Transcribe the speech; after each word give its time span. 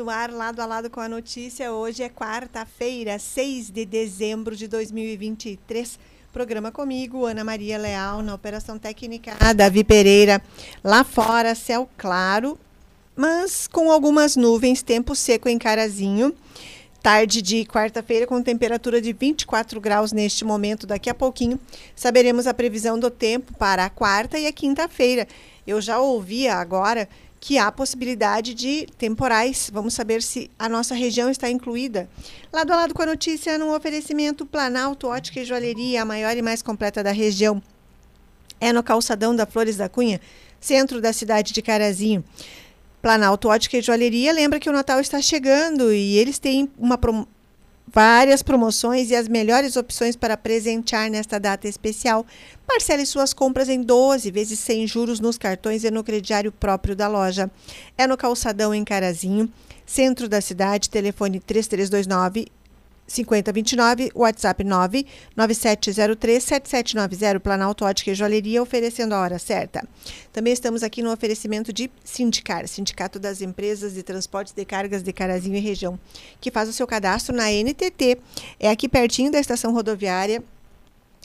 a 0.00 0.02
do 0.02 0.08
ar 0.08 0.30
lado 0.30 0.60
a 0.60 0.66
lado 0.66 0.88
com 0.88 1.00
a 1.00 1.08
notícia. 1.08 1.70
Hoje 1.72 2.02
é 2.02 2.08
quarta-feira, 2.08 3.18
6 3.18 3.70
de 3.70 3.84
dezembro 3.84 4.56
de 4.56 4.66
2023. 4.66 5.98
Programa 6.32 6.72
comigo, 6.72 7.26
Ana 7.26 7.44
Maria 7.44 7.76
Leal, 7.76 8.22
na 8.22 8.34
Operação 8.34 8.78
Técnica, 8.78 9.36
Davi 9.54 9.84
Pereira, 9.84 10.40
lá 10.82 11.04
fora, 11.04 11.54
céu 11.54 11.86
claro, 11.98 12.58
mas 13.14 13.66
com 13.66 13.90
algumas 13.90 14.36
nuvens, 14.36 14.80
tempo 14.80 15.14
seco 15.14 15.50
em 15.50 15.58
Carazinho. 15.58 16.34
Tarde 17.02 17.42
de 17.42 17.64
quarta-feira 17.64 18.26
com 18.26 18.42
temperatura 18.42 19.00
de 19.00 19.12
24 19.12 19.80
graus 19.80 20.12
neste 20.12 20.44
momento. 20.44 20.86
Daqui 20.86 21.10
a 21.10 21.14
pouquinho 21.14 21.58
saberemos 21.94 22.46
a 22.46 22.54
previsão 22.54 22.98
do 22.98 23.10
tempo 23.10 23.54
para 23.58 23.84
a 23.84 23.90
quarta 23.90 24.38
e 24.38 24.46
a 24.46 24.52
quinta-feira. 24.52 25.26
Eu 25.66 25.80
já 25.80 25.98
ouvia 25.98 26.54
agora 26.54 27.08
que 27.40 27.56
há 27.56 27.72
possibilidade 27.72 28.52
de 28.52 28.86
temporais. 28.98 29.70
Vamos 29.72 29.94
saber 29.94 30.22
se 30.22 30.50
a 30.58 30.68
nossa 30.68 30.94
região 30.94 31.30
está 31.30 31.50
incluída. 31.50 32.08
Lado 32.52 32.72
a 32.72 32.76
lado 32.76 32.94
com 32.94 33.02
a 33.02 33.06
notícia, 33.06 33.56
no 33.56 33.74
oferecimento 33.74 34.44
Planalto 34.44 35.08
Ótica 35.08 35.40
e 35.40 35.44
Joalheria, 35.44 36.02
a 36.02 36.04
maior 36.04 36.36
e 36.36 36.42
mais 36.42 36.60
completa 36.60 37.02
da 37.02 37.10
região. 37.10 37.62
É 38.60 38.72
no 38.72 38.82
calçadão 38.82 39.34
da 39.34 39.46
Flores 39.46 39.78
da 39.78 39.88
Cunha, 39.88 40.20
centro 40.60 41.00
da 41.00 41.14
cidade 41.14 41.54
de 41.54 41.62
Carazinho. 41.62 42.22
Planalto 43.00 43.48
Ótica 43.48 43.78
e 43.78 43.82
Joalheria 43.82 44.30
lembra 44.30 44.60
que 44.60 44.68
o 44.68 44.72
Natal 44.72 45.00
está 45.00 45.22
chegando 45.22 45.90
e 45.90 46.18
eles 46.18 46.38
têm 46.38 46.70
uma 46.76 46.98
prom 46.98 47.24
várias 47.92 48.42
promoções 48.42 49.10
e 49.10 49.16
as 49.16 49.28
melhores 49.28 49.76
opções 49.76 50.16
para 50.16 50.36
presentear 50.36 51.10
nesta 51.10 51.38
data 51.38 51.68
especial. 51.68 52.24
Parcele 52.66 53.04
suas 53.04 53.34
compras 53.34 53.68
em 53.68 53.82
12 53.82 54.30
vezes 54.30 54.58
sem 54.58 54.86
juros 54.86 55.20
nos 55.20 55.36
cartões 55.36 55.84
e 55.84 55.90
no 55.90 56.04
crediário 56.04 56.52
próprio 56.52 56.94
da 56.94 57.08
loja. 57.08 57.50
É 57.98 58.06
no 58.06 58.16
Calçadão 58.16 58.74
em 58.74 58.84
Carazinho, 58.84 59.50
centro 59.84 60.28
da 60.28 60.40
cidade, 60.40 60.88
telefone 60.88 61.40
3329 61.40 62.46
5029, 63.10 64.12
WhatsApp 64.14 64.62
997037790, 65.36 67.40
Planalto 67.40 67.84
Ótica 67.84 68.12
e 68.12 68.14
Joalheria, 68.14 68.62
oferecendo 68.62 69.16
a 69.16 69.20
hora 69.20 69.36
certa. 69.36 69.84
Também 70.32 70.52
estamos 70.52 70.84
aqui 70.84 71.02
no 71.02 71.12
oferecimento 71.12 71.72
de 71.72 71.90
Sindicar, 72.04 72.68
Sindicato 72.68 73.18
das 73.18 73.42
Empresas 73.42 73.94
de 73.94 74.04
Transportes 74.04 74.52
de 74.52 74.64
Cargas 74.64 75.02
de 75.02 75.12
Carazinho 75.12 75.56
e 75.56 75.60
Região, 75.60 75.98
que 76.40 76.52
faz 76.52 76.68
o 76.68 76.72
seu 76.72 76.86
cadastro 76.86 77.34
na 77.34 77.50
NTT. 77.50 78.16
É 78.60 78.70
aqui 78.70 78.88
pertinho 78.88 79.32
da 79.32 79.40
estação 79.40 79.74
rodoviária 79.74 80.40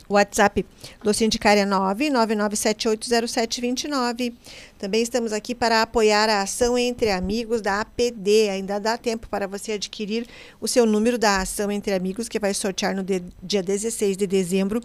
WhatsApp 0.09 0.65
do 1.03 1.13
Sindicária 1.13 1.61
é 1.61 1.65
999780729. 1.65 4.33
Também 4.77 5.01
estamos 5.01 5.31
aqui 5.33 5.55
para 5.55 5.81
apoiar 5.81 6.29
a 6.29 6.41
ação 6.41 6.77
entre 6.77 7.09
amigos 7.11 7.61
da 7.61 7.81
APD. 7.81 8.49
Ainda 8.49 8.79
dá 8.79 8.97
tempo 8.97 9.27
para 9.27 9.47
você 9.47 9.73
adquirir 9.73 10.25
o 10.61 10.67
seu 10.67 10.85
número 10.85 11.17
da 11.17 11.41
ação 11.41 11.71
entre 11.71 11.93
amigos, 11.93 12.29
que 12.29 12.39
vai 12.39 12.53
sortear 12.53 12.95
no 12.95 13.03
dia 13.03 13.63
16 13.63 14.15
de 14.17 14.27
dezembro 14.27 14.81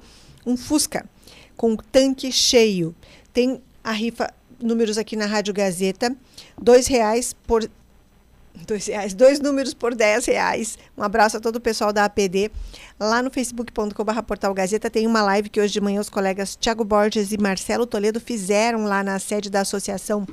um 0.46 0.56
Fusca 0.56 1.04
com 1.56 1.76
tanque 1.76 2.32
cheio. 2.32 2.94
Tem 3.32 3.62
a 3.84 3.92
rifa 3.92 4.32
números 4.60 4.98
aqui 4.98 5.16
na 5.16 5.26
Rádio 5.26 5.54
Gazeta, 5.54 6.14
dois 6.60 6.86
reais 6.86 7.34
por 7.46 7.68
dois 8.66 8.86
reais, 8.86 9.14
dois 9.14 9.40
números 9.40 9.74
por 9.74 9.94
dez 9.94 10.26
reais. 10.26 10.78
Um 10.96 11.02
abraço 11.02 11.36
a 11.36 11.40
todo 11.40 11.56
o 11.56 11.60
pessoal 11.60 11.92
da 11.92 12.04
APD. 12.04 12.50
Lá 12.98 13.22
no 13.22 13.30
facebook.com.br 13.30 14.22
Portal 14.22 14.54
Gazeta 14.54 14.90
tem 14.90 15.06
uma 15.06 15.22
live 15.22 15.48
que 15.48 15.60
hoje 15.60 15.72
de 15.72 15.80
manhã 15.80 16.00
os 16.00 16.08
colegas 16.08 16.56
Tiago 16.56 16.84
Borges 16.84 17.32
e 17.32 17.38
Marcelo 17.38 17.86
Toledo 17.86 18.20
fizeram 18.20 18.84
lá 18.84 19.02
na 19.02 19.18
sede 19.18 19.50
da 19.50 19.60
associação. 19.60 20.26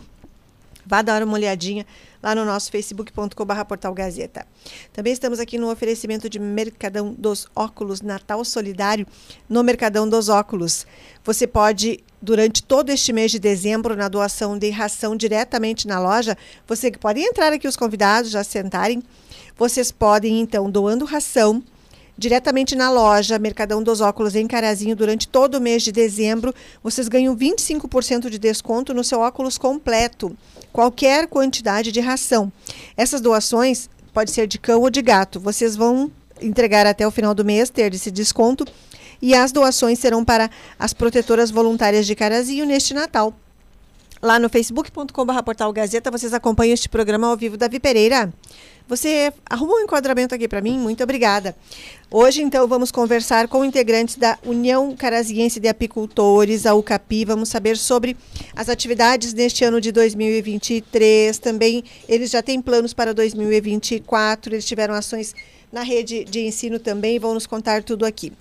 Vá 0.85 1.01
dar 1.01 1.21
uma 1.21 1.33
olhadinha 1.33 1.85
lá 2.23 2.33
no 2.33 2.45
nosso 2.45 2.71
facebook.com.br 2.71 3.65
Portal 3.67 3.93
Gazeta. 3.93 4.47
Também 4.93 5.11
estamos 5.11 5.39
aqui 5.39 5.57
no 5.57 5.69
oferecimento 5.69 6.29
de 6.29 6.39
Mercadão 6.39 7.13
dos 7.17 7.47
Óculos, 7.53 8.01
Natal 8.01 8.43
Solidário 8.45 9.05
no 9.49 9.63
Mercadão 9.63 10.07
dos 10.07 10.29
Óculos. 10.29 10.87
Você 11.25 11.45
pode, 11.45 12.03
durante 12.21 12.63
todo 12.63 12.89
este 12.89 13.13
mês 13.13 13.31
de 13.31 13.39
dezembro, 13.39 13.95
na 13.95 14.07
doação 14.07 14.57
de 14.57 14.69
ração 14.69 15.15
diretamente 15.15 15.87
na 15.87 15.99
loja, 15.99 16.37
você 16.67 16.91
pode 16.91 17.19
entrar 17.19 17.53
aqui 17.53 17.67
os 17.67 17.75
convidados, 17.75 18.31
já 18.31 18.43
sentarem. 18.43 19.03
Vocês 19.57 19.91
podem, 19.91 20.39
então, 20.39 20.69
doando 20.69 21.05
ração 21.05 21.63
diretamente 22.17 22.75
na 22.75 22.89
loja 22.89 23.37
Mercadão 23.37 23.83
dos 23.83 24.01
Óculos 24.01 24.35
em 24.35 24.47
Carazinho 24.47 24.95
durante 24.95 25.27
todo 25.27 25.55
o 25.55 25.61
mês 25.61 25.83
de 25.83 25.91
dezembro. 25.91 26.53
Vocês 26.81 27.07
ganham 27.07 27.37
25% 27.37 28.29
de 28.29 28.39
desconto 28.39 28.93
no 28.93 29.03
seu 29.03 29.19
óculos 29.19 29.57
completo, 29.57 30.35
qualquer 30.73 31.27
quantidade 31.27 31.91
de 31.91 31.99
ração. 31.99 32.51
Essas 32.95 33.21
doações 33.21 33.89
pode 34.13 34.31
ser 34.31 34.47
de 34.47 34.57
cão 34.57 34.81
ou 34.81 34.89
de 34.89 35.01
gato. 35.01 35.39
Vocês 35.39 35.75
vão 35.75 36.11
entregar 36.41 36.87
até 36.87 37.05
o 37.05 37.11
final 37.11 37.35
do 37.35 37.45
mês, 37.45 37.69
ter 37.69 37.93
esse 37.93 38.09
desconto. 38.09 38.65
E 39.21 39.33
as 39.33 39.51
doações 39.51 39.99
serão 39.99 40.23
para 40.23 40.49
as 40.77 40.93
protetoras 40.93 41.51
voluntárias 41.51 42.05
de 42.05 42.15
Carazinho 42.15 42.65
neste 42.65 42.93
Natal. 42.93 43.33
Lá 44.21 44.39
no 44.39 44.49
facebook.com.br 44.49 45.43
portal 45.43 45.71
Gazeta, 45.71 46.09
vocês 46.09 46.33
acompanham 46.33 46.73
este 46.73 46.89
programa 46.89 47.27
ao 47.27 47.37
vivo. 47.37 47.55
Davi 47.55 47.79
Pereira. 47.79 48.33
Você 48.87 49.33
arrumou 49.49 49.75
um 49.75 49.81
enquadramento 49.81 50.33
aqui 50.33 50.47
para 50.47 50.61
mim? 50.61 50.79
Muito 50.79 51.03
obrigada. 51.03 51.55
Hoje, 52.09 52.41
então, 52.41 52.65
vamos 52.67 52.89
conversar 52.89 53.47
com 53.49 53.65
integrantes 53.65 54.15
da 54.15 54.39
União 54.45 54.95
Caraziense 54.95 55.59
de 55.59 55.67
Apicultores, 55.67 56.65
a 56.65 56.73
UCAPI. 56.73 57.25
Vamos 57.25 57.49
saber 57.49 57.77
sobre 57.77 58.15
as 58.55 58.69
atividades 58.69 59.33
neste 59.33 59.65
ano 59.65 59.81
de 59.81 59.91
2023. 59.91 61.37
Também 61.37 61.83
eles 62.07 62.31
já 62.31 62.41
têm 62.41 62.61
planos 62.61 62.93
para 62.93 63.13
2024. 63.13 64.55
Eles 64.55 64.65
tiveram 64.65 64.93
ações 64.93 65.35
na 65.71 65.83
rede 65.83 66.23
de 66.23 66.39
ensino 66.41 66.79
também 66.79 67.19
vão 67.19 67.33
nos 67.33 67.45
contar 67.45 67.83
tudo 67.83 68.05
aqui. 68.05 68.31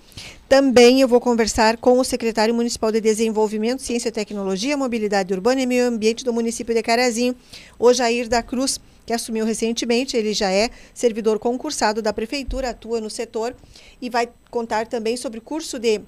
Também 0.49 1.01
eu 1.01 1.09
vou 1.09 1.21
conversar 1.21 1.77
com 1.77 1.99
o 1.99 2.05
secretário 2.05 2.55
municipal 2.55 2.93
de 2.93 3.01
Desenvolvimento, 3.01 3.83
Ciência, 3.83 4.13
Tecnologia, 4.13 4.77
Mobilidade 4.77 5.35
Urbana 5.35 5.61
e 5.61 5.67
Meio 5.67 5.87
Ambiente 5.87 6.25
do 6.25 6.33
município 6.33 6.75
de 6.75 6.83
Carazinho, 6.83 7.35
o 7.79 7.93
Jair 7.93 8.29
da 8.29 8.43
Cruz 8.43 8.79
que 9.05 9.13
assumiu 9.13 9.45
recentemente. 9.45 10.17
Ele 10.17 10.35
já 10.35 10.51
é 10.51 10.71
servidor 10.93 11.39
concursado 11.39 12.03
da 12.03 12.13
prefeitura, 12.13 12.71
atua 12.71 13.01
no 13.01 13.09
setor 13.09 13.55
e 14.03 14.11
vai 14.11 14.29
contar 14.51 14.87
também 14.87 15.17
sobre 15.17 15.39
o 15.39 15.43
curso 15.43 15.79
de 15.79 16.01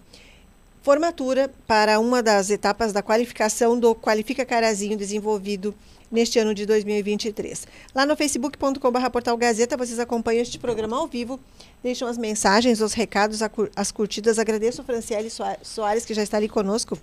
formatura 0.82 1.50
para 1.66 1.98
uma 2.00 2.22
das 2.22 2.50
etapas 2.50 2.92
da 2.92 3.02
qualificação 3.02 3.78
do 3.78 3.94
Qualifica 3.94 4.44
Carazinho 4.44 4.96
desenvolvido 4.96 5.74
neste 6.10 6.38
ano 6.38 6.54
de 6.54 6.66
2023. 6.66 7.66
Lá 7.94 8.06
no 8.06 8.16
facebook.com.br 8.16 9.10
portal 9.10 9.36
Gazeta 9.36 9.76
vocês 9.76 9.98
acompanham 9.98 10.42
este 10.42 10.58
programa 10.58 10.96
ao 10.98 11.06
vivo, 11.06 11.38
deixam 11.82 12.08
as 12.08 12.18
mensagens, 12.18 12.80
os 12.80 12.92
recados, 12.92 13.40
as 13.76 13.92
curtidas. 13.92 14.38
Agradeço 14.38 14.82
o 14.82 14.84
Franciele 14.84 15.30
Soares 15.62 16.04
que 16.04 16.14
já 16.14 16.22
está 16.22 16.36
ali 16.36 16.48
conosco 16.48 16.98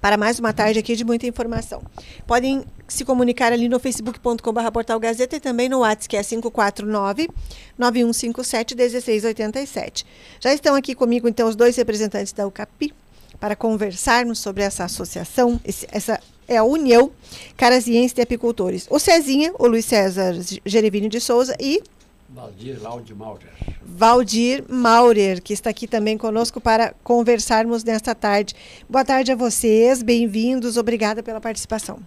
para 0.00 0.16
mais 0.16 0.38
uma 0.38 0.52
tarde 0.52 0.78
aqui 0.78 0.94
de 0.96 1.04
muita 1.04 1.26
informação. 1.26 1.82
Podem 2.26 2.64
se 2.88 3.04
comunicar 3.04 3.52
ali 3.52 3.68
no 3.68 3.78
facebook.com.br 3.78 4.70
portal 4.72 4.98
Gazeta 4.98 5.36
e 5.36 5.40
também 5.40 5.68
no 5.68 5.80
WhatsApp, 5.80 6.08
que 6.08 6.16
é 6.16 6.22
549 6.22 7.28
9157 7.78 8.74
1687. 8.74 10.06
Já 10.40 10.52
estão 10.52 10.74
aqui 10.74 10.94
comigo, 10.94 11.28
então, 11.28 11.48
os 11.48 11.56
dois 11.56 11.76
representantes 11.76 12.32
da 12.32 12.46
UCAPI 12.46 12.92
para 13.38 13.54
conversarmos 13.54 14.38
sobre 14.38 14.62
essa 14.62 14.84
associação, 14.84 15.60
esse, 15.64 15.86
essa 15.90 16.20
é 16.48 16.56
a 16.56 16.64
União 16.64 17.10
Caraziense 17.56 18.14
de 18.14 18.22
Apicultores. 18.22 18.86
O 18.90 18.98
Cezinha, 18.98 19.52
o 19.58 19.66
Luiz 19.66 19.84
César 19.84 20.34
Gerevini 20.64 21.08
de 21.08 21.20
Souza 21.20 21.56
e 21.60 21.82
Valdir 22.28 22.82
Laude 22.82 23.14
Maurer. 23.14 23.48
Valdir 23.82 24.64
Maurer, 24.68 25.40
que 25.40 25.52
está 25.52 25.70
aqui 25.70 25.86
também 25.86 26.18
conosco 26.18 26.60
para 26.60 26.92
conversarmos 27.02 27.84
nesta 27.84 28.14
tarde. 28.14 28.54
Boa 28.88 29.04
tarde 29.04 29.32
a 29.32 29.36
vocês, 29.36 30.02
bem-vindos, 30.02 30.76
obrigada 30.76 31.22
pela 31.22 31.40
participação. 31.40 32.00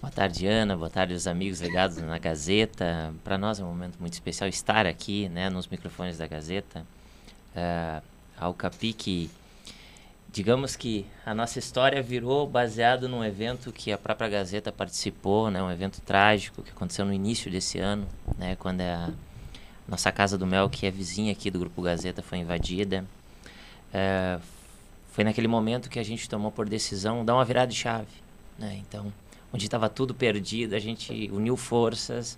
Boa 0.00 0.10
tarde, 0.10 0.46
Ana. 0.46 0.76
Boa 0.76 0.88
tarde, 0.88 1.14
os 1.14 1.26
amigos 1.26 1.60
ligados 1.60 1.96
na 1.98 2.18
Gazeta. 2.18 3.12
Para 3.24 3.36
nós 3.36 3.58
é 3.58 3.64
um 3.64 3.68
momento 3.68 3.96
muito 3.98 4.12
especial 4.12 4.48
estar 4.48 4.86
aqui, 4.86 5.28
né, 5.28 5.50
nos 5.50 5.66
microfones 5.66 6.16
da 6.16 6.26
Gazeta. 6.26 6.86
Uh, 7.54 8.02
a 8.38 8.48
UCAPIC, 8.48 9.30
digamos 10.36 10.76
que 10.76 11.06
a 11.24 11.34
nossa 11.34 11.58
história 11.58 12.02
virou 12.02 12.46
baseado 12.46 13.08
num 13.08 13.24
evento 13.24 13.72
que 13.72 13.90
a 13.90 13.96
própria 13.96 14.28
Gazeta 14.28 14.70
participou, 14.70 15.50
né, 15.50 15.62
um 15.62 15.70
evento 15.70 15.98
trágico 16.02 16.62
que 16.62 16.70
aconteceu 16.72 17.06
no 17.06 17.12
início 17.14 17.50
desse 17.50 17.78
ano, 17.78 18.06
né, 18.36 18.54
quando 18.56 18.82
a 18.82 19.08
nossa 19.88 20.12
Casa 20.12 20.36
do 20.36 20.46
Mel, 20.46 20.68
que 20.68 20.84
é 20.84 20.90
vizinha 20.90 21.32
aqui 21.32 21.50
do 21.50 21.58
Grupo 21.58 21.80
Gazeta, 21.80 22.20
foi 22.20 22.36
invadida. 22.36 23.02
É, 23.94 24.38
foi 25.10 25.24
naquele 25.24 25.48
momento 25.48 25.88
que 25.88 25.98
a 25.98 26.02
gente 26.02 26.28
tomou 26.28 26.52
por 26.52 26.68
decisão 26.68 27.24
dar 27.24 27.32
uma 27.32 27.44
virada 27.46 27.68
de 27.68 27.78
chave. 27.78 28.12
Né? 28.58 28.82
Então, 28.86 29.10
onde 29.54 29.64
estava 29.64 29.88
tudo 29.88 30.14
perdido, 30.14 30.74
a 30.74 30.78
gente 30.78 31.30
uniu 31.32 31.56
forças 31.56 32.36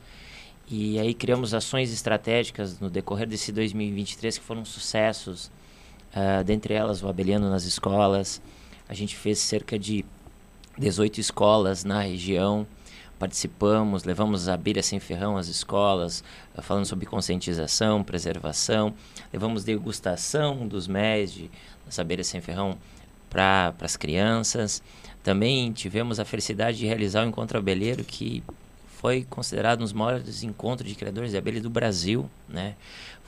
e 0.71 1.01
aí 1.01 1.15
criamos 1.15 1.53
ações 1.53 1.93
estratégicas 1.93 2.79
no 2.79 2.89
decorrer 2.89 3.27
desse 3.27 3.51
2023 3.51 4.39
que 4.39 4.45
foram 4.45 4.65
sucessos. 4.65 5.51
Uh, 6.15 6.43
dentre 6.45 6.75
elas, 6.75 7.03
o 7.03 7.09
Abeliano 7.09 7.51
nas 7.51 7.65
escolas. 7.65 8.41
A 8.89 8.95
gente 8.95 9.17
fez 9.17 9.39
cerca 9.39 9.79
de 9.79 10.05
18 10.79 11.21
escolas 11.21 11.85
na 11.85 12.01
região 12.01 12.67
participamos, 13.19 14.05
levamos 14.05 14.49
a 14.49 14.55
abelha 14.55 14.83
sem 14.83 15.01
ferrão 15.01 15.37
às 15.37 15.49
escolas, 15.49 16.23
uh, 16.57 16.63
falando 16.63 16.87
sobre 16.87 17.05
conscientização, 17.05 18.05
preservação, 18.05 18.95
levamos 19.33 19.65
degustação 19.65 20.69
dos 20.69 20.87
méis 20.87 21.33
de 21.33 21.51
das 21.85 21.99
abelhas 21.99 22.27
sem 22.27 22.41
ferrão 22.41 22.77
para 23.31 23.75
as 23.81 23.97
crianças. 23.97 24.83
Também 25.23 25.73
tivemos 25.73 26.21
a 26.21 26.25
felicidade 26.25 26.79
de 26.79 26.87
realizar 26.87 27.25
o 27.25 27.29
encontro 27.29 27.59
abelheiro 27.59 28.05
que 28.05 28.43
foi 28.87 29.25
considerado 29.29 29.81
um 29.81 29.85
dos 29.85 29.93
maiores 29.93 30.43
encontros 30.43 30.89
de 30.89 30.95
criadores 30.95 31.31
de 31.31 31.39
abelha 31.39 31.61
do 31.61 31.71
Brasil, 31.71 32.29
né? 32.49 32.75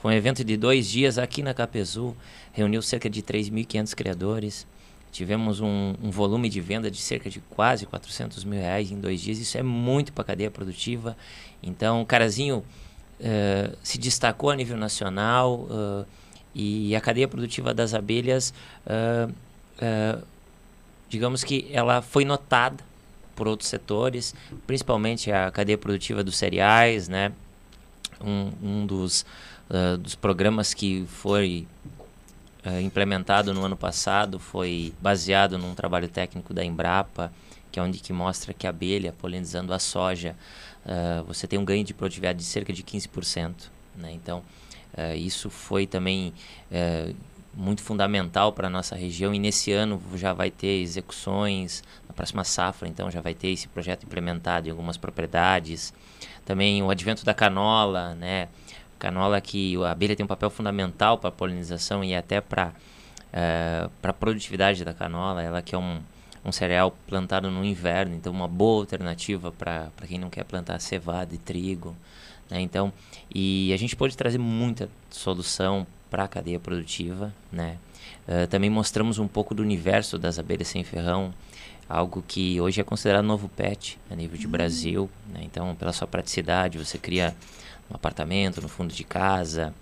Foi 0.01 0.13
um 0.13 0.17
evento 0.17 0.43
de 0.43 0.57
dois 0.57 0.89
dias 0.89 1.19
aqui 1.19 1.43
na 1.43 1.53
Capezu, 1.53 2.17
reuniu 2.51 2.81
cerca 2.81 3.07
de 3.07 3.21
3.500 3.21 3.93
criadores. 3.93 4.67
Tivemos 5.11 5.59
um, 5.59 5.93
um, 6.01 6.09
volume 6.09 6.49
de 6.49 6.59
venda 6.59 6.89
de 6.89 6.97
cerca 6.97 7.29
de 7.29 7.39
quase 7.39 7.85
400 7.85 8.43
mil 8.43 8.59
reais 8.59 8.89
em 8.91 8.99
dois 8.99 9.21
dias. 9.21 9.37
Isso 9.37 9.59
é 9.59 9.61
muito 9.61 10.11
para 10.11 10.23
a 10.23 10.25
cadeia 10.25 10.49
produtiva. 10.49 11.15
Então, 11.61 12.01
o 12.01 12.05
Carazinho 12.05 12.63
uh, 13.19 13.77
se 13.83 13.99
destacou 13.99 14.49
a 14.49 14.55
nível 14.55 14.75
nacional 14.75 15.67
uh, 15.69 16.05
e 16.55 16.95
a 16.95 17.01
cadeia 17.01 17.27
produtiva 17.27 17.71
das 17.71 17.93
abelhas, 17.93 18.55
uh, 18.87 19.31
digamos 21.09 21.43
que 21.43 21.69
ela 21.71 22.01
foi 22.01 22.25
notada 22.25 22.83
por 23.35 23.47
outros 23.47 23.69
setores, 23.69 24.33
principalmente 24.65 25.31
a 25.31 25.51
cadeia 25.51 25.77
produtiva 25.77 26.23
dos 26.23 26.37
cereais, 26.37 27.07
né? 27.07 27.31
Um, 28.19 28.51
um 28.61 28.85
dos, 28.85 29.25
dos 29.99 30.15
programas 30.15 30.73
que 30.73 31.05
foi 31.07 31.65
uh, 32.65 32.79
implementado 32.81 33.53
no 33.53 33.63
ano 33.63 33.77
passado 33.77 34.39
foi 34.39 34.93
baseado 35.01 35.57
num 35.57 35.73
trabalho 35.73 36.07
técnico 36.07 36.53
da 36.53 36.63
Embrapa, 36.63 37.31
que 37.71 37.79
é 37.79 37.83
onde 37.83 37.99
que 37.99 38.11
mostra 38.11 38.53
que 38.53 38.67
a 38.67 38.69
abelha 38.69 39.13
polinizando 39.13 39.73
a 39.73 39.79
soja, 39.79 40.35
uh, 40.85 41.23
você 41.23 41.47
tem 41.47 41.57
um 41.57 41.63
ganho 41.63 41.83
de 41.83 41.93
produtividade 41.93 42.39
de 42.39 42.45
cerca 42.45 42.73
de 42.73 42.83
15%. 42.83 43.53
Né? 43.95 44.11
Então, 44.13 44.43
isso 45.15 45.49
foi 45.49 45.87
também 45.87 46.33
muito 47.53 47.81
fundamental 47.81 48.51
para 48.51 48.67
a 48.67 48.69
nossa 48.69 48.93
região 48.93 49.33
e 49.33 49.39
nesse 49.39 49.71
ano 49.71 50.01
já 50.15 50.33
vai 50.33 50.51
ter 50.51 50.81
execuções, 50.81 51.81
na 52.09 52.13
próxima 52.13 52.43
safra, 52.43 52.89
então 52.89 53.09
já 53.09 53.21
vai 53.21 53.33
ter 53.33 53.49
esse 53.49 53.69
projeto 53.69 54.03
implementado 54.03 54.67
em 54.67 54.71
algumas 54.71 54.97
propriedades. 54.97 55.93
Também 56.45 56.83
o 56.83 56.89
advento 56.89 57.23
da 57.23 57.33
canola, 57.33 58.15
né? 58.15 58.49
Canola 59.01 59.41
que 59.41 59.75
a 59.83 59.91
abelha 59.91 60.15
tem 60.15 60.23
um 60.23 60.27
papel 60.27 60.51
fundamental 60.51 61.17
para 61.17 61.29
a 61.29 61.31
polinização 61.31 62.03
e 62.03 62.13
até 62.13 62.39
para 62.39 62.71
eh, 63.33 63.89
para 64.01 64.11
a 64.11 64.13
produtividade 64.13 64.85
da 64.85 64.93
canola. 64.93 65.41
Ela 65.41 65.61
que 65.61 65.73
é 65.73 65.77
um, 65.77 66.01
um 66.45 66.51
cereal 66.51 66.95
plantado 67.07 67.49
no 67.49 67.65
inverno, 67.65 68.13
então 68.15 68.31
uma 68.31 68.47
boa 68.47 68.81
alternativa 68.81 69.51
para 69.51 69.89
quem 70.07 70.19
não 70.19 70.29
quer 70.29 70.43
plantar 70.43 70.79
cevada 70.79 71.33
e 71.33 71.37
trigo. 71.37 71.95
Né? 72.49 72.59
Então, 72.61 72.91
e 73.33 73.71
a 73.73 73.77
gente 73.77 73.95
pode 73.95 74.17
trazer 74.17 74.37
muita 74.37 74.89
solução 75.09 75.87
para 76.09 76.25
a 76.25 76.27
cadeia 76.27 76.59
produtiva. 76.59 77.33
Né? 77.51 77.77
Uh, 78.27 78.45
também 78.47 78.69
mostramos 78.69 79.17
um 79.17 79.27
pouco 79.27 79.55
do 79.55 79.63
universo 79.63 80.19
das 80.19 80.37
abelhas 80.37 80.67
sem 80.67 80.83
ferrão, 80.83 81.33
algo 81.87 82.23
que 82.27 82.59
hoje 82.59 82.81
é 82.81 82.83
considerado 82.83 83.23
novo 83.23 83.47
pet 83.49 83.97
a 84.09 84.15
nível 84.15 84.37
de 84.37 84.45
uhum. 84.45 84.51
Brasil. 84.51 85.09
Né? 85.33 85.39
Então, 85.43 85.73
pela 85.75 85.93
sua 85.93 86.07
praticidade, 86.07 86.77
você 86.77 86.97
cria 86.97 87.33
no 87.91 87.95
apartamento, 87.97 88.61
no 88.61 88.67
fundo 88.67 88.93
de 88.93 89.03
casa. 89.03 89.73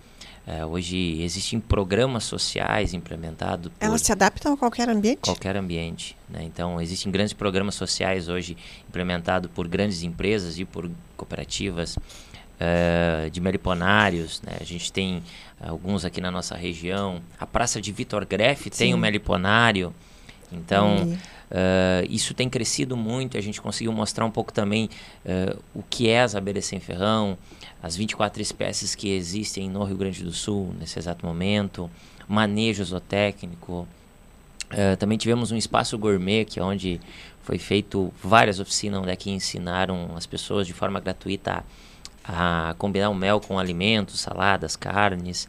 É, 0.46 0.66
hoje 0.66 1.22
existem 1.22 1.60
programas 1.60 2.24
sociais 2.24 2.96
implementados. 2.96 3.72
Elas 3.80 4.02
se 4.02 4.12
adaptam 4.12 4.54
a 4.54 4.58
qualquer 4.58 4.90
ambiente? 4.90 5.20
Qualquer 5.22 5.56
ambiente. 5.56 6.18
Né? 6.28 6.42
Então, 6.44 6.82
existem 6.82 7.12
grandes 7.12 7.34
programas 7.34 7.76
sociais 7.76 8.28
hoje 8.28 8.58
implementados 8.88 9.52
por 9.54 9.68
grandes 9.68 10.02
empresas 10.02 10.58
e 10.58 10.66
por 10.66 10.90
cooperativas 11.16 11.96
uh, 11.98 13.30
de 13.30 13.40
meliponários. 13.40 14.42
Né? 14.42 14.58
A 14.60 14.64
gente 14.64 14.92
tem 14.92 15.22
alguns 15.62 16.04
aqui 16.04 16.20
na 16.20 16.32
nossa 16.32 16.56
região. 16.56 17.22
A 17.40 17.46
Praça 17.46 17.80
de 17.80 17.92
Vitor 17.92 18.26
Greff 18.26 18.72
tem 18.72 18.96
um 18.96 18.98
meliponário. 18.98 19.94
Então, 20.52 21.04
uh, 21.04 22.08
isso 22.10 22.34
tem 22.34 22.50
crescido 22.50 22.98
muito. 22.98 23.38
A 23.38 23.42
gente 23.42 23.62
conseguiu 23.62 23.92
mostrar 23.92 24.26
um 24.26 24.32
pouco 24.32 24.52
também 24.52 24.90
uh, 25.26 25.62
o 25.76 25.84
que 25.84 26.10
é 26.10 26.22
as 26.22 26.34
abelhas 26.34 26.66
sem 26.66 26.80
ferrão, 26.80 27.38
as 27.82 27.96
24 27.96 28.42
espécies 28.42 28.94
que 28.96 29.10
existem 29.10 29.70
no 29.70 29.84
Rio 29.84 29.96
Grande 29.96 30.24
do 30.24 30.32
Sul 30.32 30.74
nesse 30.78 31.00
exato 31.00 31.26
momento, 31.26 31.90
manejo 32.28 32.84
zootécnico. 32.84 33.88
Uh, 34.72 34.96
também 34.98 35.18
tivemos 35.18 35.52
um 35.52 35.56
espaço 35.56 35.98
gourmet, 35.98 36.46
que 36.46 36.60
é 36.60 36.64
onde 36.64 37.00
foi 37.42 37.58
feito 37.58 38.14
várias 38.22 38.60
oficinas 38.60 39.02
onde 39.02 39.12
é 39.12 39.16
que 39.16 39.32
ensinaram 39.32 40.12
as 40.16 40.26
pessoas 40.26 40.68
de 40.68 40.74
forma 40.74 41.00
gratuita 41.00 41.64
a, 42.24 42.70
a 42.70 42.74
combinar 42.76 43.10
o 43.10 43.16
mel 43.16 43.40
com 43.40 43.58
alimentos, 43.58 44.20
saladas, 44.20 44.76
carnes. 44.76 45.48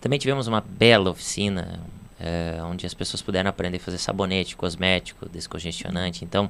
Também 0.00 0.18
tivemos 0.18 0.46
uma 0.46 0.60
bela 0.60 1.10
oficina 1.10 1.80
uh, 2.20 2.64
onde 2.66 2.86
as 2.86 2.94
pessoas 2.94 3.20
puderam 3.20 3.50
aprender 3.50 3.78
a 3.78 3.80
fazer 3.80 3.98
sabonete, 3.98 4.56
cosmético, 4.56 5.28
descongestionante. 5.28 6.24
Então, 6.24 6.48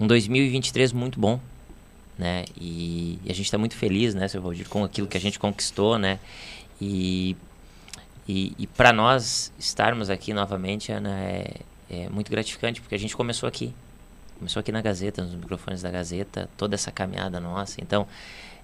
um 0.00 0.06
2023 0.06 0.92
muito 0.92 1.20
bom 1.20 1.38
né? 2.18 2.44
E, 2.60 3.18
e 3.24 3.30
a 3.30 3.34
gente 3.34 3.46
está 3.46 3.56
muito 3.56 3.76
feliz, 3.76 4.14
né, 4.14 4.26
seu 4.26 4.42
Valdir, 4.42 4.68
com 4.68 4.82
aquilo 4.82 5.06
que 5.06 5.16
a 5.16 5.20
gente 5.20 5.38
conquistou, 5.38 5.98
né? 5.98 6.18
E, 6.80 7.36
e, 8.28 8.52
e 8.58 8.66
para 8.66 8.92
nós 8.92 9.52
estarmos 9.58 10.10
aqui 10.10 10.32
novamente, 10.34 10.90
Ana, 10.90 11.18
é, 11.20 11.54
é 11.88 12.08
muito 12.08 12.30
gratificante, 12.30 12.80
porque 12.80 12.94
a 12.94 12.98
gente 12.98 13.16
começou 13.16 13.48
aqui. 13.48 13.72
Começou 14.38 14.60
aqui 14.60 14.70
na 14.70 14.80
Gazeta, 14.80 15.22
nos 15.22 15.34
microfones 15.34 15.82
da 15.82 15.90
Gazeta, 15.90 16.48
toda 16.56 16.74
essa 16.74 16.90
caminhada 16.90 17.40
nossa. 17.40 17.80
Então, 17.80 18.06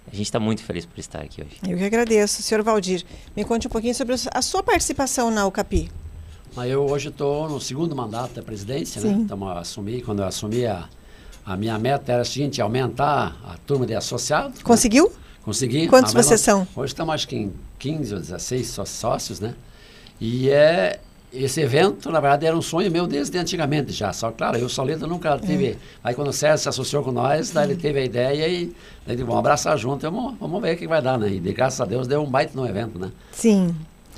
a 0.06 0.14
gente 0.14 0.26
está 0.26 0.38
muito 0.38 0.62
feliz 0.62 0.84
por 0.84 0.99
estar 0.99 1.20
aqui 1.20 1.42
hoje. 1.42 1.58
Eu 1.66 1.78
que 1.78 1.84
agradeço, 1.84 2.42
senhor 2.42 2.62
Valdir. 2.62 3.04
Me 3.34 3.44
conte 3.44 3.66
um 3.66 3.70
pouquinho 3.70 3.94
sobre 3.94 4.14
a 4.32 4.42
sua 4.42 4.62
participação 4.62 5.30
na 5.30 5.46
UCAPI. 5.46 5.90
Eu 6.68 6.87
hoje 6.88 7.08
estou 7.08 7.49
no 7.49 7.61
segundo 7.61 7.96
mandato 7.96 8.34
da 8.34 8.42
presidência, 8.42 9.00
né? 9.00 9.08
Sim. 9.08 9.16
né? 9.16 9.23
Então, 9.23 9.49
assumi, 9.49 10.02
quando 10.02 10.20
eu 10.20 10.26
assumi 10.26 10.66
a 10.66 10.88
a 11.44 11.56
minha 11.56 11.78
meta 11.78 12.12
era 12.12 12.22
a 12.22 12.24
seguinte, 12.24 12.60
aumentar 12.60 13.36
a 13.44 13.56
turma 13.66 13.86
de 13.86 13.94
associados. 13.94 14.58
Né? 14.58 14.64
Conseguiu? 14.64 15.04
Né? 15.04 15.14
Consegui. 15.42 15.88
Quantos 15.88 16.12
vocês 16.14 16.40
são? 16.40 16.66
Hoje 16.74 16.92
estamos 16.92 17.14
acho 17.14 17.28
que 17.28 17.36
em 17.36 17.52
15 17.78 18.14
ou 18.14 18.20
16 18.20 18.80
sócios, 18.86 19.40
né? 19.40 19.54
E 20.18 20.48
é 20.48 21.00
esse 21.30 21.60
evento, 21.60 22.10
na 22.10 22.20
verdade, 22.20 22.46
era 22.46 22.56
um 22.56 22.62
sonho 22.62 22.90
meu 22.90 23.06
desde 23.06 23.36
antigamente 23.36 23.92
já. 23.92 24.12
Só 24.12 24.30
claro, 24.30 24.56
eu 24.56 24.68
Solito 24.68 25.06
nunca 25.06 25.36
tive. 25.38 25.72
É. 25.72 25.76
Aí 26.02 26.14
quando 26.14 26.28
o 26.28 26.32
Sérgio 26.32 26.62
se 26.62 26.68
associou 26.68 27.02
com 27.02 27.12
nós, 27.12 27.50
daí 27.50 27.70
ele 27.70 27.76
teve 27.76 27.98
a 27.98 28.04
ideia 28.04 28.48
e 28.48 28.74
daí 29.06 29.16
vamos 29.16 29.36
abraçar 29.36 29.76
junto, 29.76 30.02
vamos, 30.10 30.34
vamos 30.38 30.62
ver 30.62 30.76
o 30.76 30.78
que 30.78 30.86
vai 30.86 31.02
dar, 31.02 31.18
né? 31.18 31.28
E 31.28 31.40
de 31.40 31.52
graças 31.52 31.80
a 31.80 31.84
Deus 31.84 32.06
deu 32.06 32.22
um 32.22 32.30
baita 32.30 32.52
no 32.54 32.66
evento, 32.66 32.98
né? 32.98 33.10
Sim. 33.32 33.74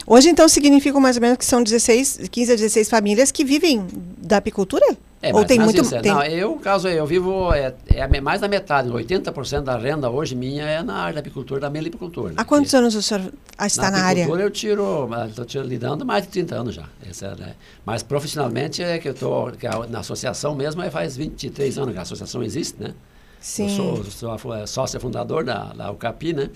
Hoje, 0.06 0.28
então, 0.28 0.48
significa 0.48 1.00
mais 1.00 1.16
ou 1.16 1.22
menos 1.22 1.38
que 1.38 1.44
são 1.44 1.62
16, 1.62 2.28
15 2.30 2.52
a 2.52 2.54
16 2.56 2.88
famílias 2.90 3.32
que 3.32 3.44
vivem 3.44 3.86
da 4.18 4.36
apicultura? 4.36 4.96
É, 5.28 5.34
Ou 5.34 5.44
tem 5.44 5.58
muito 5.58 5.82
isso, 5.82 6.00
tem... 6.00 6.12
Não, 6.12 6.22
eu, 6.22 6.54
caso 6.56 6.88
eu 6.88 7.04
vivo, 7.06 7.52
é, 7.52 7.74
é 7.88 8.20
mais 8.20 8.40
da 8.40 8.48
metade, 8.48 8.88
80% 8.88 9.62
da 9.62 9.76
renda 9.76 10.08
hoje 10.08 10.34
minha 10.34 10.64
é 10.64 10.82
na 10.82 10.94
área 10.94 11.14
da 11.14 11.20
apicultura, 11.20 11.60
da 11.60 11.70
melipicultura. 11.70 12.34
Há 12.36 12.44
quantos 12.44 12.72
anos 12.74 12.94
o 12.94 13.02
senhor 13.02 13.32
está 13.60 13.90
na, 13.90 13.98
na 13.98 14.04
área? 14.04 14.26
Na 14.26 14.40
eu 14.40 14.50
tiro, 14.50 15.08
estou 15.28 15.62
lidando 15.62 16.04
mais 16.04 16.24
de 16.24 16.28
30 16.30 16.54
anos 16.54 16.74
já. 16.74 16.84
Essa, 17.08 17.34
né? 17.34 17.54
Mas 17.84 18.02
profissionalmente 18.02 18.82
é 18.82 18.98
que 18.98 19.08
eu 19.08 19.12
estou, 19.12 19.52
na 19.88 20.00
associação 20.00 20.54
mesmo, 20.54 20.82
é 20.82 20.90
faz 20.90 21.16
23 21.16 21.78
anos 21.78 21.92
que 21.92 21.98
a 21.98 22.02
associação 22.02 22.42
existe, 22.42 22.80
né? 22.80 22.94
Sim. 23.40 23.64
Eu 23.64 24.04
sou, 24.04 24.38
sou 24.38 24.66
sócio 24.66 25.00
fundador 25.00 25.44
da, 25.44 25.72
da 25.72 25.90
UCAPI, 25.90 26.32
né? 26.32 26.50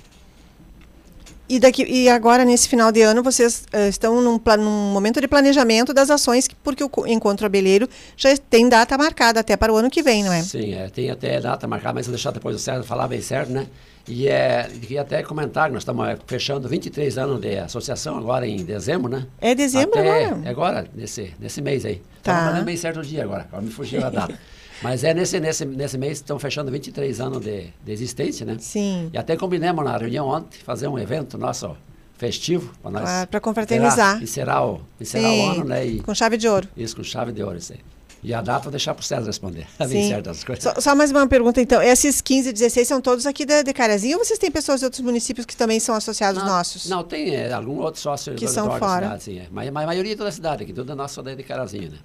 E, 1.50 1.59
daqui, 1.59 1.83
e 1.83 2.09
agora, 2.09 2.45
nesse 2.45 2.69
final 2.69 2.92
de 2.92 3.02
ano, 3.02 3.25
vocês 3.25 3.64
uh, 3.75 3.88
estão 3.88 4.23
num, 4.23 4.40
num, 4.57 4.92
momento 4.92 5.21
de 5.21 5.26
planejamento 5.26 5.92
das 5.92 6.09
ações, 6.09 6.47
porque 6.62 6.85
o 6.85 6.90
Encontro 7.09 7.45
Abelheiro 7.45 7.88
já 8.16 8.37
tem 8.37 8.69
data 8.69 8.97
marcada 8.97 9.40
até 9.40 9.57
para 9.57 9.73
o 9.73 9.76
ano 9.76 9.90
que 9.90 10.00
vem, 10.00 10.23
não 10.23 10.33
é? 10.33 10.42
Sim, 10.42 10.75
é, 10.75 10.88
tem 10.88 11.11
até 11.11 11.40
data 11.40 11.66
marcada, 11.66 11.95
mas 11.95 12.07
vou 12.07 12.14
deixar 12.14 12.30
depois 12.30 12.54
o 12.54 12.59
Sérgio 12.61 12.85
falar 12.85 13.09
bem 13.09 13.21
certo, 13.21 13.50
né? 13.50 13.66
E 14.07 14.28
é, 14.28 14.71
queria 14.80 15.00
até 15.00 15.25
comentar 15.25 15.66
que 15.66 15.73
nós 15.73 15.83
estamos 15.83 16.07
é, 16.07 16.16
fechando 16.25 16.69
23 16.69 17.19
anos 17.19 17.40
de 17.40 17.59
associação 17.59 18.16
agora 18.16 18.47
em 18.47 18.64
dezembro, 18.64 19.11
né? 19.11 19.26
É 19.40 19.52
dezembro 19.52 19.99
até, 19.99 20.26
agora? 20.26 20.47
É 20.47 20.50
agora, 20.50 20.87
nesse, 20.95 21.35
nesse 21.40 21.61
mês 21.61 21.85
aí. 21.85 22.00
Tá. 22.23 22.47
Estamos 22.47 22.64
bem 22.64 22.76
certo 22.76 23.00
o 23.00 23.02
dia 23.02 23.25
agora, 23.25 23.42
agora 23.49 23.61
me 23.61 23.73
fugiu 23.73 24.07
a 24.07 24.11
data. 24.11 24.38
Mas 24.83 25.05
é 25.05 25.13
nesse, 25.13 25.39
nesse, 25.39 25.65
nesse 25.65 25.99
mês 25.99 26.19
estão 26.19 26.39
fechando 26.39 26.71
23 26.71 27.21
anos 27.21 27.43
de, 27.43 27.69
de 27.85 27.93
existência, 27.93 28.47
né? 28.47 28.57
Sim. 28.59 29.11
E 29.13 29.19
até 29.19 29.37
combinamos 29.37 29.85
na 29.85 29.97
reunião 29.97 30.29
ontem 30.29 30.59
fazer 30.65 30.89
um 30.89 30.99
evento 30.99 31.37
nosso 31.37 31.77
festivo 32.17 32.73
para 32.83 32.91
nós. 32.91 33.09
Ah, 33.09 33.27
para 33.31 33.41
confraternizar. 33.41 34.23
E 34.23 34.27
será 34.27 34.65
o, 34.65 34.81
será 35.03 35.31
o 35.31 35.51
ano, 35.51 35.65
né? 35.65 35.87
E, 35.87 36.01
com 36.01 36.15
chave 36.15 36.37
de 36.37 36.49
ouro. 36.49 36.69
Isso, 36.77 36.97
com 36.97 37.03
chave 37.03 37.33
de 37.33 37.43
ouro, 37.43 37.57
isso 37.57 37.73
aí. 37.73 37.81
E 38.23 38.35
a 38.35 38.43
data 38.43 38.65
vou 38.65 38.71
deixar 38.71 38.95
para 38.95 39.01
o 39.01 39.05
César 39.05 39.27
responder. 39.27 39.67
Sim. 39.89 40.13
Só, 40.59 40.75
só, 40.79 40.95
mais 40.95 41.11
uma 41.11 41.27
pergunta, 41.27 41.61
então. 41.61 41.81
Esses 41.81 42.21
15, 42.21 42.53
16 42.53 42.87
são 42.87 43.01
todos 43.01 43.25
aqui 43.25 43.47
de, 43.47 43.63
de 43.63 43.73
Carazinho 43.73 44.19
ou 44.19 44.25
vocês 44.25 44.39
têm 44.39 44.51
pessoas 44.51 44.81
de 44.81 44.85
outros 44.85 45.01
municípios 45.01 45.47
que 45.47 45.57
também 45.57 45.81
são 45.81 45.95
associados 45.95 46.43
não, 46.43 46.51
nossos? 46.51 46.89
Não, 46.89 47.03
tem 47.03 47.35
é, 47.35 47.51
algum 47.51 47.79
outro 47.79 48.01
sócio 48.01 48.35
que 48.35 48.47
são 48.47 48.79
fora. 48.79 49.07
Cidade, 49.07 49.23
sim, 49.23 49.39
é. 49.39 49.47
mas, 49.51 49.71
mas, 49.71 49.85
a 49.85 49.87
maioria 49.87 50.13
é 50.13 50.17
toda 50.17 50.29
a 50.29 50.33
cidade 50.33 50.63
aqui, 50.65 50.73
toda 50.73 50.93
a 50.93 50.97
nossa 50.97 51.23
de 51.23 51.43
Carazinho, 51.43 51.93
né? 51.93 51.99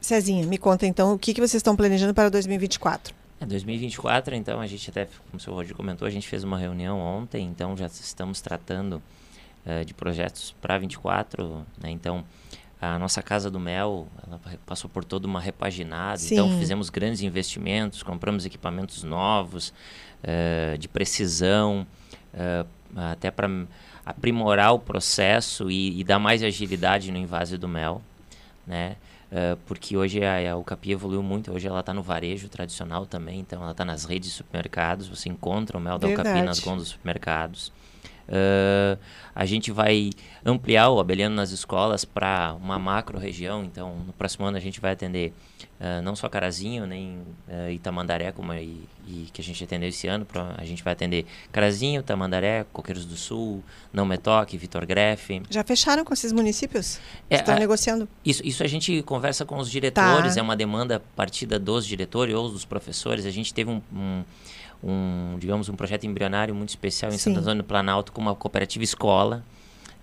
Cezinha, 0.00 0.46
me 0.46 0.58
conta 0.58 0.86
então 0.86 1.14
o 1.14 1.18
que, 1.18 1.34
que 1.34 1.40
vocês 1.40 1.54
estão 1.54 1.76
planejando 1.76 2.14
para 2.14 2.30
2024. 2.30 3.14
É 3.40 3.46
2024, 3.46 4.34
então 4.34 4.60
a 4.60 4.66
gente 4.66 4.90
até, 4.90 5.06
como 5.06 5.36
o 5.36 5.40
senhor 5.40 5.56
Roger 5.56 5.74
comentou, 5.74 6.06
a 6.06 6.10
gente 6.10 6.28
fez 6.28 6.44
uma 6.44 6.58
reunião 6.58 6.98
ontem, 6.98 7.46
então 7.46 7.76
já 7.76 7.86
estamos 7.86 8.40
tratando 8.40 9.02
uh, 9.64 9.84
de 9.84 9.94
projetos 9.94 10.54
para 10.60 10.76
24, 10.78 11.64
né? 11.82 11.90
Então 11.90 12.24
a 12.80 12.98
nossa 12.98 13.22
casa 13.22 13.50
do 13.50 13.60
mel 13.60 14.08
passou 14.64 14.88
por 14.88 15.04
toda 15.04 15.26
uma 15.26 15.40
repaginada, 15.40 16.22
então 16.22 16.28
Sim. 16.28 16.34
então 16.34 16.58
fizemos 16.58 16.88
grandes 16.88 17.20
investimentos, 17.20 18.02
compramos 18.02 18.46
equipamentos 18.46 19.04
novos 19.04 19.72
uh, 20.24 20.78
de 20.78 20.88
precisão, 20.88 21.86
uh, 22.32 22.66
até 22.96 23.30
para 23.30 23.48
aprimorar 24.04 24.72
o 24.72 24.78
processo 24.78 25.70
e, 25.70 26.00
e, 26.00 26.04
dar 26.04 26.18
mais 26.18 26.42
agilidade 26.42 27.12
no 27.12 27.18
invase 27.18 27.56
do 27.58 27.68
mel, 27.68 28.02
né? 28.66 28.96
Uh, 29.30 29.56
porque 29.64 29.96
hoje 29.96 30.24
a, 30.24 30.52
a 30.52 30.56
Ucapi 30.56 30.90
evoluiu 30.90 31.22
muito, 31.22 31.52
hoje 31.52 31.68
ela 31.68 31.80
está 31.80 31.94
no 31.94 32.02
varejo 32.02 32.48
tradicional 32.48 33.06
também, 33.06 33.38
então 33.40 33.62
ela 33.62 33.70
está 33.70 33.84
nas 33.84 34.04
redes 34.04 34.30
de 34.30 34.34
supermercados, 34.34 35.06
você 35.06 35.28
encontra 35.28 35.78
o 35.78 35.80
mel 35.80 35.98
da 35.98 36.08
Verdade. 36.08 36.30
Ucapi 36.30 36.44
nas 36.44 36.58
gôndolas 36.58 36.82
dos 36.84 36.92
supermercados. 36.92 37.72
Uh, 38.28 38.98
a 39.34 39.44
gente 39.44 39.70
vai 39.72 40.10
ampliar 40.44 40.88
o 40.90 41.00
abelhano 41.00 41.34
nas 41.34 41.50
escolas 41.50 42.04
para 42.04 42.54
uma 42.60 42.78
macro 42.78 43.18
região. 43.18 43.64
Então, 43.64 43.96
no 44.06 44.12
próximo 44.12 44.46
ano 44.46 44.56
a 44.56 44.60
gente 44.60 44.80
vai 44.80 44.92
atender 44.92 45.32
uh, 45.80 46.02
não 46.02 46.14
só 46.14 46.28
Carazinho, 46.28 46.86
nem 46.86 47.18
uh, 47.48 47.70
Itamandaré, 47.70 48.30
como 48.32 48.52
e, 48.54 48.86
e, 49.06 49.28
que 49.32 49.40
a 49.40 49.44
gente 49.44 49.64
atendeu 49.64 49.88
esse 49.88 50.06
ano. 50.06 50.24
Pra, 50.24 50.54
a 50.56 50.64
gente 50.64 50.84
vai 50.84 50.92
atender 50.92 51.26
Carazinho, 51.50 52.02
Tamandaré, 52.02 52.64
Coqueiros 52.72 53.04
do 53.04 53.16
Sul, 53.16 53.64
Não 53.92 54.04
Metoque, 54.04 54.56
Vitor 54.56 54.86
Grefe. 54.86 55.42
Já 55.50 55.64
fecharam 55.64 56.04
com 56.04 56.12
esses 56.12 56.32
municípios? 56.32 57.00
É, 57.28 57.36
Estão 57.36 57.56
a, 57.56 57.58
negociando? 57.58 58.08
Isso, 58.24 58.46
isso 58.46 58.62
a 58.62 58.68
gente 58.68 59.02
conversa 59.02 59.44
com 59.44 59.58
os 59.58 59.70
diretores, 59.70 60.34
tá. 60.34 60.40
é 60.40 60.42
uma 60.42 60.56
demanda 60.56 61.02
partida 61.16 61.58
dos 61.58 61.86
diretores 61.86 62.34
ou 62.34 62.50
dos 62.50 62.64
professores. 62.64 63.24
A 63.24 63.30
gente 63.30 63.52
teve 63.52 63.70
um, 63.70 63.82
um 63.92 64.22
um, 64.82 65.36
digamos, 65.38 65.68
um 65.68 65.76
projeto 65.76 66.04
embrionário 66.04 66.54
muito 66.54 66.70
especial 66.70 67.10
em 67.12 67.18
Sim. 67.18 67.34
Santo 67.34 67.40
Antônio 67.40 67.62
do 67.62 67.66
Planalto 67.66 68.12
com 68.12 68.20
uma 68.20 68.34
cooperativa 68.34 68.82
escola, 68.82 69.44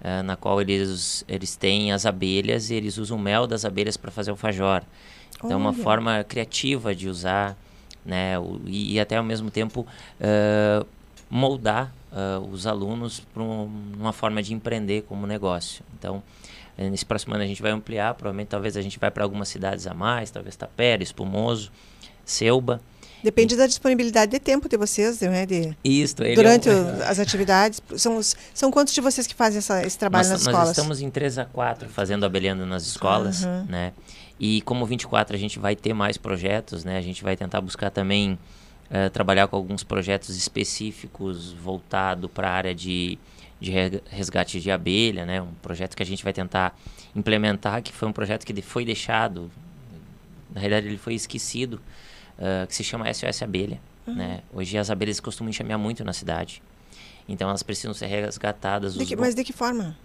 uh, 0.01 0.23
na 0.23 0.35
qual 0.35 0.61
eles, 0.61 1.25
eles 1.27 1.55
têm 1.55 1.91
as 1.91 2.05
abelhas 2.05 2.69
e 2.69 2.75
eles 2.75 2.97
usam 2.97 3.17
o 3.17 3.19
mel 3.19 3.47
das 3.47 3.65
abelhas 3.65 3.97
para 3.97 4.11
fazer 4.11 4.31
o 4.31 4.35
fajor. 4.35 4.83
Então, 5.37 5.51
é 5.51 5.55
uma 5.55 5.73
forma 5.73 6.23
criativa 6.23 6.95
de 6.95 7.07
usar, 7.07 7.55
né, 8.05 8.39
o, 8.39 8.59
e, 8.65 8.93
e, 8.93 8.99
até 8.99 9.17
ao 9.17 9.23
mesmo 9.23 9.51
tempo 9.51 9.85
uh, 10.19 10.85
moldar 11.29 11.93
uh, 12.11 12.39
os 12.47 12.65
alunos 12.65 13.19
para 13.19 13.43
um, 13.43 13.69
uma 13.99 14.13
forma 14.13 14.41
de 14.41 14.53
empreender 14.53 15.03
como 15.03 15.27
negócio. 15.27 15.83
Então, 15.97 16.23
nesse 16.77 17.05
próximo 17.05 17.33
ano 17.33 17.43
a 17.43 17.47
gente 17.47 17.61
vai 17.61 17.71
ampliar, 17.71 18.13
provavelmente 18.13 18.49
talvez 18.49 18.77
a 18.77 18.81
gente 18.81 18.99
vai 18.99 19.09
para 19.09 19.23
algumas 19.23 19.47
cidades 19.47 19.87
a 19.87 19.93
mais, 19.93 20.29
talvez 20.29 20.55
Tapera, 20.55 21.01
Espumoso, 21.01 21.71
Selba, 22.23 22.81
Depende 23.27 23.57
da 23.57 23.67
disponibilidade 23.67 24.31
de 24.31 24.39
tempo 24.39 24.69
de 24.69 24.77
vocês, 24.77 25.19
né? 25.19 25.45
De, 25.45 25.75
Isso. 25.83 26.15
durante 26.33 26.69
é 26.69 26.73
um... 26.73 27.01
as 27.03 27.19
atividades. 27.19 27.81
São, 27.97 28.21
são 28.53 28.71
quantos 28.71 28.93
de 28.93 29.01
vocês 29.01 29.27
que 29.27 29.35
fazem 29.35 29.57
essa, 29.57 29.85
esse 29.85 29.99
trabalho 29.99 30.23
nós, 30.23 30.31
nas 30.31 30.41
escolas? 30.43 30.67
Nós 30.69 30.77
estamos 30.77 31.01
em 31.01 31.09
3 31.09 31.39
a 31.39 31.43
4 31.43 31.89
fazendo 31.89 32.25
abelhando 32.25 32.65
nas 32.65 32.87
escolas, 32.87 33.43
uhum. 33.43 33.65
né? 33.67 33.91
E 34.39 34.61
como 34.61 34.85
24 34.85 35.35
a 35.35 35.37
gente 35.37 35.59
vai 35.59 35.75
ter 35.75 35.93
mais 35.93 36.15
projetos, 36.15 36.85
né? 36.85 36.97
A 36.97 37.01
gente 37.01 37.21
vai 37.21 37.35
tentar 37.35 37.59
buscar 37.59 37.89
também 37.89 38.39
uh, 38.89 39.09
trabalhar 39.09 39.49
com 39.49 39.57
alguns 39.57 39.83
projetos 39.83 40.37
específicos 40.37 41.51
voltado 41.51 42.29
para 42.29 42.49
a 42.49 42.53
área 42.53 42.73
de, 42.73 43.19
de 43.59 43.73
resgate 44.09 44.61
de 44.61 44.71
abelha, 44.71 45.25
né? 45.25 45.41
Um 45.41 45.51
projeto 45.61 45.97
que 45.97 46.03
a 46.03 46.05
gente 46.05 46.23
vai 46.23 46.31
tentar 46.31 46.79
implementar, 47.13 47.83
que 47.83 47.91
foi 47.91 48.07
um 48.07 48.13
projeto 48.13 48.45
que 48.45 48.61
foi 48.61 48.85
deixado, 48.85 49.51
na 50.55 50.61
realidade 50.61 50.87
ele 50.87 50.97
foi 50.97 51.13
esquecido, 51.13 51.81
uh, 52.39 52.67
que 52.67 52.75
se 52.75 52.83
chama 52.83 53.11
SOS 53.13 53.43
Abelha. 53.43 53.79
Uhum. 54.05 54.15
Né? 54.15 54.41
Hoje 54.53 54.77
as 54.77 54.89
abelhas 54.89 55.19
costumam 55.19 55.49
enxamear 55.49 55.79
muito 55.79 56.03
na 56.03 56.13
cidade. 56.13 56.61
Então 57.27 57.49
elas 57.49 57.63
precisam 57.63 57.93
ser 57.93 58.07
resgatadas. 58.07 58.93
De 58.93 59.05
que, 59.05 59.15
mas 59.15 59.35
de 59.35 59.43
que 59.43 59.53
forma? 59.53 59.97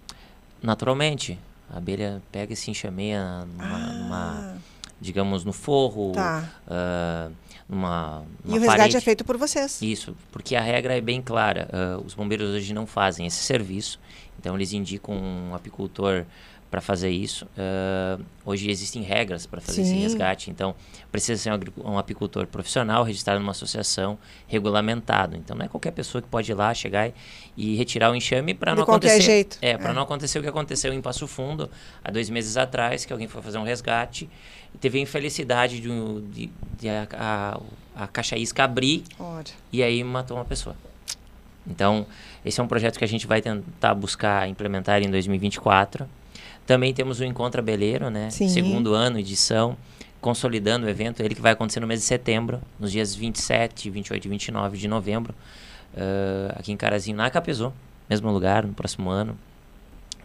Naturalmente. 0.61 1.39
A 1.69 1.77
abelha 1.77 2.21
pega 2.31 2.53
e 2.53 2.55
se 2.55 2.69
enxameia 2.69 3.45
numa, 3.45 3.75
ah. 3.75 3.93
numa 3.93 4.57
digamos, 5.03 5.43
no 5.43 5.51
forro, 5.51 6.13
tá. 6.13 6.49
uh, 6.67 7.33
numa, 7.67 8.23
numa, 8.43 8.55
E 8.55 8.57
o 8.57 8.61
resgate 8.61 8.77
parede. 8.77 8.97
é 8.97 9.01
feito 9.01 9.25
por 9.25 9.37
vocês. 9.37 9.81
Isso, 9.81 10.15
porque 10.31 10.55
a 10.55 10.61
regra 10.61 10.97
é 10.97 11.01
bem 11.01 11.21
clara. 11.21 11.67
Uh, 11.71 12.05
os 12.05 12.13
bombeiros 12.13 12.49
hoje 12.49 12.73
não 12.73 12.87
fazem 12.87 13.27
esse 13.27 13.43
serviço. 13.43 13.99
Então 14.39 14.55
eles 14.55 14.73
indicam 14.73 15.15
um 15.15 15.53
apicultor 15.53 16.25
para 16.73 16.81
fazer 16.81 17.11
isso. 17.11 17.45
Uh, 17.45 18.25
hoje 18.43 18.67
existem 18.71 19.03
regras 19.03 19.45
para 19.45 19.61
fazer 19.61 19.83
Sim. 19.83 19.91
esse 19.91 20.01
resgate, 20.01 20.49
então 20.49 20.73
precisa 21.11 21.39
ser 21.39 21.53
um, 21.53 21.91
um, 21.91 21.99
apicultor 21.99 22.47
profissional 22.47 23.03
registrado 23.03 23.39
numa 23.39 23.51
associação 23.51 24.17
regulamentado. 24.47 25.35
Então 25.37 25.55
não 25.55 25.65
é 25.65 25.67
qualquer 25.67 25.91
pessoa 25.91 26.19
que 26.19 26.27
pode 26.27 26.51
ir 26.51 26.55
lá 26.55 26.73
chegar 26.73 27.09
e, 27.09 27.13
e 27.55 27.75
retirar 27.75 28.09
o 28.09 28.15
enxame 28.15 28.55
para 28.55 28.73
não 28.73 28.81
acontecer. 28.81 29.21
Jeito. 29.21 29.59
É, 29.61 29.77
para 29.77 29.91
é. 29.91 29.93
não 29.93 30.01
acontecer 30.01 30.39
o 30.39 30.41
que 30.41 30.47
aconteceu 30.47 30.91
em 30.91 30.99
Passo 30.99 31.27
Fundo 31.27 31.69
há 32.03 32.09
dois 32.09 32.27
meses 32.31 32.57
atrás, 32.57 33.05
que 33.05 33.13
alguém 33.13 33.27
foi 33.27 33.43
fazer 33.43 33.59
um 33.59 33.63
resgate 33.63 34.27
e 34.73 34.77
teve 34.79 34.97
a 34.97 35.01
infelicidade 35.03 35.79
de, 35.79 35.89
de, 36.31 36.49
de 36.79 36.89
a, 36.89 37.07
a, 37.13 38.03
a, 38.03 38.07
caixa 38.07 38.35
isca 38.35 38.63
abrir 38.63 39.03
Ora. 39.19 39.43
e 39.71 39.83
aí 39.83 40.03
matou 40.03 40.37
uma 40.37 40.45
pessoa. 40.45 40.75
Então, 41.67 42.07
esse 42.43 42.59
é 42.59 42.63
um 42.63 42.67
projeto 42.67 42.97
que 42.97 43.05
a 43.05 43.07
gente 43.07 43.27
vai 43.27 43.43
tentar 43.43 43.93
buscar 43.93 44.49
implementar 44.49 45.03
em 45.03 45.11
2024 45.11 46.09
também 46.65 46.93
temos 46.93 47.19
o 47.19 47.25
Encontro 47.25 47.59
Abelheiro, 47.59 48.09
né? 48.09 48.29
Sim. 48.29 48.47
Segundo 48.47 48.93
ano, 48.93 49.19
edição, 49.19 49.77
consolidando 50.21 50.85
o 50.85 50.89
evento. 50.89 51.21
Ele 51.21 51.35
que 51.35 51.41
vai 51.41 51.51
acontecer 51.51 51.79
no 51.79 51.87
mês 51.87 51.99
de 51.99 52.05
setembro, 52.05 52.61
nos 52.79 52.91
dias 52.91 53.13
27, 53.13 53.89
28 53.89 54.25
e 54.25 54.29
29 54.29 54.77
de 54.77 54.87
novembro, 54.87 55.35
uh, 55.93 56.53
aqui 56.55 56.71
em 56.71 56.77
Carazinho, 56.77 57.17
na 57.17 57.29
Capezô, 57.29 57.73
mesmo 58.09 58.31
lugar, 58.31 58.65
no 58.65 58.73
próximo 58.73 59.09
ano. 59.09 59.37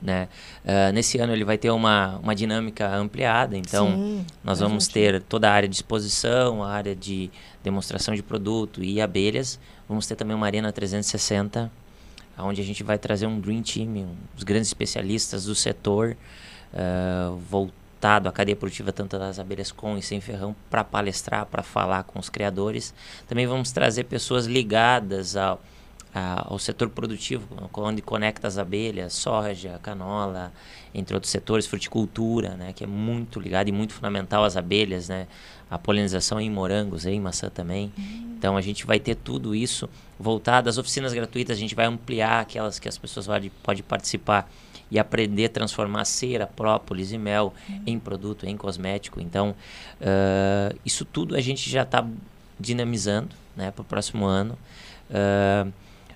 Né? 0.01 0.29
Uh, 0.65 0.93
nesse 0.93 1.19
ano 1.19 1.33
ele 1.33 1.45
vai 1.45 1.59
ter 1.59 1.71
uma, 1.71 2.19
uma 2.23 2.33
dinâmica 2.33 2.89
ampliada, 2.95 3.57
então 3.57 3.91
Sim, 3.91 4.27
nós 4.45 4.61
vamos 4.61 4.85
gente... 4.85 4.93
ter 4.95 5.23
toda 5.23 5.51
a 5.51 5.53
área 5.53 5.69
de 5.69 5.75
exposição, 5.75 6.63
a 6.63 6.71
área 6.71 6.95
de 6.95 7.29
demonstração 7.65 8.15
de 8.15 8.23
produto 8.23 8.83
e 8.83 9.01
abelhas. 9.01 9.59
Vamos 9.89 10.07
ter 10.07 10.15
também 10.15 10.37
uma 10.37 10.47
arena 10.47 10.71
360 10.71 11.69
onde 12.39 12.61
a 12.61 12.65
gente 12.65 12.83
vai 12.83 12.99
trazer 12.99 13.27
um 13.27 13.41
Dream 13.41 13.63
Team, 13.63 14.09
os 14.37 14.43
grandes 14.43 14.69
especialistas 14.69 15.45
do 15.45 15.55
setor, 15.55 16.17
uh, 16.73 17.37
voltado 17.37 18.29
à 18.29 18.33
cadeia 18.33 18.57
produtiva 18.57 18.93
tanto 18.93 19.19
das 19.19 19.39
abelhas 19.39 19.73
com 19.73 19.99
e 19.99 20.03
sem 20.03 20.21
ferrão, 20.21 20.55
para 20.71 20.85
palestrar, 20.85 21.47
para 21.47 21.63
falar 21.63 22.05
com 22.05 22.19
os 22.19 22.29
criadores. 22.29 22.95
Também 23.27 23.47
vamos 23.47 23.73
trazer 23.73 24.05
pessoas 24.05 24.47
ligadas 24.47 25.37
ao, 25.37 25.61
a, 26.19 26.45
ao 26.49 26.59
setor 26.59 26.89
produtivo, 26.91 27.47
onde 27.73 28.03
conecta 28.03 28.49
as 28.49 28.59
abelhas, 28.59 29.13
soja, 29.13 29.79
canola, 29.83 30.53
entre 30.95 31.15
outros 31.15 31.31
setores, 31.31 31.67
fruticultura, 31.67 32.57
né, 32.57 32.73
que 32.73 32.83
é 32.83 32.87
muito 32.87 33.39
ligado 33.39 33.69
e 33.69 33.73
muito 33.73 33.93
fundamental 33.93 34.45
às 34.45 34.57
abelhas, 34.57 35.09
né, 35.09 35.29
a 35.71 35.79
polinização 35.79 36.41
em 36.41 36.51
morangos, 36.51 37.07
em 37.07 37.21
maçã 37.21 37.49
também. 37.49 37.93
Uhum. 37.97 38.35
Então 38.37 38.57
a 38.57 38.61
gente 38.61 38.85
vai 38.87 38.99
ter 38.99 39.15
tudo 39.15 39.55
isso 39.55 39.89
voltado. 40.19 40.69
As 40.69 40.79
oficinas 40.79 41.13
gratuitas 41.13 41.57
a 41.57 41.61
gente 41.61 41.75
vai 41.75 41.87
ampliar 41.87 42.41
aquelas 42.41 42.79
que 42.79 42.89
as 42.89 42.99
pessoas 42.99 43.27
podem 43.27 43.51
pode 43.63 43.83
participar 43.83 44.51
e 44.91 44.99
aprender 44.99 45.45
a 45.45 45.49
transformar 45.51 46.05
cera, 46.07 46.47
própolis 46.47 47.13
e 47.13 47.19
mel 47.19 47.53
uhum. 47.69 47.83
em 47.87 47.99
produto, 47.99 48.47
em 48.47 48.57
cosmético. 48.57 49.21
Então 49.21 49.55
uh, 50.01 50.79
isso 50.85 51.05
tudo 51.05 51.37
a 51.37 51.41
gente 51.41 51.69
já 51.69 51.83
está 51.83 52.07
dinamizando 52.59 53.29
né, 53.55 53.71
para 53.71 53.83
o 53.83 53.85
próximo 53.85 54.25
ano. 54.25 54.59
Uh, 55.11 55.71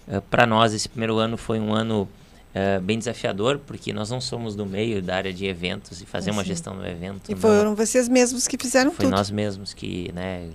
uh, 0.09 0.21
para 0.23 0.47
nós 0.47 0.73
esse 0.73 0.89
primeiro 0.89 1.19
ano 1.19 1.37
foi 1.37 1.59
um 1.59 1.73
ano 1.73 2.09
é, 2.55 2.79
bem 2.79 2.99
desafiador, 2.99 3.59
porque 3.67 3.93
nós 3.93 4.11
não 4.11 4.21
somos 4.21 4.55
do 4.55 4.67
meio 4.67 5.01
da 5.01 5.17
área 5.17 5.33
de 5.33 5.47
eventos 5.47 6.03
e 6.03 6.07
fazer 6.07 6.31
uma 6.31 6.45
gestão 6.45 6.77
do 6.77 6.87
evento. 6.87 7.33
E 7.33 7.35
foram 7.35 7.71
não, 7.71 7.75
vocês 7.75 8.09
mesmos 8.09 8.47
que 8.47 8.59
fizeram 8.59 8.91
foi 8.91 9.07
tudo. 9.07 9.09
Foi 9.09 9.19
nós 9.19 9.31
mesmos 9.31 9.73
que, 9.73 10.13
né, 10.13 10.51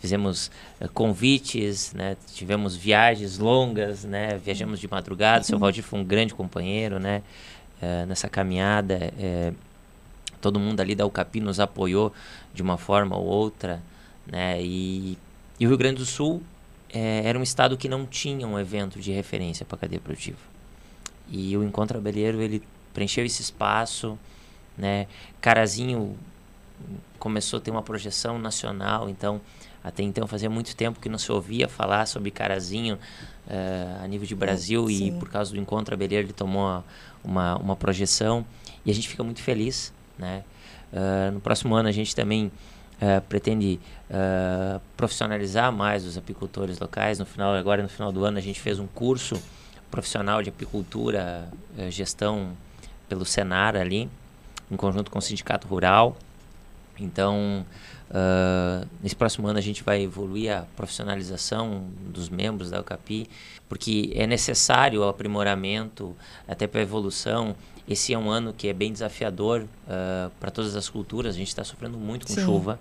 fizemos 0.00 0.50
uh, 0.80 0.88
convites, 0.88 1.92
né, 1.92 2.16
tivemos 2.34 2.74
viagens 2.74 3.38
longas, 3.38 4.02
né, 4.02 4.40
viajamos 4.44 4.80
de 4.80 4.88
madrugada. 4.88 5.38
Uhum. 5.38 5.44
Seu 5.44 5.58
Valdir 5.58 5.84
foi 5.84 6.00
um 6.00 6.04
grande 6.04 6.34
companheiro, 6.34 6.98
né, 6.98 7.22
uh, 7.80 8.06
nessa 8.06 8.28
caminhada. 8.28 9.12
Uh, 9.16 9.54
todo 10.40 10.58
mundo 10.58 10.80
ali 10.80 10.96
da 10.96 11.06
UCAPI 11.06 11.40
nos 11.40 11.60
apoiou 11.60 12.12
de 12.52 12.60
uma 12.60 12.76
forma 12.76 13.16
ou 13.16 13.24
outra, 13.24 13.80
né, 14.26 14.60
e, 14.60 15.16
e 15.60 15.66
o 15.66 15.68
Rio 15.68 15.78
Grande 15.78 15.98
do 15.98 16.06
Sul 16.06 16.42
era 16.92 17.38
um 17.38 17.42
estado 17.42 17.76
que 17.76 17.88
não 17.88 18.06
tinha 18.06 18.46
um 18.46 18.58
evento 18.58 19.00
de 19.00 19.12
referência 19.12 19.64
para 19.64 19.76
a 19.76 19.80
cadeia 19.80 20.00
produtiva. 20.00 20.38
E 21.28 21.56
o 21.56 21.64
Encontro 21.64 21.98
Abelheiro, 21.98 22.40
ele 22.40 22.62
preencheu 22.94 23.24
esse 23.24 23.42
espaço, 23.42 24.18
né? 24.76 25.06
Carazinho 25.40 26.16
começou 27.18 27.58
a 27.58 27.60
ter 27.60 27.70
uma 27.70 27.82
projeção 27.82 28.38
nacional, 28.38 29.08
então 29.08 29.40
até 29.82 30.02
então 30.02 30.26
fazia 30.26 30.50
muito 30.50 30.74
tempo 30.74 31.00
que 31.00 31.08
não 31.08 31.18
se 31.18 31.30
ouvia 31.30 31.68
falar 31.68 32.06
sobre 32.06 32.30
Carazinho 32.30 32.96
uh, 33.46 34.04
a 34.04 34.06
nível 34.06 34.26
de 34.26 34.34
Brasil 34.34 34.90
e 34.90 35.12
por 35.12 35.30
causa 35.30 35.52
do 35.52 35.60
Encontro 35.60 35.94
Abelheiro 35.94 36.26
ele 36.26 36.32
tomou 36.32 36.82
uma, 37.22 37.56
uma 37.56 37.76
projeção 37.76 38.44
e 38.84 38.90
a 38.90 38.94
gente 38.94 39.08
fica 39.08 39.22
muito 39.22 39.40
feliz, 39.40 39.92
né? 40.18 40.42
Uh, 40.92 41.32
no 41.32 41.40
próximo 41.40 41.74
ano 41.74 41.88
a 41.88 41.92
gente 41.92 42.14
também 42.14 42.50
uh, 43.00 43.20
pretende 43.28 43.80
uh, 44.10 44.80
profissionalizar 44.96 45.72
mais 45.72 46.04
os 46.04 46.16
apicultores 46.16 46.78
locais. 46.78 47.18
No 47.18 47.26
final, 47.26 47.54
agora 47.54 47.82
no 47.82 47.88
final 47.88 48.12
do 48.12 48.24
ano, 48.24 48.38
a 48.38 48.40
gente 48.40 48.60
fez 48.60 48.78
um 48.78 48.86
curso 48.86 49.40
profissional 49.90 50.42
de 50.42 50.50
apicultura, 50.50 51.48
uh, 51.78 51.90
gestão 51.90 52.56
pelo 53.08 53.24
Senar 53.24 53.76
ali, 53.76 54.08
em 54.70 54.76
conjunto 54.76 55.10
com 55.10 55.18
o 55.18 55.22
Sindicato 55.22 55.66
Rural. 55.68 56.16
Então, 56.98 57.66
nesse 59.02 59.14
próximo 59.14 59.46
ano 59.46 59.58
a 59.58 59.62
gente 59.62 59.84
vai 59.84 60.00
evoluir 60.00 60.50
a 60.50 60.62
profissionalização 60.74 61.84
dos 62.06 62.30
membros 62.30 62.70
da 62.70 62.80
UCAPI, 62.80 63.28
porque 63.68 64.12
é 64.14 64.26
necessário 64.26 65.02
o 65.02 65.08
aprimoramento 65.08 66.16
até 66.48 66.66
para 66.66 66.80
a 66.80 66.82
evolução. 66.82 67.54
Esse 67.88 68.12
é 68.12 68.18
um 68.18 68.30
ano 68.30 68.52
que 68.52 68.68
é 68.68 68.72
bem 68.72 68.92
desafiador 68.92 69.62
uh, 69.62 70.30
para 70.40 70.50
todas 70.50 70.74
as 70.74 70.88
culturas. 70.88 71.34
A 71.34 71.38
gente 71.38 71.48
está 71.48 71.62
sofrendo 71.62 71.96
muito 71.98 72.26
com 72.26 72.34
Sim. 72.34 72.44
chuva 72.44 72.80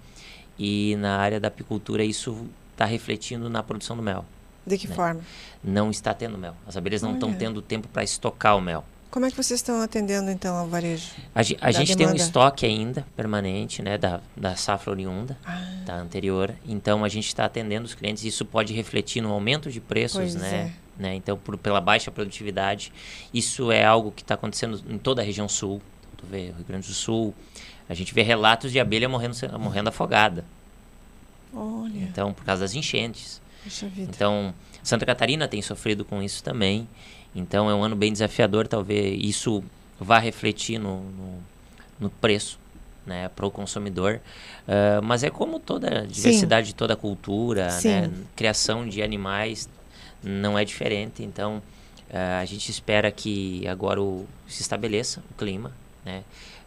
e 0.57 0.95
na 0.97 1.17
área 1.17 1.39
da 1.39 1.47
apicultura 1.47 2.03
isso 2.03 2.47
está 2.71 2.85
refletindo 2.85 3.50
na 3.50 3.62
produção 3.62 3.95
do 3.95 4.01
mel. 4.01 4.25
De 4.65 4.77
que 4.77 4.88
né? 4.88 4.95
forma? 4.95 5.21
Não 5.63 5.91
está 5.91 6.13
tendo 6.13 6.38
mel. 6.38 6.55
As 6.67 6.75
abelhas 6.75 7.01
não 7.01 7.13
estão 7.13 7.33
tendo 7.33 7.62
tempo 7.62 7.88
para 7.88 8.03
estocar 8.03 8.57
o 8.57 8.62
mel. 8.62 8.83
Como 9.12 9.25
é 9.25 9.31
que 9.31 9.38
vocês 9.38 9.59
estão 9.59 9.81
atendendo 9.81 10.29
então 10.29 10.57
ao 10.57 10.67
varejo? 10.67 11.12
A, 11.33 11.39
a 11.39 11.71
gente 11.71 11.95
demanda? 11.95 11.95
tem 11.95 12.07
um 12.07 12.15
estoque 12.15 12.65
ainda 12.65 13.05
permanente, 13.15 13.81
né, 13.81 13.97
da, 13.97 14.19
da 14.35 14.57
safra 14.57 14.91
oriunda, 14.91 15.38
ah. 15.45 15.83
da 15.85 15.95
anterior. 15.95 16.53
Então 16.67 17.01
a 17.01 17.07
gente 17.07 17.27
está 17.27 17.45
atendendo 17.45 17.85
os 17.85 17.93
clientes. 17.93 18.25
Isso 18.25 18.43
pode 18.43 18.74
refletir 18.74 19.21
no 19.21 19.31
aumento 19.31 19.71
de 19.71 19.79
preços, 19.79 20.17
pois 20.17 20.35
né? 20.35 20.74
É. 20.81 20.84
né? 20.97 21.15
Então 21.15 21.37
por, 21.37 21.57
pela 21.57 21.81
baixa 21.81 22.11
produtividade, 22.11 22.91
isso 23.33 23.71
é 23.71 23.83
algo 23.83 24.11
que 24.11 24.21
está 24.21 24.35
acontecendo 24.35 24.81
em 24.89 24.97
toda 24.97 25.21
a 25.21 25.25
região 25.25 25.47
sul. 25.47 25.81
Tu 26.17 26.25
vê 26.25 26.45
Rio 26.45 26.65
Grande 26.67 26.87
do 26.87 26.93
Sul, 26.93 27.33
a 27.87 27.93
gente 27.93 28.13
vê 28.13 28.21
relatos 28.21 28.71
de 28.71 28.79
abelha 28.79 29.07
morrendo, 29.07 29.35
morrendo 29.59 29.89
afogada. 29.89 30.45
Olha. 31.53 31.99
Então 31.99 32.33
por 32.33 32.43
causa 32.43 32.61
das 32.61 32.73
enchentes. 32.73 33.41
Então 33.97 34.53
Santa 34.83 35.05
Catarina 35.05 35.47
tem 35.47 35.61
sofrido 35.61 36.05
com 36.05 36.21
isso 36.21 36.43
também. 36.43 36.87
Então 37.35 37.69
é 37.69 37.75
um 37.75 37.83
ano 37.83 37.95
bem 37.95 38.11
desafiador, 38.13 38.67
talvez 38.67 39.19
isso 39.21 39.63
vá 39.99 40.19
refletir 40.19 40.77
no, 40.77 41.01
no, 41.01 41.43
no 41.99 42.09
preço 42.09 42.57
né, 43.05 43.29
para 43.29 43.45
o 43.45 43.51
consumidor. 43.51 44.21
Uh, 44.67 45.01
mas 45.03 45.23
é 45.23 45.29
como 45.29 45.59
toda 45.59 46.01
a 46.01 46.05
diversidade 46.05 46.69
Sim. 46.69 46.75
toda 46.75 46.93
a 46.93 46.97
cultura, 46.97 47.67
né, 47.83 48.11
criação 48.35 48.87
de 48.87 49.01
animais 49.03 49.69
não 50.24 50.57
é 50.57 50.65
diferente. 50.65 51.24
Então 51.24 51.62
uh, 52.10 52.41
a 52.41 52.45
gente 52.45 52.69
espera 52.69 53.12
que 53.12 53.67
agora 53.67 54.01
o, 54.01 54.25
se 54.48 54.62
estabeleça 54.62 55.22
o 55.31 55.34
clima, 55.36 55.72
né, 56.03 56.24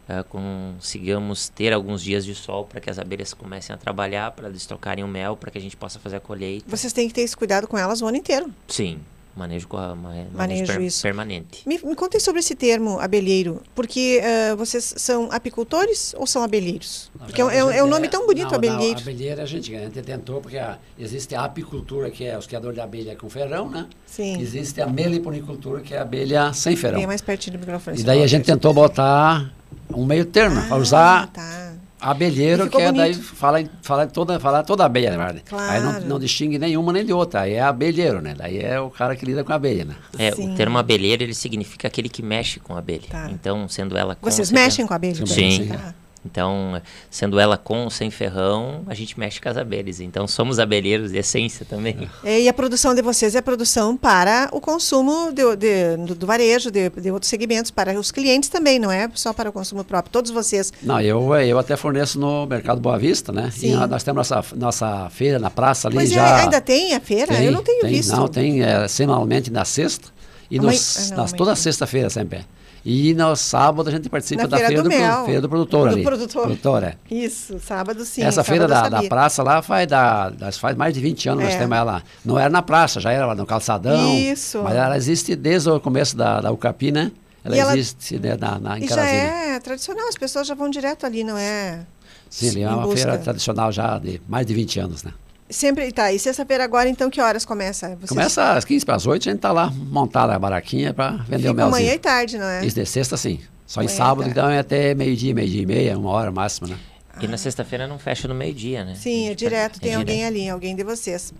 uh, 0.09 0.23
consigamos 0.25 1.49
ter 1.49 1.73
alguns 1.73 2.01
dias 2.01 2.25
de 2.25 2.35
sol 2.35 2.65
para 2.65 2.79
que 2.79 2.89
as 2.89 2.99
abelhas 2.99 3.33
comecem 3.33 3.73
a 3.73 3.77
trabalhar, 3.77 4.31
para 4.31 4.49
eles 4.49 4.65
trocarem 4.65 5.03
o 5.03 5.07
mel, 5.07 5.35
para 5.37 5.51
que 5.51 5.57
a 5.57 5.61
gente 5.61 5.77
possa 5.77 5.99
fazer 5.99 6.17
a 6.17 6.19
colheita. 6.19 6.65
Vocês 6.67 6.93
têm 6.93 7.07
que 7.07 7.13
ter 7.13 7.21
esse 7.21 7.35
cuidado 7.35 7.67
com 7.67 7.77
elas 7.77 8.01
o 8.01 8.07
ano 8.07 8.17
inteiro. 8.17 8.53
Sim, 8.67 8.99
Manejo, 9.39 9.67
manejo, 9.71 10.29
manejo 10.33 10.73
per, 10.73 10.81
isso. 10.81 11.01
permanente. 11.01 11.63
Me, 11.65 11.79
me 11.81 11.95
contem 11.95 12.19
sobre 12.19 12.41
esse 12.41 12.55
termo 12.55 12.99
abelheiro, 12.99 13.61
porque 13.73 14.21
uh, 14.21 14.57
vocês 14.57 14.93
são 14.97 15.31
apicultores 15.31 16.13
ou 16.17 16.27
são 16.27 16.43
abelheiros? 16.43 17.09
Porque 17.17 17.41
é, 17.41 17.45
é, 17.45 17.77
é, 17.77 17.83
um 17.83 17.87
nome 17.87 18.09
tão 18.09 18.25
bonito, 18.25 18.49
não, 18.49 18.55
abelheiro. 18.55 18.95
Não, 18.95 19.01
abelheiro 19.01 19.41
a 19.41 19.45
gente, 19.45 19.73
a 19.73 19.79
gente 19.79 20.01
tentou, 20.01 20.41
porque 20.41 20.57
a, 20.57 20.77
existe 20.97 21.33
a 21.35 21.45
apicultura, 21.45 22.11
que 22.11 22.25
é 22.25 22.37
os 22.37 22.45
criadores 22.45 22.75
de 22.75 22.81
abelha 22.81 23.15
com 23.15 23.29
ferrão, 23.29 23.69
né? 23.69 23.87
Sim. 24.05 24.41
Existe 24.41 24.81
a 24.81 24.87
meliponicultura, 24.87 25.81
que 25.81 25.93
é 25.93 25.99
a 25.99 26.01
abelha 26.01 26.51
sem 26.51 26.75
ferrão. 26.75 26.97
Bem 26.97 27.07
mais 27.07 27.21
pertinho 27.21 27.57
do 27.57 27.59
microfone. 27.61 27.97
E 27.97 28.03
daí 28.03 28.21
a 28.21 28.27
gente 28.27 28.45
tentou 28.45 28.73
botar 28.73 29.49
um 29.93 30.05
meio 30.05 30.25
termo, 30.25 30.59
ah, 30.59 30.65
para 30.67 30.77
usar... 30.77 31.27
Tá 31.27 31.68
Abelheiro, 32.01 32.69
que 32.69 32.81
é 32.81 32.91
daí 32.91 33.13
fala, 33.13 33.63
fala, 33.81 34.07
toda, 34.07 34.39
fala 34.39 34.63
toda 34.63 34.85
abelha, 34.85 35.17
né? 35.17 35.41
Claro. 35.45 35.71
Aí 35.71 35.81
não, 35.81 36.07
não 36.07 36.19
distingue 36.19 36.57
nenhuma 36.57 36.93
nem 36.93 37.05
de 37.05 37.11
outra. 37.11 37.41
Aí 37.41 37.53
é 37.53 37.61
abelheiro, 37.61 38.21
né? 38.21 38.33
Daí 38.37 38.59
é 38.59 38.79
o 38.79 38.89
cara 38.89 39.15
que 39.15 39.25
lida 39.25 39.43
com 39.43 39.51
a 39.51 39.55
abelha, 39.55 39.83
né? 39.83 39.95
É, 40.17 40.31
Sim. 40.31 40.53
o 40.53 40.55
termo 40.55 40.77
abelheiro, 40.77 41.23
ele 41.23 41.33
significa 41.33 41.87
aquele 41.87 42.07
que 42.07 42.21
mexe 42.21 42.59
com 42.59 42.73
a 42.73 42.79
abelha. 42.79 43.07
Tá. 43.09 43.29
Então, 43.31 43.67
sendo 43.67 43.97
ela 43.97 44.15
com... 44.15 44.29
Vocês 44.29 44.49
mexem 44.51 44.87
com 44.87 44.93
a 44.93 44.95
abelha? 44.95 45.25
Sim. 45.25 45.51
Sim. 45.51 45.67
Tá. 45.67 45.93
Então, 46.25 46.81
sendo 47.09 47.39
ela 47.39 47.57
com 47.57 47.85
ou 47.85 47.89
sem 47.89 48.11
ferrão, 48.11 48.83
a 48.87 48.93
gente 48.93 49.17
mexe 49.17 49.39
com 49.39 49.47
as 49.47 49.57
abelhas. 49.57 49.99
Então, 50.01 50.27
somos 50.27 50.59
abelheiros 50.59 51.11
de 51.11 51.17
essência 51.17 51.65
também. 51.65 52.09
É, 52.23 52.41
e 52.41 52.49
a 52.49 52.53
produção 52.53 52.93
de 52.93 53.01
vocês 53.01 53.35
é 53.35 53.41
produção 53.41 53.95
para 53.95 54.49
o 54.51 54.59
consumo 54.59 55.31
de, 55.31 55.55
de, 55.55 55.97
do, 55.97 56.15
do, 56.15 56.27
varejo, 56.27 56.69
de, 56.69 56.89
de, 56.89 57.11
outros 57.11 57.29
segmentos, 57.29 57.71
para 57.71 57.97
os 57.97 58.11
clientes 58.11 58.49
também, 58.49 58.79
não 58.79 58.91
é 58.91 59.09
só 59.15 59.31
para 59.31 59.49
o 59.49 59.53
consumo 59.53 59.83
próprio. 59.83 60.11
Todos 60.11 60.31
vocês. 60.31 60.73
Não, 60.83 60.99
eu, 60.99 61.33
eu 61.35 61.57
até 61.57 61.77
forneço 61.77 62.19
no 62.19 62.45
Mercado 62.45 62.81
Boa 62.81 62.97
Vista, 62.97 63.31
né? 63.31 63.49
Sim. 63.51 63.73
E 63.73 63.87
nós 63.87 64.03
temos 64.03 64.29
nossa, 64.29 64.55
nossa 64.55 65.09
feira 65.09 65.39
na 65.39 65.49
praça 65.49 65.87
ali 65.87 65.95
pois 65.95 66.09
já. 66.09 66.39
É, 66.39 66.41
ainda 66.41 66.59
tem 66.59 66.93
a 66.93 66.99
feira? 66.99 67.33
Tem, 67.33 67.45
eu 67.45 67.51
não 67.51 67.63
tenho 67.63 67.81
tem, 67.81 67.91
visto. 67.91 68.15
Não, 68.15 68.27
tem 68.27 68.61
é, 68.61 68.87
semanalmente 68.87 69.49
na 69.49 69.63
sexta. 69.63 70.09
E 70.51 70.59
nos, 70.59 71.11
ah, 71.11 71.15
não, 71.15 71.17
nas, 71.23 71.31
toda 71.31 71.55
sexta-feira 71.55 72.09
sempre. 72.09 72.45
E 72.85 73.13
no 73.13 73.35
sábado 73.35 73.89
a 73.89 73.91
gente 73.91 74.09
participa 74.09 74.47
da 74.47 74.57
feira, 74.57 74.83
do, 74.83 74.89
do 74.89 75.25
feira 75.25 75.41
do 75.41 75.49
produtor 75.49 75.89
do 75.89 75.95
ali. 75.95 76.03
Produtor. 76.03 76.43
produtor 76.43 76.83
é. 76.83 76.95
Isso, 77.11 77.59
sábado 77.59 78.05
sim. 78.05 78.23
Essa 78.23 78.43
feira 78.43 78.67
da, 78.67 78.87
da, 78.87 79.03
praça 79.03 79.43
lá 79.43 79.61
faz, 79.61 79.87
da, 79.87 80.31
faz 80.53 80.75
mais 80.75 80.93
de 80.93 80.99
20 80.99 81.29
anos 81.29 81.43
é. 81.43 81.47
nós 81.47 81.55
temos 81.55 81.77
ela. 81.77 82.03
Não 82.23 82.39
era 82.39 82.49
na 82.49 82.61
praça, 82.61 82.99
já 82.99 83.11
era 83.11 83.25
lá 83.25 83.35
no 83.35 83.45
calçadão. 83.45 84.15
Isso. 84.15 84.61
Mas 84.63 84.75
ela 84.75 84.95
existe 84.95 85.35
desde 85.35 85.69
o 85.69 85.79
começo 85.79 86.15
da, 86.15 86.41
da 86.41 86.51
UCAPI, 86.51 86.91
né? 86.91 87.11
Ela 87.43 87.73
existe 87.73 88.19
né, 88.19 88.37
na, 88.37 88.59
na, 88.59 88.79
em 88.79 88.83
E 88.83 88.87
já 88.87 89.05
é 89.05 89.59
tradicional, 89.59 90.07
as 90.07 90.15
pessoas 90.15 90.47
já 90.47 90.55
vão 90.55 90.69
direto 90.69 91.05
ali, 91.05 91.23
não 91.23 91.37
é? 91.37 91.85
Sim, 92.29 92.63
é 92.63 92.69
uma 92.69 92.83
busca. 92.83 92.95
feira 92.97 93.17
tradicional 93.17 93.71
já 93.71 93.97
de 93.97 94.21
mais 94.27 94.45
de 94.45 94.53
20 94.53 94.79
anos, 94.79 95.03
né? 95.03 95.13
Sempre, 95.49 95.91
tá. 95.91 96.13
E 96.13 96.19
sexta-feira 96.19 96.63
agora, 96.63 96.87
então, 96.87 97.09
que 97.09 97.19
horas 97.19 97.43
começa? 97.43 97.89
Vocês... 97.95 98.09
Começa 98.09 98.53
às 98.53 98.63
15 98.63 98.85
para 98.85 98.95
as 98.95 99.07
8, 99.07 99.21
a 99.21 99.31
gente 99.31 99.37
está 99.37 99.51
lá 99.51 99.71
montada 99.71 100.35
a 100.35 100.39
baraquinha 100.39 100.93
para 100.93 101.11
vender 101.27 101.39
Fica 101.39 101.51
o 101.51 101.55
melzinho. 101.55 101.71
manhã 101.71 101.93
e 101.93 101.99
tarde, 101.99 102.37
não 102.37 102.45
é? 102.45 102.65
Isso, 102.65 102.75
de 102.75 102.85
sexta 102.85 103.17
sim. 103.17 103.39
Só 103.65 103.79
manhã 103.79 103.91
em 103.91 103.95
sábado, 103.95 104.29
então, 104.29 104.49
é 104.49 104.59
até 104.59 104.93
meio-dia, 104.93 105.33
meio-dia 105.33 105.63
e 105.63 105.65
meia, 105.65 105.97
uma 105.97 106.11
hora 106.11 106.31
máxima, 106.31 106.67
né? 106.67 106.77
E 107.21 107.27
na 107.27 107.37
sexta-feira 107.37 107.87
não 107.87 107.99
fecha 107.99 108.27
no 108.27 108.35
meio-dia, 108.35 108.85
né? 108.85 108.95
Sim, 108.95 109.29
é 109.29 109.35
direto, 109.35 109.77
é 109.77 109.79
tem 109.79 109.89
direto. 109.91 109.99
alguém 109.99 110.25
ali, 110.25 110.49
alguém 110.49 110.75
de 110.75 110.83
vocês. 110.83 111.33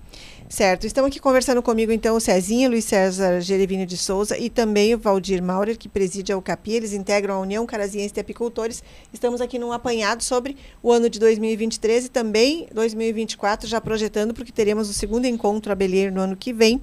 Certo, 0.50 0.88
estão 0.88 1.06
aqui 1.06 1.20
conversando 1.20 1.62
comigo 1.62 1.92
então 1.92 2.16
o 2.16 2.20
Cezinho, 2.20 2.72
Luiz 2.72 2.84
César 2.84 3.40
Gerevino 3.40 3.86
de 3.86 3.96
Souza 3.96 4.36
e 4.36 4.50
também 4.50 4.96
o 4.96 4.98
Valdir 4.98 5.44
Maurer, 5.44 5.78
que 5.78 5.88
preside 5.88 6.34
a 6.34 6.38
UCAPI, 6.38 6.74
eles 6.74 6.94
integram 6.94 7.36
a 7.36 7.40
União 7.40 7.66
Caraziense 7.68 8.16
de 8.16 8.20
Apicultores. 8.20 8.84
Estamos 9.14 9.42
aqui 9.42 9.60
num 9.60 9.72
apanhado 9.72 10.24
sobre 10.24 10.58
o 10.82 10.92
ano 10.92 11.08
de 11.08 11.20
2023 11.20 12.06
e 12.06 12.10
também 12.10 12.68
2024, 12.74 13.68
já 13.70 13.80
projetando, 13.80 14.34
porque 14.34 14.52
teremos 14.52 14.90
o 14.90 14.94
segundo 14.94 15.26
encontro 15.26 15.72
abelheiro 15.72 16.14
no 16.14 16.22
ano 16.22 16.36
que 16.36 16.52
vem, 16.52 16.82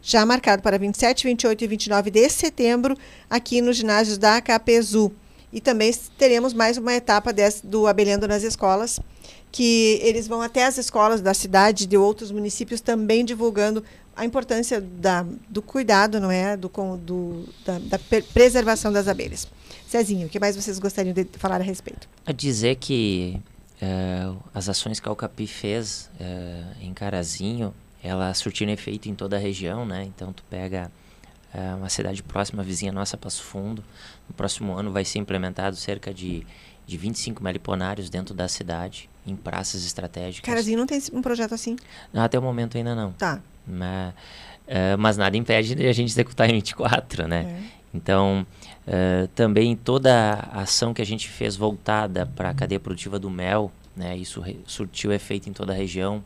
já 0.00 0.24
marcado 0.24 0.62
para 0.62 0.78
27, 0.78 1.24
28 1.26 1.64
e 1.64 1.66
29 1.66 2.10
de 2.12 2.28
setembro, 2.28 2.96
aqui 3.28 3.60
nos 3.60 3.76
ginásios 3.76 4.16
da 4.16 4.40
Capezu. 4.40 5.12
E 5.52 5.60
também 5.60 5.92
teremos 6.16 6.52
mais 6.52 6.76
uma 6.76 6.92
etapa 6.92 7.32
desse, 7.32 7.66
do 7.66 7.86
Abelhando 7.86 8.28
nas 8.28 8.42
Escolas, 8.42 9.00
que 9.50 9.98
eles 10.02 10.28
vão 10.28 10.42
até 10.42 10.66
as 10.66 10.76
escolas 10.76 11.20
da 11.20 11.32
cidade 11.32 11.86
de 11.86 11.96
outros 11.96 12.30
municípios 12.30 12.80
também 12.80 13.24
divulgando 13.24 13.82
a 14.14 14.24
importância 14.24 14.80
da, 14.80 15.24
do 15.48 15.62
cuidado, 15.62 16.20
não 16.20 16.30
é, 16.30 16.56
do, 16.56 16.68
do 16.98 17.48
da, 17.64 17.78
da, 17.78 17.98
preservação 18.34 18.92
das 18.92 19.06
abelhas. 19.06 19.46
Cezinho, 19.86 20.26
o 20.26 20.30
que 20.30 20.40
mais 20.40 20.56
vocês 20.56 20.78
gostariam 20.78 21.14
de 21.14 21.24
falar 21.38 21.60
a 21.60 21.64
respeito? 21.64 22.08
A 22.26 22.32
dizer 22.32 22.76
que 22.76 23.40
uh, 23.80 24.36
as 24.52 24.68
ações 24.68 24.98
que 24.98 25.08
a 25.08 25.12
Alcapi 25.12 25.46
fez 25.46 26.10
uh, 26.20 26.84
em 26.84 26.92
Carazinho, 26.92 27.72
ela 28.02 28.34
surtiram 28.34 28.72
efeito 28.72 29.08
em 29.08 29.14
toda 29.14 29.36
a 29.36 29.38
região, 29.38 29.86
né? 29.86 30.02
Então 30.04 30.32
tu 30.32 30.42
pega 30.50 30.90
uh, 31.54 31.76
uma 31.76 31.88
cidade 31.88 32.20
próxima, 32.22 32.62
vizinha 32.62 32.90
nossa, 32.90 33.16
Passo 33.16 33.44
Fundo, 33.44 33.84
no 34.28 34.34
próximo 34.34 34.74
ano 34.74 34.90
vai 34.90 35.04
ser 35.04 35.18
implementado 35.18 35.76
cerca 35.76 36.12
de, 36.12 36.46
de 36.86 36.96
25 36.96 37.42
meliponários 37.42 38.10
dentro 38.10 38.34
da 38.34 38.48
cidade, 38.48 39.08
em 39.26 39.34
praças 39.34 39.84
estratégicas. 39.84 40.46
Carazinho 40.46 40.78
não 40.78 40.86
tem 40.86 41.00
um 41.12 41.22
projeto 41.22 41.54
assim? 41.54 41.76
Até 42.12 42.38
o 42.38 42.42
momento 42.42 42.76
ainda 42.76 42.94
não. 42.94 43.12
Tá. 43.12 43.40
Mas, 43.66 44.10
uh, 44.12 44.98
mas 44.98 45.16
nada 45.16 45.36
impede 45.36 45.74
de 45.74 45.86
a 45.86 45.92
gente 45.92 46.10
executar 46.10 46.48
em 46.48 46.54
24, 46.54 47.26
né? 47.26 47.60
É. 47.74 47.78
Então, 47.94 48.46
uh, 48.86 49.28
também 49.28 49.74
toda 49.74 50.34
a 50.52 50.62
ação 50.62 50.92
que 50.92 51.00
a 51.00 51.06
gente 51.06 51.28
fez 51.28 51.56
voltada 51.56 52.26
para 52.26 52.50
a 52.50 52.54
cadeia 52.54 52.78
produtiva 52.78 53.18
do 53.18 53.30
mel, 53.30 53.72
né? 53.96 54.16
Isso 54.16 54.42
surtiu 54.66 55.12
efeito 55.12 55.48
em 55.48 55.52
toda 55.52 55.72
a 55.72 55.76
região. 55.76 56.22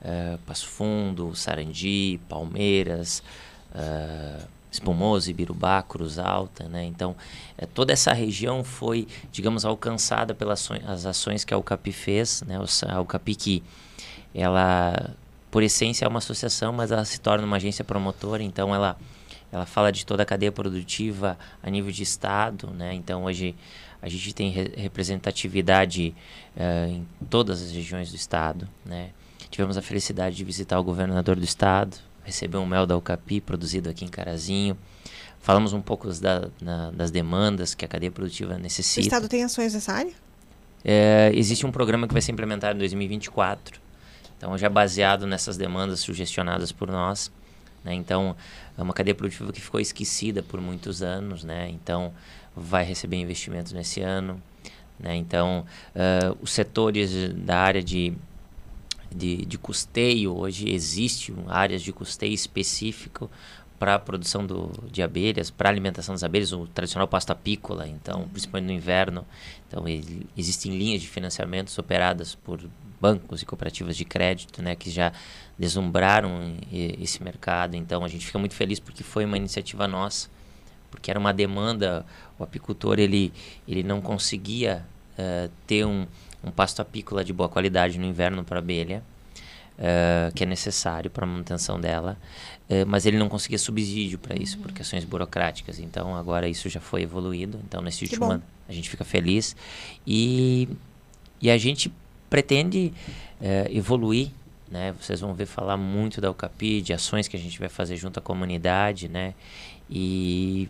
Uh, 0.00 0.38
Passo 0.46 0.68
Fundo, 0.68 1.34
Sarandi, 1.34 2.20
Palmeiras, 2.28 3.22
uh, 3.74 4.46
Espumoso, 4.76 5.30
Ibirubá, 5.30 5.82
Cruz 5.82 6.18
Alta, 6.18 6.68
né? 6.68 6.84
Então, 6.84 7.16
é, 7.58 7.66
toda 7.66 7.92
essa 7.92 8.12
região 8.12 8.62
foi, 8.62 9.06
digamos, 9.32 9.64
alcançada 9.64 10.34
pelas 10.34 10.70
as 10.86 11.06
ações 11.06 11.44
que 11.44 11.52
a 11.52 11.58
UCAPI 11.58 11.92
fez, 11.92 12.42
né? 12.46 12.58
A 12.88 13.00
UCAPI 13.00 13.34
que, 13.34 13.62
ela, 14.34 15.14
por 15.50 15.62
essência, 15.62 16.04
é 16.04 16.08
uma 16.08 16.18
associação, 16.18 16.72
mas 16.72 16.90
ela 16.90 17.04
se 17.04 17.18
torna 17.20 17.44
uma 17.44 17.56
agência 17.56 17.84
promotora, 17.84 18.42
então 18.42 18.74
ela, 18.74 18.96
ela 19.50 19.66
fala 19.66 19.90
de 19.90 20.04
toda 20.04 20.22
a 20.22 20.26
cadeia 20.26 20.52
produtiva 20.52 21.38
a 21.62 21.70
nível 21.70 21.90
de 21.90 22.02
estado, 22.02 22.70
né? 22.70 22.94
Então, 22.94 23.24
hoje, 23.24 23.54
A 24.02 24.08
gente 24.08 24.32
tem 24.34 24.50
re 24.50 24.72
representatividade 24.76 26.14
uh, 26.54 26.88
em 26.88 27.06
todas 27.30 27.62
as 27.62 27.72
regiões 27.72 28.10
do 28.10 28.16
estado, 28.16 28.68
né? 28.84 29.10
Tivemos 29.50 29.76
a 29.76 29.82
felicidade 29.82 30.36
de 30.36 30.44
visitar 30.44 30.78
o 30.78 30.84
governador 30.84 31.36
do 31.36 31.44
estado, 31.44 31.96
receber 32.26 32.58
um 32.58 32.66
mel 32.66 32.84
da 32.86 32.96
Ucapi 32.96 33.40
produzido 33.40 33.88
aqui 33.88 34.04
em 34.04 34.08
Carazinho. 34.08 34.76
Falamos 35.40 35.72
um 35.72 35.80
pouco 35.80 36.12
da, 36.14 36.48
na, 36.60 36.90
das 36.90 37.12
demandas 37.12 37.72
que 37.72 37.84
a 37.84 37.88
cadeia 37.88 38.10
produtiva 38.10 38.58
necessita. 38.58 39.00
O 39.00 39.04
estado 39.04 39.28
tem 39.28 39.44
ações 39.44 39.72
nessa 39.72 39.92
área? 39.92 40.12
É, 40.84 41.30
existe 41.34 41.64
um 41.64 41.70
programa 41.70 42.08
que 42.08 42.12
vai 42.12 42.20
ser 42.20 42.32
implementado 42.32 42.74
em 42.74 42.78
2024. 42.80 43.80
Então, 44.36 44.58
já 44.58 44.68
baseado 44.68 45.26
nessas 45.26 45.56
demandas 45.56 46.00
sugestionadas 46.00 46.72
por 46.72 46.90
nós. 46.90 47.30
Né? 47.84 47.94
Então, 47.94 48.36
é 48.76 48.82
uma 48.82 48.92
cadeia 48.92 49.14
produtiva 49.14 49.52
que 49.52 49.60
ficou 49.60 49.80
esquecida 49.80 50.42
por 50.42 50.60
muitos 50.60 51.02
anos. 51.02 51.44
Né? 51.44 51.70
Então, 51.70 52.12
vai 52.54 52.84
receber 52.84 53.16
investimentos 53.16 53.72
nesse 53.72 54.00
ano. 54.00 54.42
Né? 54.98 55.14
Então, 55.14 55.64
uh, 55.94 56.36
os 56.42 56.50
setores 56.50 57.32
da 57.34 57.58
área 57.58 57.82
de 57.82 58.12
de, 59.14 59.44
de 59.44 59.58
custeio, 59.58 60.36
hoje 60.36 60.68
existe 60.68 61.34
áreas 61.48 61.82
de 61.82 61.92
custeio 61.92 62.32
específico 62.32 63.30
para 63.78 63.94
a 63.94 63.98
produção 63.98 64.46
do, 64.46 64.70
de 64.90 65.02
abelhas, 65.02 65.50
para 65.50 65.68
a 65.68 65.72
alimentação 65.72 66.14
das 66.14 66.24
abelhas, 66.24 66.52
o 66.52 66.66
tradicional 66.66 67.06
pasto 67.06 67.30
apícola, 67.30 67.86
então, 67.86 68.26
principalmente 68.28 68.66
no 68.66 68.72
inverno. 68.72 69.26
Então, 69.68 69.86
ele, 69.86 70.26
existem 70.36 70.76
linhas 70.76 71.02
de 71.02 71.08
financiamentos 71.08 71.78
operadas 71.78 72.34
por 72.34 72.60
bancos 73.00 73.42
e 73.42 73.46
cooperativas 73.46 73.96
de 73.96 74.04
crédito, 74.04 74.62
né, 74.62 74.74
que 74.74 74.90
já 74.90 75.12
deslumbraram 75.58 76.56
esse 76.72 77.22
mercado. 77.22 77.76
Então, 77.76 78.04
a 78.04 78.08
gente 78.08 78.24
fica 78.24 78.38
muito 78.38 78.54
feliz 78.54 78.80
porque 78.80 79.02
foi 79.02 79.24
uma 79.24 79.36
iniciativa 79.36 79.86
nossa, 79.86 80.30
porque 80.90 81.10
era 81.10 81.20
uma 81.20 81.32
demanda. 81.32 82.06
O 82.38 82.44
apicultor 82.44 82.98
ele, 82.98 83.32
ele 83.68 83.82
não 83.82 84.00
conseguia 84.00 84.86
uh, 85.18 85.50
ter 85.66 85.84
um, 85.84 86.06
um 86.44 86.50
pasto 86.50 86.80
apícola 86.80 87.24
de 87.24 87.32
boa 87.32 87.48
qualidade 87.48 87.98
no 87.98 88.06
inverno 88.06 88.44
para 88.44 88.58
abelha, 88.58 89.02
uh, 89.78 90.32
que 90.34 90.44
é 90.44 90.46
necessário 90.46 91.10
para 91.10 91.24
a 91.24 91.28
manutenção 91.28 91.80
dela, 91.80 92.16
uh, 92.68 92.86
mas 92.86 93.06
ele 93.06 93.18
não 93.18 93.28
conseguia 93.28 93.58
subsídio 93.58 94.18
para 94.18 94.36
isso, 94.36 94.56
uhum. 94.56 94.62
por 94.62 94.72
questões 94.72 95.04
burocráticas. 95.04 95.78
Então 95.78 96.14
agora 96.16 96.48
isso 96.48 96.68
já 96.68 96.80
foi 96.80 97.02
evoluído. 97.02 97.60
Então 97.66 97.82
nesse 97.82 98.04
último 98.04 98.26
ano 98.26 98.42
a 98.68 98.72
gente 98.72 98.88
fica 98.88 99.04
feliz 99.04 99.56
e, 100.06 100.68
e 101.40 101.50
a 101.50 101.58
gente 101.58 101.92
pretende 102.28 102.92
uh, 103.40 103.76
evoluir. 103.76 104.30
Né? 104.68 104.92
Vocês 105.00 105.20
vão 105.20 105.32
ver 105.32 105.46
falar 105.46 105.76
muito 105.76 106.20
da 106.20 106.30
UCAPI, 106.30 106.82
de 106.82 106.92
ações 106.92 107.28
que 107.28 107.36
a 107.36 107.40
gente 107.40 107.58
vai 107.58 107.68
fazer 107.68 107.96
junto 107.96 108.18
à 108.18 108.22
comunidade, 108.22 109.08
né? 109.08 109.32
E, 109.88 110.68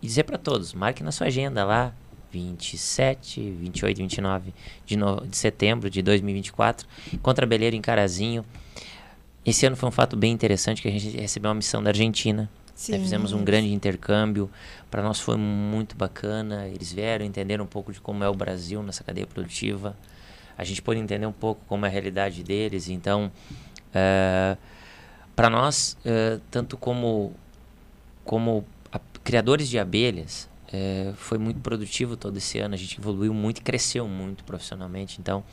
e 0.00 0.06
dizer 0.06 0.22
para 0.22 0.38
todos, 0.38 0.72
marque 0.72 1.02
na 1.02 1.10
sua 1.10 1.26
agenda 1.26 1.64
lá, 1.64 1.92
27, 2.32 3.40
28 3.40 3.98
e 3.98 4.02
29 4.02 4.54
de, 4.86 4.96
no, 4.96 5.26
de 5.26 5.36
setembro 5.36 5.90
de 5.90 6.02
2024, 6.02 6.86
contra 7.22 7.46
Beleiro 7.46 7.76
em 7.76 7.80
Carazinho. 7.80 8.44
Esse 9.44 9.66
ano 9.66 9.76
foi 9.76 9.88
um 9.88 9.92
fato 9.92 10.16
bem 10.16 10.32
interessante 10.32 10.80
que 10.80 10.88
a 10.88 10.90
gente 10.90 11.16
recebeu 11.16 11.48
uma 11.50 11.56
missão 11.56 11.82
da 11.82 11.90
Argentina. 11.90 12.48
Né? 12.88 12.98
Fizemos 12.98 13.32
um 13.32 13.44
grande 13.44 13.72
intercâmbio. 13.72 14.50
Para 14.90 15.02
nós 15.02 15.20
foi 15.20 15.36
muito 15.36 15.96
bacana. 15.96 16.66
Eles 16.68 16.92
vieram 16.92 17.24
entender 17.24 17.60
um 17.60 17.66
pouco 17.66 17.92
de 17.92 18.00
como 18.00 18.24
é 18.24 18.28
o 18.28 18.34
Brasil 18.34 18.82
nessa 18.82 19.04
cadeia 19.04 19.26
produtiva. 19.26 19.96
A 20.56 20.64
gente 20.64 20.80
pôde 20.80 21.00
entender 21.00 21.26
um 21.26 21.32
pouco 21.32 21.60
como 21.66 21.84
é 21.86 21.88
a 21.88 21.92
realidade 21.92 22.42
deles. 22.42 22.88
Então, 22.88 23.26
uh, 23.26 23.30
eh, 23.94 24.56
para 25.34 25.48
nós, 25.48 25.96
uh, 26.04 26.40
tanto 26.50 26.76
como, 26.76 27.32
como 28.24 28.64
a, 28.92 29.00
criadores 29.24 29.68
de 29.68 29.78
abelhas, 29.78 30.48
é, 30.72 31.12
foi 31.16 31.38
muito 31.38 31.60
produtivo 31.60 32.16
todo 32.16 32.36
esse 32.36 32.58
ano. 32.58 32.74
A 32.74 32.78
gente 32.78 32.98
evoluiu 32.98 33.34
muito 33.34 33.58
e 33.58 33.60
cresceu 33.62 34.08
muito 34.08 34.42
profissionalmente. 34.44 35.20
Então, 35.20 35.44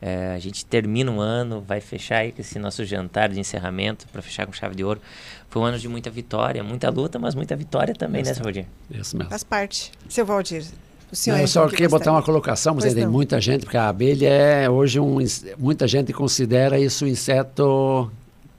é, 0.00 0.34
a 0.34 0.38
gente 0.38 0.64
termina 0.64 1.10
um 1.10 1.20
ano, 1.20 1.60
vai 1.60 1.80
fechar 1.80 2.18
aí 2.18 2.32
com 2.32 2.40
esse 2.40 2.58
nosso 2.58 2.84
jantar 2.84 3.28
de 3.28 3.38
encerramento 3.38 4.06
para 4.08 4.22
fechar 4.22 4.46
com 4.46 4.52
chave 4.52 4.74
de 4.74 4.82
ouro. 4.82 5.00
Foi 5.48 5.60
um 5.62 5.64
ano 5.64 5.78
de 5.78 5.88
muita 5.88 6.10
vitória, 6.10 6.62
muita 6.64 6.90
luta, 6.90 7.18
mas 7.18 7.34
muita 7.34 7.54
vitória 7.54 7.94
também, 7.94 8.22
Isso. 8.22 8.30
né, 8.30 8.34
seu 8.34 8.44
Valdir? 8.44 8.66
Isso 8.90 9.16
mesmo. 9.16 9.30
Faz 9.30 9.44
parte. 9.44 9.92
Seu 10.08 10.24
Valdir, 10.24 10.64
o 11.12 11.16
senhor 11.16 11.36
não, 11.36 11.42
eu 11.42 11.48
só 11.48 11.68
queria 11.68 11.88
botar 11.88 12.10
uma 12.10 12.22
colocação, 12.22 12.74
mas 12.74 12.92
tem 12.92 13.06
muita 13.06 13.40
gente, 13.40 13.62
porque 13.62 13.76
a 13.76 13.88
abelha 13.88 14.28
é 14.28 14.68
hoje 14.68 14.98
um. 14.98 15.18
Muita 15.58 15.86
gente 15.86 16.12
considera 16.12 16.78
isso 16.78 17.04
um 17.04 17.08
inseto 17.08 18.10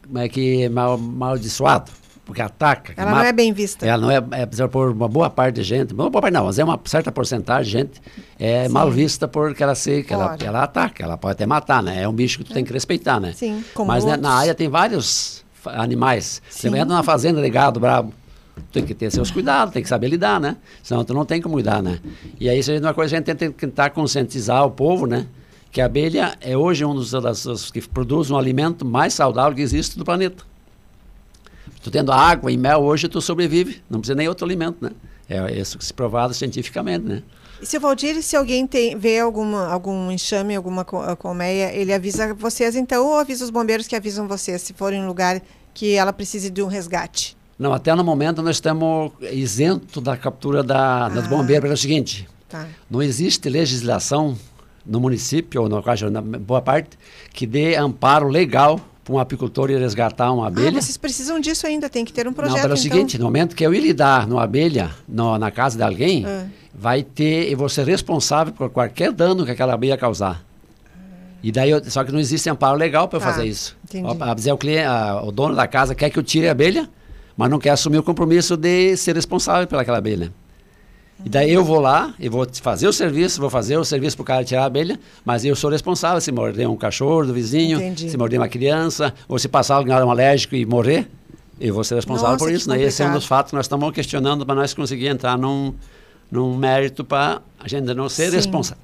como 0.06 0.20
é 0.20 0.30
que 0.30 0.70
mal, 0.70 0.98
maldiçoado 0.98 1.92
porque 2.26 2.42
ataca. 2.42 2.94
Ela 2.98 3.12
não 3.12 3.22
é 3.22 3.32
bem 3.32 3.54
vista. 3.54 3.86
Ela 3.86 4.02
não 4.02 4.12
é, 4.12 4.18
é 4.32 4.68
por 4.68 4.90
uma 4.90 5.08
boa 5.08 5.30
parte 5.30 5.56
de 5.56 5.64
gente, 5.64 5.94
uma 5.94 6.10
boa 6.10 6.22
parte 6.24 6.34
não, 6.34 6.46
mas 6.46 6.58
é 6.58 6.64
uma 6.64 6.80
certa 6.86 7.12
porcentagem 7.12 7.66
de 7.66 7.72
gente 7.72 8.02
é 8.40 8.66
Sim. 8.66 8.74
mal 8.74 8.90
vista 8.90 9.28
porque 9.28 9.62
ela 9.62 9.76
se, 9.76 10.04
que 10.04 10.14
ela, 10.14 10.36
ela 10.42 10.64
ataca, 10.64 11.04
ela 11.04 11.18
pode 11.18 11.34
até 11.34 11.46
matar, 11.46 11.84
né? 11.84 12.02
É 12.02 12.08
um 12.08 12.14
bicho 12.14 12.40
que 12.40 12.44
tu 12.44 12.52
é. 12.52 12.56
tem 12.56 12.66
que 12.66 12.74
respeitar, 12.74 13.20
né? 13.20 13.32
Sim, 13.34 13.64
como 13.74 13.88
Mas 13.88 14.04
né, 14.04 14.18
na 14.18 14.32
área 14.32 14.56
tem 14.56 14.68
vários 14.68 15.46
animais. 15.66 16.42
Sim. 16.50 16.70
Você 16.70 16.76
entra 16.76 16.86
numa 16.86 17.04
fazenda 17.04 17.42
de 17.42 17.50
gado 17.50 17.80
brabo, 17.80 18.12
tem 18.72 18.84
que 18.84 18.96
ter 18.96 19.12
seus 19.12 19.30
cuidados, 19.30 19.74
tem 19.74 19.84
que 19.84 19.90
saber 19.90 20.08
lidar, 20.08 20.40
né? 20.40 20.58
Senão 20.82 21.06
tu 21.06 21.14
não 21.14 21.26
tem 21.26 21.40
como 21.40 21.58
lidar, 21.58 21.84
né? 21.84 22.00
E 22.40 22.50
aí 22.50 22.58
isso 22.58 22.72
é 22.72 22.80
uma 22.80 22.94
coisa 22.94 23.12
que 23.12 23.16
a 23.16 23.20
gente 23.20 23.38
tem 23.38 23.52
que 23.52 23.58
tentar 23.58 23.92
conscientizar 23.92 24.66
o 24.66 24.72
povo, 24.72 25.06
né? 25.06 25.28
Que 25.72 25.80
a 25.80 25.86
abelha 25.86 26.36
é 26.42 26.58
hoje 26.58 26.84
um 26.86 26.96
dos 26.96 27.12
das, 27.12 27.70
que 27.70 27.82
produz 27.88 28.32
um 28.32 28.38
alimento 28.38 28.84
mais 28.84 29.14
saudável 29.14 29.56
que 29.56 29.62
existe 29.62 29.98
do 29.98 30.04
planeta. 30.06 30.44
Tu 31.86 31.92
tendo 31.92 32.12
água 32.12 32.52
e 32.52 32.58
mel 32.58 32.82
hoje, 32.82 33.08
tu 33.08 33.22
sobrevive. 33.22 33.80
Não 33.88 34.00
precisa 34.00 34.16
nem 34.16 34.28
outro 34.28 34.44
alimento, 34.44 34.78
né? 34.82 34.90
É 35.30 35.56
isso 35.56 35.78
que 35.78 35.86
se 35.86 35.94
provado 35.94 36.34
cientificamente, 36.34 37.06
né? 37.06 37.22
E 37.62 37.66
seu 37.68 37.80
Valdir, 37.80 38.24
se 38.24 38.36
alguém 38.36 38.66
tem, 38.66 38.98
vê 38.98 39.20
alguma, 39.20 39.68
algum 39.68 40.12
enxame, 40.12 40.56
alguma 40.56 40.84
colmeia, 40.84 41.72
ele 41.76 41.94
avisa 41.94 42.34
vocês 42.34 42.76
então 42.76 43.06
ou 43.06 43.20
avisa 43.20 43.44
os 43.44 43.52
bombeiros 43.52 43.86
que 43.86 43.96
avisam 43.96 44.28
vocês 44.28 44.64
se 44.64 44.74
for 44.74 44.94
em 44.94 45.04
um 45.04 45.06
lugar 45.06 45.40
que 45.76 45.94
ela 45.94 46.12
precise 46.12 46.50
de 46.50 46.64
um 46.64 46.66
resgate? 46.66 47.38
Não, 47.58 47.72
até 47.72 47.94
no 47.94 48.04
momento 48.04 48.42
nós 48.42 48.56
estamos 48.56 49.12
isento 49.22 50.02
da 50.02 50.18
captura 50.18 50.64
da, 50.64 51.06
ah, 51.06 51.10
das 51.10 51.28
bombeiras. 51.28 51.70
É 51.70 51.74
o 51.76 51.78
seguinte, 51.78 52.28
tá. 52.50 52.68
não 52.90 53.04
existe 53.04 53.48
legislação 53.48 54.36
no 54.84 55.00
município, 55.00 55.62
ou 55.62 55.70
no, 55.70 55.84
na 56.10 56.22
boa 56.40 56.64
parte, 56.64 56.98
que 57.32 57.46
dê 57.46 57.76
amparo 57.76 58.28
legal 58.28 58.82
para 59.06 59.14
um 59.14 59.20
apicultor 59.20 59.70
ir 59.70 59.78
resgatar 59.78 60.34
uma 60.34 60.48
abelha. 60.48 60.80
Ah, 60.80 60.82
vocês 60.82 60.98
precisam 60.98 61.40
disso 61.40 61.68
ainda, 61.68 61.88
tem 61.88 62.04
que 62.04 62.12
ter 62.12 62.28
um 62.28 62.34
projeto. 62.34 62.56
Não, 62.56 62.62
pelo 62.64 62.74
então. 62.74 62.84
seguinte, 62.84 63.20
no 63.20 63.26
momento 63.26 63.56
que 63.56 63.64
eu 63.64 63.72
ir 63.72 63.80
lidar 63.80 64.28
numa 64.28 64.44
abelha 64.44 64.90
no, 65.08 65.38
na 65.38 65.52
casa 65.52 65.78
de 65.78 65.84
alguém, 65.84 66.26
ah. 66.26 66.48
vai 66.74 67.04
ter, 67.04 67.52
eu 67.52 67.58
vou 67.58 67.70
ser 67.70 67.86
responsável 67.86 68.52
por 68.52 68.68
qualquer 68.72 69.12
dano 69.12 69.46
que 69.46 69.52
aquela 69.52 69.76
abelha 69.76 69.96
causar. 69.96 70.44
E 71.44 71.52
daí, 71.52 71.70
eu, 71.70 71.84
só 71.86 72.04
que 72.04 72.12
não 72.12 72.20
existe 72.20 72.50
amparo 72.50 72.76
legal 72.76 73.08
para 73.08 73.20
tá, 73.20 73.28
fazer 73.28 73.46
isso. 73.46 73.78
Entendi. 73.84 74.08
O, 74.08 74.54
o, 74.54 74.58
cliente, 74.58 74.86
a, 74.86 75.22
o 75.24 75.32
dono 75.32 75.54
da 75.54 75.68
casa 75.68 75.94
quer 75.94 76.10
que 76.10 76.18
eu 76.18 76.24
tire 76.24 76.48
a 76.48 76.52
abelha, 76.52 76.90
mas 77.38 77.48
não 77.48 77.60
quer 77.60 77.70
assumir 77.70 78.00
o 78.00 78.04
compromisso 78.04 78.58
de 78.58 78.98
ser 78.98 79.16
responsável 79.16 79.68
pelaquela 79.68 80.00
abelha. 80.00 80.34
E 81.24 81.30
daí 81.30 81.52
eu 81.52 81.64
vou 81.64 81.80
lá, 81.80 82.14
e 82.20 82.28
vou 82.28 82.46
fazer 82.62 82.88
o 82.88 82.94
serviço, 82.94 83.40
vou 83.40 83.50
fazer 83.50 83.78
o 83.78 83.86
serviço 83.86 84.18
para 84.18 84.24
o 84.24 84.26
cara 84.26 84.44
tirar 84.44 84.64
a 84.64 84.66
abelha, 84.66 85.00
mas 85.24 85.46
eu 85.46 85.56
sou 85.56 85.70
responsável 85.70 86.20
se 86.20 86.32
morder 86.32 86.70
um 86.70 86.76
cachorro 86.76 87.26
do 87.26 87.34
vizinho, 87.34 87.78
Entendi. 87.78 88.10
se 88.10 88.18
morder 88.18 88.40
uma 88.40 88.50
criança, 88.50 89.14
ou 89.28 89.40
se 89.40 89.48
passar 89.48 89.76
alguém 89.76 89.96
um 89.96 90.12
alérgico 90.12 90.56
e 90.56 90.66
morrer, 90.66 91.08
eu 91.60 91.74
vou 91.74 91.84
ser 91.84 91.96
responsável 91.96 92.34
Nossa, 92.34 92.46
por 92.46 92.52
isso. 92.52 92.70
Né? 92.70 92.82
Esse 92.82 93.02
é 93.02 93.08
um 93.08 93.14
dos 93.14 93.26
fatos 93.26 93.52
que 93.52 93.56
nós 93.56 93.66
estamos 93.66 93.90
questionando 93.94 94.46
para 94.46 94.56
nós 94.56 94.74
conseguir 94.74 95.08
entrar 95.08 95.38
num, 95.38 95.74
num 96.30 96.58
mérito 96.58 97.04
para 97.04 97.42
a 97.60 97.68
gente 97.68 97.94
não 97.94 98.10
ser 98.10 98.32
responsa 98.32 98.78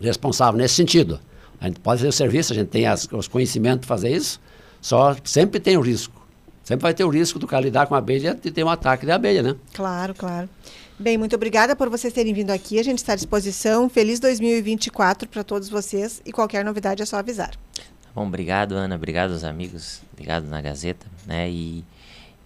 responsável 0.00 0.58
nesse 0.58 0.74
sentido. 0.74 1.20
A 1.60 1.66
gente 1.66 1.80
pode 1.80 1.98
fazer 1.98 2.08
o 2.08 2.12
serviço, 2.12 2.52
a 2.52 2.56
gente 2.56 2.68
tem 2.68 2.86
as, 2.86 3.08
os 3.10 3.28
conhecimentos 3.28 3.86
para 3.86 3.96
fazer 3.96 4.10
isso, 4.10 4.40
só 4.80 5.16
sempre 5.24 5.60
tem 5.60 5.76
o 5.76 5.80
risco. 5.80 6.22
Sempre 6.62 6.82
vai 6.82 6.94
ter 6.94 7.04
o 7.04 7.08
risco 7.08 7.38
do 7.38 7.46
cara 7.46 7.62
lidar 7.62 7.86
com 7.86 7.94
a 7.94 7.98
abelha 7.98 8.38
e 8.42 8.50
ter 8.50 8.64
um 8.64 8.68
ataque 8.68 9.04
de 9.04 9.12
abelha, 9.12 9.42
né? 9.42 9.54
Claro, 9.72 10.14
claro. 10.14 10.48
Bem, 10.96 11.18
muito 11.18 11.34
obrigada 11.34 11.74
por 11.74 11.90
vocês 11.90 12.12
terem 12.12 12.32
vindo 12.32 12.50
aqui. 12.50 12.78
A 12.78 12.82
gente 12.84 12.98
está 12.98 13.14
à 13.14 13.16
disposição. 13.16 13.88
Feliz 13.88 14.20
2024 14.20 15.28
para 15.28 15.42
todos 15.42 15.68
vocês 15.68 16.22
e 16.24 16.30
qualquer 16.30 16.64
novidade 16.64 17.02
é 17.02 17.04
só 17.04 17.16
avisar. 17.16 17.50
Tá 17.50 18.10
bom, 18.14 18.28
obrigado, 18.28 18.76
Ana. 18.76 18.94
Obrigado 18.94 19.32
aos 19.32 19.42
amigos 19.42 20.02
ligados 20.16 20.48
na 20.48 20.60
Gazeta, 20.60 21.04
né? 21.26 21.50
E, 21.50 21.84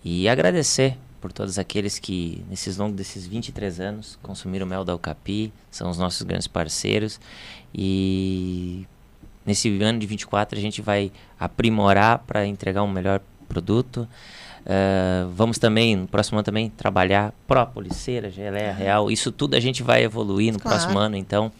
e 0.02 0.26
agradecer 0.30 0.96
por 1.20 1.30
todos 1.30 1.58
aqueles 1.58 1.98
que, 1.98 2.42
nesses 2.48 2.78
longos 2.78 2.96
desses 2.96 3.26
23 3.26 3.80
anos, 3.80 4.18
consumiram 4.22 4.66
mel 4.66 4.82
da 4.82 4.94
Ucapi, 4.94 5.52
são 5.70 5.90
os 5.90 5.98
nossos 5.98 6.22
grandes 6.22 6.46
parceiros. 6.46 7.20
E 7.74 8.86
nesse 9.44 9.68
ano 9.82 9.98
de 9.98 10.06
24 10.06 10.58
a 10.58 10.62
gente 10.62 10.80
vai 10.80 11.12
aprimorar 11.38 12.20
para 12.20 12.46
entregar 12.46 12.82
um 12.82 12.90
melhor 12.90 13.20
produto. 13.46 14.08
Uh, 14.60 15.28
vamos 15.34 15.58
também, 15.58 15.96
no 15.96 16.06
próximo 16.06 16.38
ano 16.38 16.44
também, 16.44 16.70
trabalhar 16.70 17.32
própolis, 17.46 17.96
cera, 17.96 18.30
geleia 18.30 18.72
real. 18.72 19.10
Isso 19.10 19.32
tudo 19.32 19.54
a 19.54 19.60
gente 19.60 19.82
vai 19.82 20.02
evoluir 20.02 20.52
no 20.52 20.58
claro. 20.58 20.78
próximo 20.78 20.98
ano, 20.98 21.16
então 21.16 21.50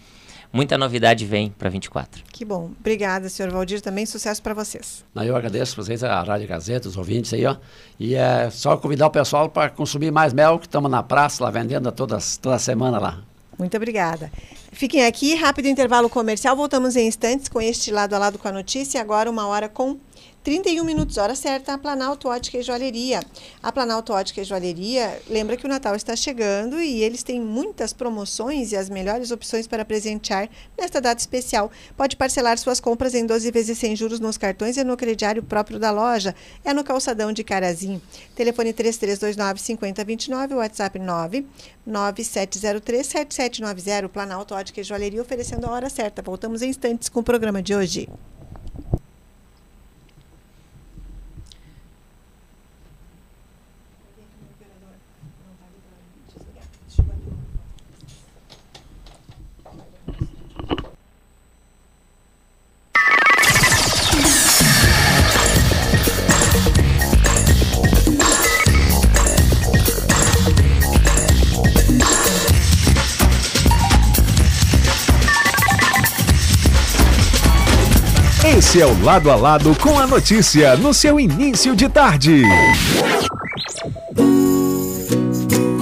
muita 0.53 0.77
novidade 0.79 1.25
vem 1.25 1.51
para 1.51 1.69
24. 1.69 2.23
Que 2.33 2.45
bom. 2.45 2.71
Obrigada, 2.79 3.29
senhor 3.29 3.51
Valdir, 3.51 3.81
também 3.81 4.07
sucesso 4.07 4.43
para 4.43 4.55
vocês. 4.55 5.05
Eu 5.15 5.37
agradeço 5.37 5.77
vocês, 5.77 6.03
a 6.03 6.23
Rádio 6.23 6.49
Gazeta, 6.49 6.89
os 6.89 6.97
ouvintes 6.97 7.33
aí, 7.33 7.47
ó. 7.47 7.57
E 7.99 8.15
é 8.15 8.51
só 8.51 8.77
convidar 8.77 9.07
o 9.07 9.11
pessoal 9.11 9.49
para 9.49 9.71
consumir 9.71 10.11
mais 10.11 10.33
mel, 10.33 10.59
que 10.59 10.67
estamos 10.67 10.91
na 10.91 11.03
praça 11.03 11.45
lá 11.45 11.51
vendendo 11.51 11.91
todas, 11.93 12.37
toda 12.37 12.59
semana 12.59 12.99
lá. 12.99 13.23
Muito 13.59 13.77
obrigada. 13.77 14.31
Fiquem 14.71 15.05
aqui, 15.05 15.35
rápido 15.35 15.67
intervalo 15.67 16.09
comercial. 16.09 16.55
Voltamos 16.55 16.95
em 16.95 17.09
instantes 17.09 17.49
com 17.49 17.61
este 17.61 17.91
lado 17.91 18.15
a 18.15 18.19
lado 18.19 18.39
com 18.39 18.47
a 18.47 18.53
notícia. 18.53 19.01
Agora, 19.01 19.29
uma 19.29 19.49
hora 19.49 19.69
com 19.69 19.99
31 20.45 20.85
minutos, 20.85 21.19
hora 21.19 21.35
certa, 21.35 21.75
a 21.75 21.79
Planalto 21.79 22.29
Ótica 22.29 22.59
e 22.59 22.63
Joalheria. 22.63 23.21
A 23.63 23.73
Planalto 23.73 24.13
Ótica 24.13 24.41
e 24.41 24.45
Joalheria 24.45 25.21
lembra 25.29 25.57
que 25.57 25.67
o 25.67 25.69
Natal 25.69 25.95
está 25.95 26.15
chegando 26.15 26.81
e 26.81 27.03
eles 27.03 27.23
têm 27.23 27.41
muitas 27.41 27.93
promoções 27.93 28.73
e 28.73 28.77
as 28.77 28.89
melhores 28.89 29.31
opções 29.31 29.67
para 29.67 29.85
presentear 29.85 30.49
nesta 30.79 31.01
data 31.01 31.21
especial. 31.21 31.71
Pode 31.97 32.17
parcelar 32.17 32.57
suas 32.57 32.81
compras 32.81 33.15
em 33.15 33.27
12 33.27 33.51
vezes 33.51 33.79
sem 33.79 33.95
juros 33.97 34.21
nos 34.21 34.39
cartões 34.39 34.77
e 34.77 34.85
no 34.85 34.97
crediário 34.97 35.43
próprio 35.43 35.79
da 35.79 35.91
loja. 35.91 36.35
É 36.65 36.73
no 36.73 36.85
calçadão 36.85 37.33
de 37.33 37.43
Carazinho. 37.43 38.01
Telefone 38.35 38.73
3329 38.73 39.61
5029, 39.61 40.55
WhatsApp 40.55 40.99
9 40.99 41.47
9703 41.85 43.07
7790. 43.07 44.09
Planalto 44.09 44.55
Ótica 44.55 44.81
e 44.81 44.85
Joalheria 44.85 45.21
oferecendo 45.21 45.67
a 45.67 45.73
hora 45.73 45.91
certa. 45.91 46.23
Voltamos 46.23 46.63
em 46.63 46.71
instantes 46.71 47.09
com 47.09 47.21
o 47.21 47.25
programa 47.25 47.61
de 47.61 47.75
hoje. 47.75 48.09
Esse 78.57 78.81
é 78.81 78.87
o 78.87 79.05
Lado 79.05 79.31
a 79.31 79.37
Lado 79.37 79.77
com 79.79 79.99
a 79.99 80.07
notícia 80.07 80.75
no 80.75 80.95
seu 80.95 81.21
início 81.21 81.77
de 81.77 81.87
tarde. 81.87 82.43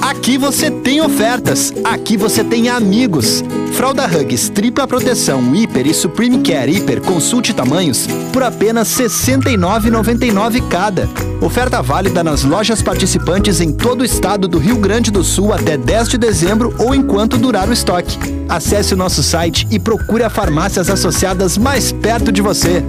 Aqui 0.02 0.36
você 0.36 0.68
tem 0.68 1.00
ofertas, 1.00 1.72
aqui 1.84 2.16
você 2.16 2.42
tem 2.42 2.68
amigos. 2.68 3.44
Fralda 3.76 4.06
Hugs 4.06 4.48
tripla 4.48 4.86
proteção 4.86 5.54
Hiper 5.54 5.86
e 5.86 5.92
Supreme 5.92 6.38
Care 6.42 6.74
Hiper 6.74 7.02
consulte 7.02 7.52
tamanhos 7.52 8.06
por 8.32 8.42
apenas 8.42 8.98
R$ 8.98 9.04
69,99 9.04 10.66
cada. 10.70 11.06
Oferta 11.42 11.82
válida 11.82 12.24
nas 12.24 12.42
lojas 12.42 12.82
participantes 12.82 13.60
em 13.60 13.70
todo 13.70 14.00
o 14.00 14.04
estado 14.04 14.48
do 14.48 14.58
Rio 14.58 14.78
Grande 14.78 15.10
do 15.10 15.22
Sul 15.22 15.52
até 15.52 15.76
10 15.76 16.08
de 16.08 16.16
dezembro 16.16 16.74
ou 16.78 16.94
enquanto 16.94 17.36
durar 17.36 17.68
o 17.68 17.72
estoque. 17.72 18.18
Acesse 18.48 18.94
o 18.94 18.96
nosso 18.96 19.22
site 19.22 19.68
e 19.70 19.78
procure 19.78 20.22
a 20.22 20.30
farmácias 20.30 20.88
associadas 20.88 21.58
mais 21.58 21.92
perto 21.92 22.32
de 22.32 22.40
você. 22.40 22.82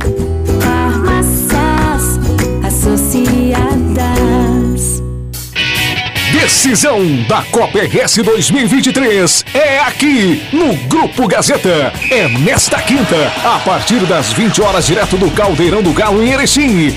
Decisão 6.39 7.03
da 7.27 7.41
Copa 7.41 7.79
RS 7.79 8.17
2023 8.17 9.43
é 9.55 9.79
aqui 9.79 10.47
no 10.53 10.75
Grupo 10.87 11.27
Gazeta. 11.27 11.91
É 12.11 12.27
nesta 12.27 12.79
quinta, 12.79 13.15
a 13.43 13.57
partir 13.65 13.99
das 14.01 14.31
20 14.33 14.61
horas, 14.61 14.85
direto 14.85 15.17
do 15.17 15.31
Caldeirão 15.31 15.81
do 15.81 15.91
Galo 15.93 16.21
em 16.21 16.29
Erechim. 16.29 16.95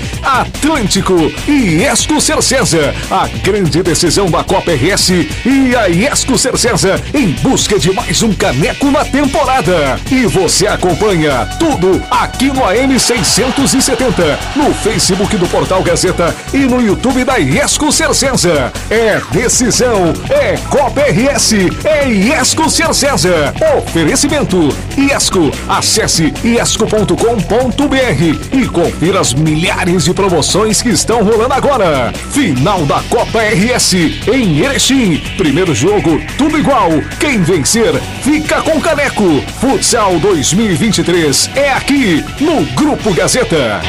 Atlântico 0.61 1.15
e 1.47 1.83
Esco 1.83 2.21
Cercesa. 2.21 2.93
A 3.09 3.27
grande 3.41 3.81
decisão 3.81 4.29
da 4.29 4.43
Copa 4.43 4.71
RS 4.71 5.09
e 5.43 5.75
a 5.75 5.89
Esco 5.89 6.37
Cercesa 6.37 7.01
em 7.15 7.29
busca 7.31 7.79
de 7.79 7.91
mais 7.91 8.21
um 8.21 8.31
caneco 8.31 8.91
na 8.91 9.03
temporada. 9.03 9.99
E 10.11 10.27
você 10.27 10.67
acompanha 10.67 11.47
tudo 11.57 11.99
aqui 12.11 12.51
no 12.53 12.63
AM 12.63 12.99
670, 12.99 14.39
no 14.55 14.71
Facebook 14.75 15.35
do 15.35 15.47
Portal 15.47 15.81
Gazeta 15.81 16.35
e 16.53 16.59
no 16.59 16.79
YouTube 16.79 17.23
da 17.23 17.39
Esco 17.39 17.91
Cercesa. 17.91 18.71
É 18.87 19.19
decisão, 19.31 20.13
é 20.29 20.57
Copa 20.69 21.01
RS, 21.01 21.53
é 21.83 22.07
Iesco 22.07 22.69
Cercesa. 22.69 23.51
Oferecimento 23.79 24.69
Iesco. 24.95 25.51
Acesse 25.67 26.31
iesco.com.br 26.43 27.15
e 28.53 28.67
confira 28.67 29.21
as 29.21 29.33
milhares 29.33 30.03
de 30.03 30.13
promoções 30.13 30.50
que 30.81 30.89
estão 30.89 31.23
rolando 31.23 31.53
agora. 31.53 32.11
Final 32.31 32.85
da 32.85 33.01
Copa 33.03 33.39
RS 33.41 33.93
em 34.27 34.59
Erechim. 34.59 35.17
Primeiro 35.37 35.73
jogo, 35.73 36.21
tudo 36.37 36.59
igual. 36.59 36.89
Quem 37.21 37.41
vencer, 37.41 37.93
fica 38.21 38.61
com 38.61 38.81
caneco. 38.81 39.41
Futsal 39.61 40.19
2023 40.19 41.51
é 41.55 41.71
aqui 41.71 42.21
no 42.41 42.65
Grupo 42.75 43.13
Gazeta. 43.13 43.79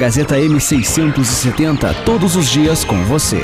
Gazeta 0.01 0.35
M670, 0.35 2.03
todos 2.03 2.35
os 2.35 2.49
dias 2.49 2.83
com 2.83 3.05
você. 3.05 3.43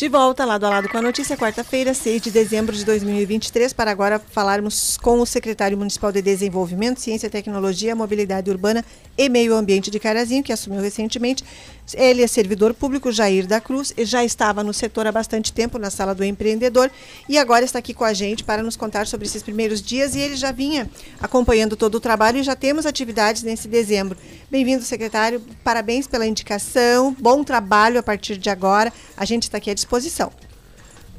De 0.00 0.08
volta, 0.08 0.46
lado 0.46 0.64
a 0.64 0.70
lado 0.70 0.88
com 0.88 0.96
a 0.96 1.02
notícia, 1.02 1.36
quarta-feira, 1.36 1.92
6 1.92 2.22
de 2.22 2.30
dezembro 2.30 2.74
de 2.74 2.86
2023, 2.86 3.74
para 3.74 3.90
agora 3.90 4.18
falarmos 4.18 4.96
com 4.96 5.20
o 5.20 5.26
secretário 5.26 5.76
municipal 5.76 6.10
de 6.10 6.22
Desenvolvimento, 6.22 6.98
Ciência, 6.98 7.28
Tecnologia, 7.28 7.94
Mobilidade 7.94 8.50
Urbana 8.50 8.82
e 9.18 9.28
Meio 9.28 9.54
Ambiente 9.54 9.90
de 9.90 10.00
Carazinho, 10.00 10.42
que 10.42 10.54
assumiu 10.54 10.80
recentemente. 10.80 11.44
Ele 11.92 12.22
é 12.22 12.26
servidor 12.26 12.72
público, 12.72 13.12
Jair 13.12 13.46
da 13.46 13.60
Cruz, 13.60 13.92
e 13.94 14.06
já 14.06 14.24
estava 14.24 14.64
no 14.64 14.72
setor 14.72 15.06
há 15.06 15.12
bastante 15.12 15.52
tempo, 15.52 15.76
na 15.78 15.90
sala 15.90 16.14
do 16.14 16.24
empreendedor, 16.24 16.90
e 17.28 17.36
agora 17.36 17.66
está 17.66 17.78
aqui 17.78 17.92
com 17.92 18.04
a 18.04 18.14
gente 18.14 18.42
para 18.42 18.62
nos 18.62 18.76
contar 18.76 19.06
sobre 19.06 19.26
esses 19.26 19.42
primeiros 19.42 19.82
dias, 19.82 20.14
e 20.14 20.20
ele 20.20 20.36
já 20.36 20.50
vinha 20.50 20.88
acompanhando 21.20 21.76
todo 21.76 21.96
o 21.96 22.00
trabalho 22.00 22.38
e 22.38 22.42
já 22.42 22.56
temos 22.56 22.86
atividades 22.86 23.42
nesse 23.42 23.68
dezembro. 23.68 24.16
Bem-vindo, 24.50 24.82
secretário, 24.82 25.42
parabéns 25.62 26.06
pela 26.06 26.26
indicação, 26.26 27.14
bom 27.20 27.44
trabalho 27.44 27.98
a 27.98 28.02
partir 28.02 28.38
de 28.38 28.48
agora, 28.48 28.90
a 29.14 29.26
gente 29.26 29.42
está 29.42 29.58
aqui 29.58 29.70
à 29.70 29.74
disposição. 29.74 29.89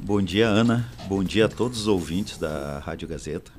Bom 0.00 0.22
dia, 0.22 0.48
Ana. 0.48 0.88
Bom 1.06 1.22
dia 1.22 1.44
a 1.44 1.48
todos 1.48 1.82
os 1.82 1.86
ouvintes 1.88 2.38
da 2.38 2.78
Rádio 2.78 3.06
Gazeta. 3.06 3.52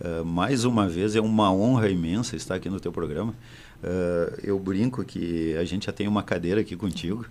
Uh, 0.00 0.24
mais 0.24 0.64
uma 0.64 0.88
vez, 0.88 1.16
é 1.16 1.20
uma 1.20 1.52
honra 1.52 1.88
imensa 1.90 2.36
estar 2.36 2.54
aqui 2.54 2.70
no 2.70 2.78
teu 2.78 2.92
programa. 2.92 3.34
Uh, 3.82 4.38
eu 4.40 4.56
brinco 4.60 5.04
que 5.04 5.56
a 5.56 5.64
gente 5.64 5.86
já 5.86 5.92
tem 5.92 6.06
uma 6.06 6.22
cadeira 6.22 6.60
aqui 6.60 6.76
contigo. 6.76 7.26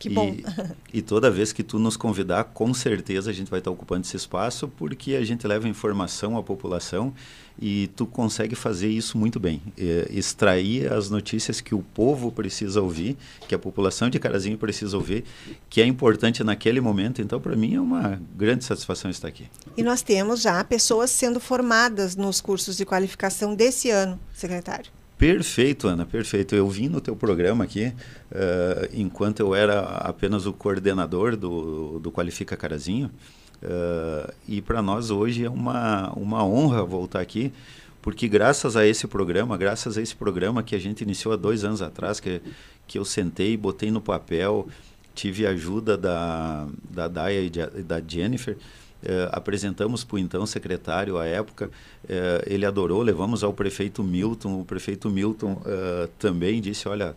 Que 0.00 0.08
bom. 0.08 0.34
E, 0.92 1.00
toda 1.00 1.30
vez 1.30 1.52
que 1.52 1.62
tu 1.62 1.78
nos 1.78 1.96
convidar, 1.96 2.42
com 2.42 2.74
certeza 2.74 3.30
a 3.30 3.32
gente 3.32 3.48
vai 3.48 3.60
estar 3.60 3.70
ocupando 3.70 4.04
esse 4.04 4.16
espaço, 4.16 4.66
porque 4.66 5.14
a 5.14 5.22
gente 5.24 5.46
leva 5.46 5.68
informação 5.68 6.36
à 6.36 6.42
população 6.42 7.14
e 7.60 7.88
tu 7.94 8.06
consegue 8.06 8.56
fazer 8.56 8.88
isso 8.88 9.16
muito 9.16 9.38
bem. 9.38 9.62
É, 9.78 10.08
extrair 10.10 10.92
as 10.92 11.10
notícias 11.10 11.60
que 11.60 11.76
o 11.76 11.82
povo 11.94 12.32
precisa 12.32 12.82
ouvir, 12.82 13.16
que 13.46 13.54
a 13.54 13.58
população 13.58 14.10
de 14.10 14.18
Carazinho 14.18 14.58
precisa 14.58 14.96
ouvir, 14.96 15.22
que 15.68 15.80
é 15.80 15.86
importante 15.86 16.42
naquele 16.42 16.80
momento. 16.80 17.22
Então, 17.22 17.40
para 17.40 17.54
mim, 17.54 17.76
é 17.76 17.80
uma 17.80 18.20
grande 18.36 18.64
satisfação 18.64 19.10
estar 19.12 19.28
aqui. 19.28 19.46
E 19.76 19.82
nós 19.82 20.02
temos 20.02 20.40
já 20.40 20.64
pessoas 20.64 21.10
sendo 21.10 21.38
formadas 21.38 22.16
nos 22.16 22.40
cursos 22.40 22.76
de 22.76 22.84
qualificação 22.84 23.54
desse 23.54 23.90
ano, 23.90 24.18
secretário. 24.32 24.90
Perfeito, 25.20 25.86
Ana, 25.86 26.06
perfeito. 26.06 26.54
Eu 26.54 26.66
vim 26.66 26.88
no 26.88 26.98
teu 26.98 27.14
programa 27.14 27.64
aqui, 27.64 27.88
uh, 28.32 28.88
enquanto 28.90 29.40
eu 29.40 29.54
era 29.54 29.80
apenas 29.98 30.46
o 30.46 30.52
coordenador 30.54 31.36
do, 31.36 31.98
do 31.98 32.10
Qualifica 32.10 32.56
Carazinho, 32.56 33.10
uh, 33.62 34.32
e 34.48 34.62
para 34.62 34.80
nós 34.80 35.10
hoje 35.10 35.44
é 35.44 35.50
uma, 35.50 36.10
uma 36.16 36.42
honra 36.42 36.82
voltar 36.84 37.20
aqui, 37.20 37.52
porque 38.00 38.26
graças 38.28 38.76
a 38.76 38.86
esse 38.86 39.06
programa, 39.06 39.58
graças 39.58 39.98
a 39.98 40.00
esse 40.00 40.16
programa 40.16 40.62
que 40.62 40.74
a 40.74 40.78
gente 40.78 41.02
iniciou 41.02 41.34
há 41.34 41.36
dois 41.36 41.64
anos 41.64 41.82
atrás, 41.82 42.18
que, 42.18 42.40
que 42.86 42.98
eu 42.98 43.04
sentei, 43.04 43.58
botei 43.58 43.90
no 43.90 44.00
papel, 44.00 44.68
tive 45.14 45.46
ajuda 45.46 45.98
da, 45.98 46.66
da 46.88 47.08
Daya 47.08 47.42
e 47.42 47.50
da 47.82 48.00
Jennifer, 48.00 48.56
Uh, 49.02 49.32
apresentamos 49.32 50.04
para 50.04 50.16
o 50.16 50.18
então 50.18 50.44
secretário 50.44 51.16
à 51.16 51.24
época, 51.24 51.70
uh, 52.04 52.08
ele 52.46 52.66
adorou, 52.66 53.00
levamos 53.00 53.42
ao 53.42 53.50
prefeito 53.50 54.04
Milton, 54.04 54.60
o 54.60 54.64
prefeito 54.64 55.08
Milton 55.08 55.52
uh, 55.52 56.06
também 56.18 56.60
disse, 56.60 56.86
olha, 56.86 57.16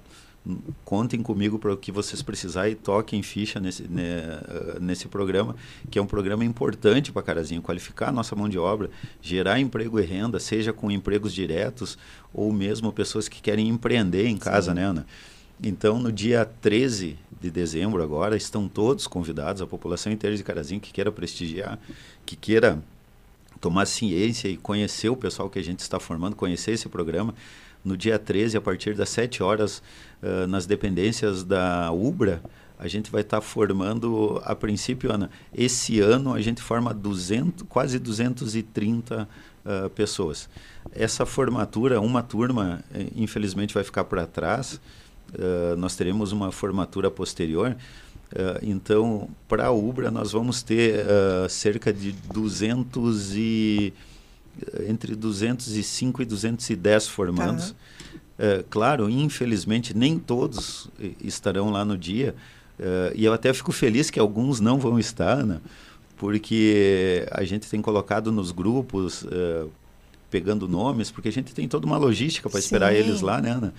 contem 0.86 1.22
comigo 1.22 1.60
para 1.60 1.74
o 1.74 1.78
que 1.78 1.92
vocês 1.92 2.22
precisarem 2.22 2.72
e 2.72 2.76
toquem 2.76 3.22
ficha 3.22 3.60
nesse, 3.60 3.84
né, 3.84 4.40
nesse 4.80 5.08
programa, 5.08 5.56
que 5.90 6.00
é 6.00 6.02
um 6.02 6.06
programa 6.06 6.44
importante 6.44 7.12
para 7.12 7.22
Carazinho, 7.22 7.62
qualificar 7.62 8.10
a 8.10 8.12
nossa 8.12 8.36
mão 8.36 8.48
de 8.48 8.58
obra, 8.58 8.90
gerar 9.22 9.60
emprego 9.60 10.00
e 10.00 10.06
renda, 10.06 10.40
seja 10.40 10.74
com 10.74 10.92
empregos 10.92 11.34
diretos 11.34 11.98
ou 12.34 12.52
mesmo 12.52 12.92
pessoas 12.92 13.28
que 13.28 13.42
querem 13.42 13.70
empreender 13.70 14.28
em 14.28 14.38
casa, 14.38 14.72
Sim. 14.72 14.76
né, 14.76 14.86
Ana? 14.86 15.06
Então, 15.62 16.00
no 16.00 16.12
dia 16.12 16.46
13 16.62 17.18
de 17.40 17.52
dezembro 17.52 18.02
agora, 18.02 18.38
estão 18.38 18.68
todos 18.68 19.08
convidados, 19.08 19.62
a 19.62 19.68
população 19.68 20.12
inteira 20.12 20.36
de 20.36 20.44
Carazinho 20.44 20.80
que 20.80 20.94
queira 20.94 21.12
prestigiar, 21.12 21.78
que 22.26 22.36
queira 22.36 22.82
tomar 23.60 23.86
ciência 23.86 24.48
e 24.48 24.58
conhecer 24.58 25.10
o 25.10 25.16
pessoal 25.16 25.50
que 25.50 25.60
a 25.60 25.64
gente 25.64 25.80
está 25.80 26.00
formando, 26.00 26.36
conhecer 26.36 26.72
esse 26.72 26.90
programa. 26.90 27.34
No 27.84 27.98
dia 27.98 28.18
13, 28.18 28.58
a 28.58 28.62
partir 28.62 28.96
das 28.96 29.10
7 29.10 29.44
horas, 29.44 29.82
uh, 30.22 30.48
nas 30.48 30.66
dependências 30.66 31.44
da 31.44 31.92
UBRA, 31.92 32.42
a 32.80 32.88
gente 32.88 33.12
vai 33.12 33.22
estar 33.22 33.38
tá 33.38 33.42
formando, 33.42 34.42
a 34.44 34.56
princípio, 34.56 35.12
Ana, 35.12 35.30
esse 35.54 36.00
ano 36.00 36.34
a 36.34 36.42
gente 36.42 36.62
forma 36.62 36.94
200, 36.94 37.66
quase 37.70 38.00
230 38.00 39.28
uh, 39.66 39.90
pessoas. 39.92 40.50
Essa 40.92 41.26
formatura, 41.26 42.02
uma 42.02 42.22
turma, 42.22 42.84
eh, 42.94 43.08
infelizmente, 43.16 43.74
vai 43.74 43.84
ficar 43.84 44.04
para 44.04 44.26
trás, 44.26 44.82
Uh, 45.34 45.76
nós 45.78 45.96
teremos 45.96 46.32
uma 46.32 46.52
formatura 46.52 47.10
posterior. 47.10 47.76
Uh, 48.32 48.60
então, 48.62 49.30
para 49.48 49.68
a 49.68 49.72
UBRA, 49.72 50.12
nós 50.12 50.32
vamos 50.32 50.62
ter 50.62 51.06
uh, 51.06 51.50
cerca 51.50 51.92
de 51.92 52.12
200 52.12 53.36
e 53.36 53.94
entre 54.88 55.16
205 55.16 56.22
e 56.22 56.26
210 56.26 57.08
formandos. 57.08 57.72
Tá. 58.38 58.64
claro, 58.70 59.10
infelizmente, 59.10 59.98
nem 59.98 60.20
todos 60.20 60.88
estarão 61.24 61.72
lá 61.72 61.84
no 61.84 61.98
dia. 61.98 62.36
e 63.16 63.26
eu 63.26 63.34
até 63.34 63.52
fico 63.52 63.72
feliz 63.72 64.12
que 64.12 64.20
alguns 64.20 64.60
não 64.60 64.78
vão 64.78 65.00
estar, 65.00 65.40
Ana, 65.40 65.60
porque 66.18 67.28
a 67.32 67.44
gente 67.44 67.68
tem 67.68 67.82
colocado 67.82 68.32
nos 68.32 68.52
grupos, 68.52 69.26
pegando 70.30 70.68
nomes, 70.68 71.10
porque 71.10 71.30
a 71.30 71.32
gente 71.32 71.52
tem 71.52 71.68
toda 71.68 71.88
uma 71.88 71.98
logística 71.98 72.48
para 72.48 72.60
esperar 72.60 72.94
eles 72.94 73.22
lá, 73.22 73.42
né, 73.42 73.50
Ana? 73.50 73.74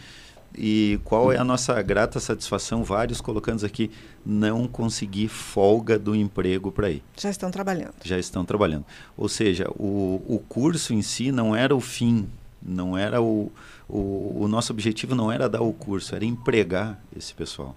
E 0.56 1.00
qual 1.04 1.32
é 1.32 1.36
a 1.36 1.44
nossa 1.44 1.80
grata 1.82 2.20
satisfação, 2.20 2.84
vários 2.84 3.20
colocando 3.20 3.66
aqui, 3.66 3.90
não 4.24 4.68
conseguir 4.68 5.28
folga 5.28 5.98
do 5.98 6.14
emprego 6.14 6.70
para 6.70 6.90
ir. 6.90 7.02
Já 7.18 7.30
estão 7.30 7.50
trabalhando. 7.50 7.94
Já 8.04 8.18
estão 8.18 8.44
trabalhando. 8.44 8.84
Ou 9.16 9.28
seja, 9.28 9.68
o, 9.70 10.22
o 10.28 10.38
curso 10.48 10.94
em 10.94 11.02
si 11.02 11.32
não 11.32 11.56
era 11.56 11.74
o 11.74 11.80
fim, 11.80 12.28
não 12.62 12.96
era 12.96 13.20
o, 13.20 13.50
o, 13.88 14.42
o 14.42 14.48
nosso 14.48 14.72
objetivo 14.72 15.14
não 15.14 15.30
era 15.30 15.48
dar 15.48 15.60
o 15.60 15.72
curso, 15.72 16.14
era 16.14 16.24
empregar 16.24 17.02
esse 17.16 17.34
pessoal. 17.34 17.76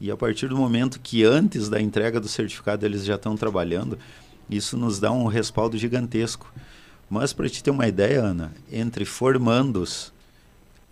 E 0.00 0.10
a 0.10 0.16
partir 0.16 0.48
do 0.48 0.56
momento 0.56 1.00
que 1.00 1.24
antes 1.24 1.68
da 1.68 1.80
entrega 1.80 2.20
do 2.20 2.28
certificado 2.28 2.86
eles 2.86 3.04
já 3.04 3.16
estão 3.16 3.36
trabalhando, 3.36 3.98
isso 4.48 4.76
nos 4.76 4.98
dá 4.98 5.10
um 5.10 5.26
respaldo 5.26 5.76
gigantesco. 5.76 6.52
Mas 7.10 7.32
para 7.32 7.48
te 7.48 7.62
ter 7.62 7.70
uma 7.70 7.86
ideia, 7.86 8.20
Ana, 8.20 8.52
entre 8.70 9.04
formandos 9.04 10.12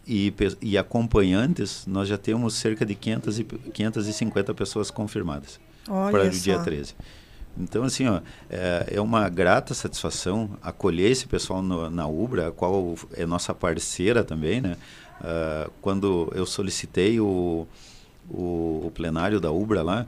e, 0.07 0.33
e 0.63 0.79
acompanhantes, 0.79 1.85
nós 1.87 2.09
já 2.09 2.17
temos 2.17 2.55
cerca 2.55 2.87
de 2.87 2.95
500 2.95 3.39
e, 3.41 3.45
550 3.45 4.55
pessoas 4.55 4.91
confirmadas 4.91 5.59
para 5.85 6.25
o 6.25 6.31
dia 6.31 6.59
13. 6.59 6.95
Então, 7.59 7.85
assim, 7.85 8.07
ó, 8.07 8.21
é, 8.51 8.93
é, 8.93 9.01
uma 9.01 9.29
grata 9.29 9.73
satisfação 9.73 10.51
acolher 10.63 11.11
esse 11.11 11.27
pessoal 11.27 11.63
no, 11.63 11.89
na 11.89 12.07
UBRA, 12.07 12.49
a 12.49 12.53
qual 12.53 12.95
é 13.15 13.25
nossa 13.25 13.55
parceira 13.55 14.23
também, 14.23 14.61
né? 14.61 14.77
Uh, 15.19 15.71
quando 15.81 16.31
eu 16.35 16.45
solicitei 16.45 17.19
o, 17.19 17.67
o, 18.29 18.83
o, 18.85 18.93
plenário 18.95 19.41
da 19.41 19.51
UBRA 19.51 19.83
lá, 19.83 20.07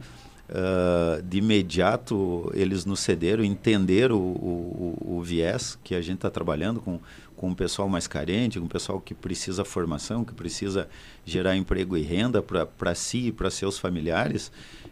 uh, 0.50 1.22
de 1.22 1.38
imediato 1.38 2.52
eles 2.54 2.84
nos 2.84 3.00
cederam, 3.00 3.42
entenderam 3.42 4.16
o, 4.16 4.98
o, 5.00 5.16
o 5.16 5.22
viés 5.22 5.78
que 5.82 5.94
a 5.94 6.02
gente 6.02 6.16
está 6.16 6.28
trabalhando 6.28 6.82
com 6.82 7.00
com 7.38 7.52
o 7.52 7.54
pessoal 7.54 7.88
mais 7.88 8.08
carente, 8.08 8.58
com 8.58 8.66
o 8.66 8.68
pessoal 8.68 9.00
que 9.00 9.14
precisa 9.14 9.64
formação, 9.64 10.24
que 10.24 10.34
precisa 10.34 10.88
gerar 11.24 11.56
emprego 11.56 11.96
e 11.96 12.02
renda 12.02 12.42
para 12.42 12.94
si 12.96 13.28
e 13.28 13.32
para 13.32 13.48
seus 13.48 13.78
familiares, 13.78 14.50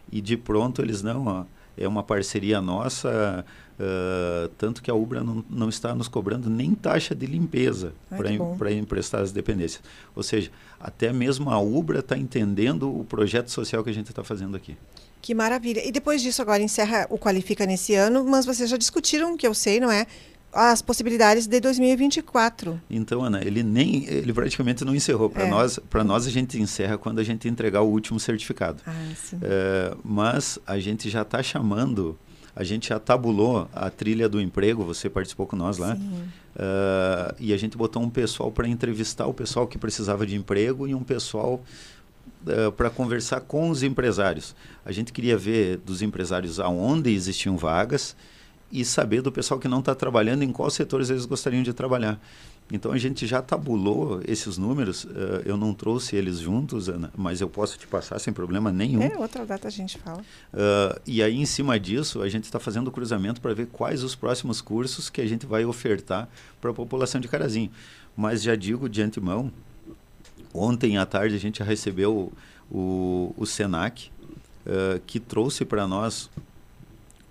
e 0.09 0.21
de 0.21 0.37
pronto 0.37 0.81
eles 0.81 1.03
não, 1.03 1.25
ó, 1.27 1.45
é 1.77 1.85
uma 1.85 2.01
parceria 2.01 2.61
nossa, 2.61 3.45
uh, 3.77 4.47
tanto 4.57 4.81
que 4.81 4.89
a 4.89 4.95
Ubra 4.95 5.21
não, 5.21 5.43
não 5.49 5.67
está 5.67 5.93
nos 5.93 6.07
cobrando 6.07 6.49
nem 6.49 6.73
taxa 6.73 7.13
de 7.13 7.25
limpeza 7.25 7.93
para 8.57 8.71
emprestar 8.71 9.21
as 9.21 9.33
dependências. 9.33 9.83
Ou 10.15 10.23
seja, 10.23 10.49
até 10.79 11.11
mesmo 11.11 11.49
a 11.49 11.59
Ubra 11.59 11.99
está 11.99 12.17
entendendo 12.17 12.89
o 12.89 13.03
projeto 13.03 13.49
social 13.49 13.83
que 13.83 13.89
a 13.89 13.93
gente 13.93 14.09
está 14.09 14.23
fazendo 14.23 14.55
aqui. 14.55 14.77
Que 15.21 15.35
maravilha. 15.35 15.85
E 15.85 15.91
depois 15.91 16.21
disso, 16.21 16.41
agora 16.41 16.63
encerra 16.63 17.05
o 17.09 17.17
Qualifica 17.17 17.65
nesse 17.65 17.93
ano, 17.93 18.23
mas 18.23 18.45
vocês 18.45 18.69
já 18.69 18.77
discutiram, 18.77 19.35
que 19.35 19.45
eu 19.45 19.53
sei, 19.53 19.79
não 19.79 19.91
é? 19.91 20.07
As 20.53 20.81
possibilidades 20.81 21.45
de 21.45 21.59
2024. 21.59 22.81
Então, 22.89 23.23
Ana, 23.23 23.43
ele 23.43 23.63
nem 23.63 24.05
ele 24.05 24.33
praticamente 24.33 24.83
não 24.83 24.95
encerrou. 24.95 25.29
Para 25.29 25.43
é. 25.43 25.49
nós, 25.49 25.79
para 25.89 26.03
nós 26.03 26.25
a 26.25 26.29
gente 26.29 26.59
encerra 26.59 26.97
quando 26.97 27.19
a 27.19 27.23
gente 27.23 27.47
entregar 27.47 27.81
o 27.81 27.87
último 27.87 28.19
certificado. 28.19 28.81
Ah, 28.85 28.93
é, 29.41 29.95
mas 30.03 30.57
a 30.65 30.79
gente 30.79 31.09
já 31.09 31.21
está 31.21 31.43
chamando, 31.43 32.17
a 32.55 32.63
gente 32.63 32.89
já 32.89 32.99
tabulou 32.99 33.69
a 33.73 33.89
trilha 33.89 34.27
do 34.27 34.41
emprego. 34.41 34.83
Você 34.85 35.09
participou 35.09 35.45
com 35.45 35.55
nós 35.55 35.77
lá. 35.77 35.95
Uh, 35.95 37.35
e 37.39 37.53
a 37.53 37.57
gente 37.57 37.77
botou 37.77 38.01
um 38.01 38.09
pessoal 38.09 38.51
para 38.51 38.67
entrevistar 38.67 39.27
o 39.27 39.33
pessoal 39.33 39.67
que 39.67 39.77
precisava 39.77 40.25
de 40.25 40.35
emprego 40.35 40.87
e 40.87 40.95
um 40.95 41.03
pessoal 41.03 41.61
Uh, 42.45 42.71
para 42.73 42.89
conversar 42.89 43.41
com 43.41 43.69
os 43.69 43.83
empresários. 43.83 44.55
A 44.85 44.91
gente 44.91 45.11
queria 45.11 45.37
ver 45.37 45.77
dos 45.77 46.01
empresários 46.01 46.59
aonde 46.59 47.09
existiam 47.09 47.57
vagas 47.57 48.15
e 48.71 48.83
saber 48.83 49.21
do 49.21 49.31
pessoal 49.31 49.59
que 49.59 49.67
não 49.67 49.79
está 49.79 49.95
trabalhando 49.95 50.43
em 50.43 50.51
quais 50.51 50.73
setores 50.73 51.09
eles 51.09 51.25
gostariam 51.25 51.63
de 51.63 51.73
trabalhar. 51.73 52.19
Então 52.71 52.91
a 52.91 52.97
gente 52.97 53.25
já 53.25 53.41
tabulou 53.41 54.21
esses 54.27 54.57
números, 54.57 55.05
uh, 55.05 55.41
eu 55.45 55.55
não 55.55 55.73
trouxe 55.73 56.17
eles 56.17 56.39
juntos, 56.39 56.89
Ana, 56.89 57.11
mas 57.15 57.39
eu 57.39 57.47
posso 57.47 57.77
te 57.77 57.87
passar 57.87 58.19
sem 58.19 58.33
problema 58.33 58.71
nenhum. 58.73 59.01
É, 59.01 59.17
outra 59.17 59.45
data 59.45 59.69
a 59.69 59.71
gente 59.71 59.97
fala. 59.97 60.19
Uh, 60.19 60.99
e 61.05 61.23
aí, 61.23 61.37
em 61.37 61.45
cima 61.45 61.79
disso, 61.79 62.21
a 62.21 62.27
gente 62.27 62.43
está 62.43 62.59
fazendo 62.59 62.89
o 62.89 62.91
cruzamento 62.91 63.39
para 63.39 63.53
ver 63.53 63.67
quais 63.67 64.03
os 64.03 64.15
próximos 64.15 64.59
cursos 64.59 65.09
que 65.09 65.21
a 65.21 65.25
gente 65.25 65.45
vai 65.45 65.63
ofertar 65.63 66.27
para 66.59 66.71
a 66.71 66.73
população 66.73 67.21
de 67.21 67.29
Carazinho. 67.29 67.71
Mas 68.17 68.43
já 68.43 68.55
digo 68.55 68.89
de 68.89 69.01
antemão, 69.01 69.49
ontem 70.53 70.97
à 70.97 71.05
tarde 71.05 71.35
a 71.35 71.39
gente 71.39 71.63
recebeu 71.63 72.33
o, 72.69 72.77
o, 72.77 73.33
o 73.37 73.45
SENAC, 73.45 74.09
uh, 74.65 74.99
que 75.07 75.21
trouxe 75.21 75.63
para 75.63 75.87
nós 75.87 76.29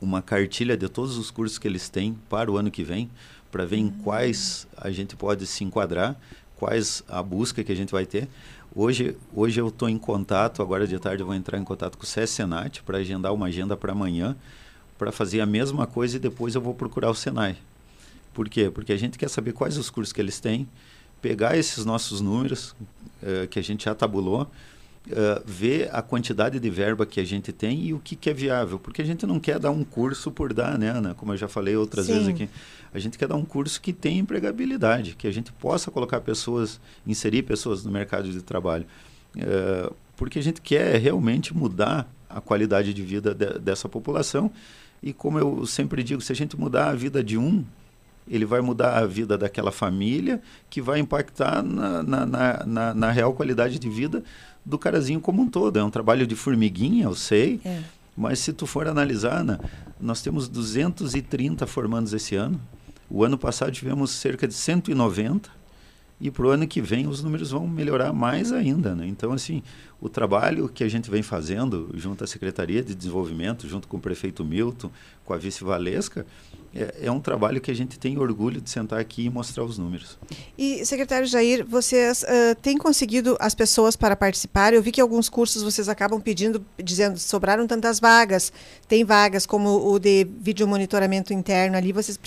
uma 0.00 0.20
cartilha 0.20 0.76
de 0.76 0.88
todos 0.88 1.16
os 1.16 1.30
cursos 1.30 1.58
que 1.58 1.66
eles 1.66 1.88
têm 1.88 2.16
para 2.28 2.50
o 2.50 2.56
ano 2.56 2.70
que 2.70 2.82
vem, 2.82 3.10
para 3.50 3.64
ver 3.64 3.76
em 3.76 3.88
quais 3.88 4.66
a 4.76 4.90
gente 4.90 5.16
pode 5.16 5.46
se 5.46 5.64
enquadrar, 5.64 6.16
quais 6.56 7.02
a 7.08 7.22
busca 7.22 7.62
que 7.64 7.72
a 7.72 7.76
gente 7.76 7.92
vai 7.92 8.04
ter. 8.04 8.28
Hoje, 8.74 9.16
hoje 9.34 9.60
eu 9.60 9.68
estou 9.68 9.88
em 9.88 9.96
contato, 9.96 10.60
agora 10.60 10.86
de 10.86 10.98
tarde 10.98 11.22
eu 11.22 11.26
vou 11.26 11.34
entrar 11.34 11.58
em 11.58 11.64
contato 11.64 11.96
com 11.96 12.04
o 12.04 12.06
SES 12.06 12.30
Senat 12.30 12.82
para 12.82 12.98
agendar 12.98 13.32
uma 13.32 13.46
agenda 13.46 13.76
para 13.76 13.92
amanhã, 13.92 14.36
para 14.98 15.10
fazer 15.10 15.40
a 15.40 15.46
mesma 15.46 15.86
coisa 15.86 16.16
e 16.16 16.20
depois 16.20 16.54
eu 16.54 16.60
vou 16.60 16.74
procurar 16.74 17.10
o 17.10 17.14
Senai. 17.14 17.56
Por 18.34 18.48
quê? 18.48 18.70
Porque 18.70 18.92
a 18.92 18.96
gente 18.98 19.16
quer 19.16 19.30
saber 19.30 19.52
quais 19.52 19.78
os 19.78 19.88
cursos 19.88 20.12
que 20.12 20.20
eles 20.20 20.40
têm, 20.40 20.68
pegar 21.22 21.56
esses 21.56 21.84
nossos 21.84 22.20
números 22.20 22.74
uh, 23.22 23.48
que 23.48 23.58
a 23.58 23.62
gente 23.62 23.86
já 23.86 23.94
tabulou, 23.94 24.50
uh, 25.10 25.42
ver 25.44 25.88
a 25.92 26.02
quantidade 26.02 26.58
de 26.58 26.70
verba 26.70 27.06
que 27.06 27.20
a 27.20 27.24
gente 27.24 27.52
tem 27.52 27.86
e 27.86 27.94
o 27.94 27.98
que, 27.98 28.16
que, 28.16 28.30
é 28.30 28.34
viável. 28.34 28.78
Porque 28.78 29.02
a 29.02 29.04
gente 29.04 29.26
não 29.26 29.38
quer 29.38 29.58
dar 29.58 29.70
um 29.70 29.84
curso 29.84 30.30
por 30.30 30.52
dar, 30.52 30.78
né, 30.78 30.90
Ana? 30.90 31.14
Como 31.14 31.32
eu 31.32 31.36
já 31.36 31.48
falei 31.48 31.76
outras 31.76 32.06
Sim. 32.06 32.12
vezes 32.14 32.28
aqui. 32.28 32.48
A 32.92 32.98
gente 32.98 33.18
quer 33.18 33.28
dar 33.28 33.36
um 33.36 33.44
curso 33.44 33.80
que 33.80 33.92
tenha 33.92 34.20
empregabilidade, 34.20 35.14
que 35.16 35.26
a 35.26 35.32
gente 35.32 35.52
possa 35.52 35.90
colocar 35.90 36.20
pessoas, 36.20 36.80
inserir 37.06 37.42
pessoas 37.42 37.84
no 37.84 37.90
mercado 37.90 38.30
de 38.30 38.42
trabalho. 38.42 38.86
Uh, 39.36 39.94
porque 40.16 40.38
a 40.38 40.42
gente 40.42 40.60
quer 40.60 40.98
realmente 40.98 41.54
mudar 41.54 42.10
a 42.28 42.40
qualidade 42.40 42.92
de 42.94 43.02
vida 43.02 43.34
de, 43.34 43.58
dessa 43.58 43.88
população. 43.88 44.50
E 45.02 45.12
como 45.12 45.38
eu 45.38 45.66
sempre 45.66 46.02
digo, 46.02 46.20
se 46.20 46.32
a 46.32 46.36
gente 46.36 46.58
mudar 46.58 46.88
a 46.88 46.94
vida 46.94 47.22
de 47.22 47.36
um, 47.36 47.64
ele 48.28 48.44
vai 48.44 48.60
mudar 48.60 48.98
a 48.98 49.06
vida 49.06 49.38
daquela 49.38 49.70
família, 49.70 50.40
que 50.68 50.80
vai 50.80 50.98
impactar 50.98 51.62
na, 51.62 52.02
na, 52.02 52.26
na, 52.66 52.94
na 52.94 53.10
real 53.10 53.32
qualidade 53.32 53.78
de 53.78 53.88
vida 53.88 54.22
do 54.64 54.78
carazinho 54.78 55.20
como 55.20 55.42
um 55.42 55.48
todo. 55.48 55.78
É 55.78 55.84
um 55.84 55.90
trabalho 55.90 56.26
de 56.26 56.34
formiguinha, 56.34 57.04
eu 57.04 57.14
sei, 57.14 57.60
é. 57.64 57.82
mas 58.16 58.40
se 58.40 58.52
tu 58.52 58.66
for 58.66 58.88
analisar, 58.88 59.40
Ana, 59.40 59.60
nós 60.00 60.22
temos 60.22 60.48
230 60.48 61.66
formandos 61.66 62.12
esse 62.12 62.34
ano. 62.34 62.60
O 63.08 63.22
ano 63.22 63.38
passado 63.38 63.70
tivemos 63.70 64.10
cerca 64.10 64.48
de 64.48 64.54
190 64.54 65.48
e 66.20 66.30
para 66.30 66.46
o 66.46 66.50
ano 66.50 66.66
que 66.66 66.80
vem 66.80 67.06
os 67.06 67.22
números 67.22 67.50
vão 67.50 67.66
melhorar 67.66 68.12
mais 68.12 68.50
ainda. 68.50 68.94
Né? 68.94 69.06
Então, 69.06 69.32
assim, 69.32 69.62
o 70.00 70.08
trabalho 70.08 70.68
que 70.68 70.82
a 70.82 70.88
gente 70.88 71.10
vem 71.10 71.22
fazendo 71.22 71.90
junto 71.94 72.24
à 72.24 72.26
Secretaria 72.26 72.82
de 72.82 72.94
Desenvolvimento, 72.94 73.68
junto 73.68 73.86
com 73.86 73.98
o 73.98 74.00
prefeito 74.00 74.44
Milton, 74.44 74.90
com 75.24 75.34
a 75.34 75.36
vice 75.36 75.62
Valesca, 75.62 76.26
é, 76.76 77.06
é, 77.06 77.10
um 77.10 77.18
trabalho 77.18 77.60
que 77.60 77.70
a 77.70 77.74
gente 77.74 77.98
tem 77.98 78.18
orgulho 78.18 78.60
de 78.60 78.68
sentar 78.68 79.00
aqui 79.00 79.24
e 79.24 79.30
mostrar 79.30 79.64
os 79.64 79.78
números. 79.78 80.18
E, 80.58 80.84
secretário 80.84 81.26
Jair, 81.26 81.64
vocês 81.66 82.22
uh, 82.22 82.54
têm 82.60 82.76
conseguido 82.76 83.34
as 83.40 83.54
pessoas 83.54 83.96
para 83.96 84.14
participar? 84.14 84.74
Eu 84.74 84.82
vi 84.82 84.92
que 84.92 85.00
alguns 85.00 85.30
cursos 85.30 85.62
vocês 85.62 85.88
acabam 85.88 86.20
pedindo, 86.20 86.64
dizendo, 86.76 87.18
sobraram 87.18 87.66
tantas 87.66 87.98
vagas. 87.98 88.52
Tem 88.86 89.04
vagas 89.04 89.46
como 89.46 89.90
o 89.90 89.98
de 89.98 90.26
vídeo 90.38 90.68
monitoramento 90.68 91.32
interno 91.32 91.78
ali, 91.78 91.92
vocês 91.92 92.18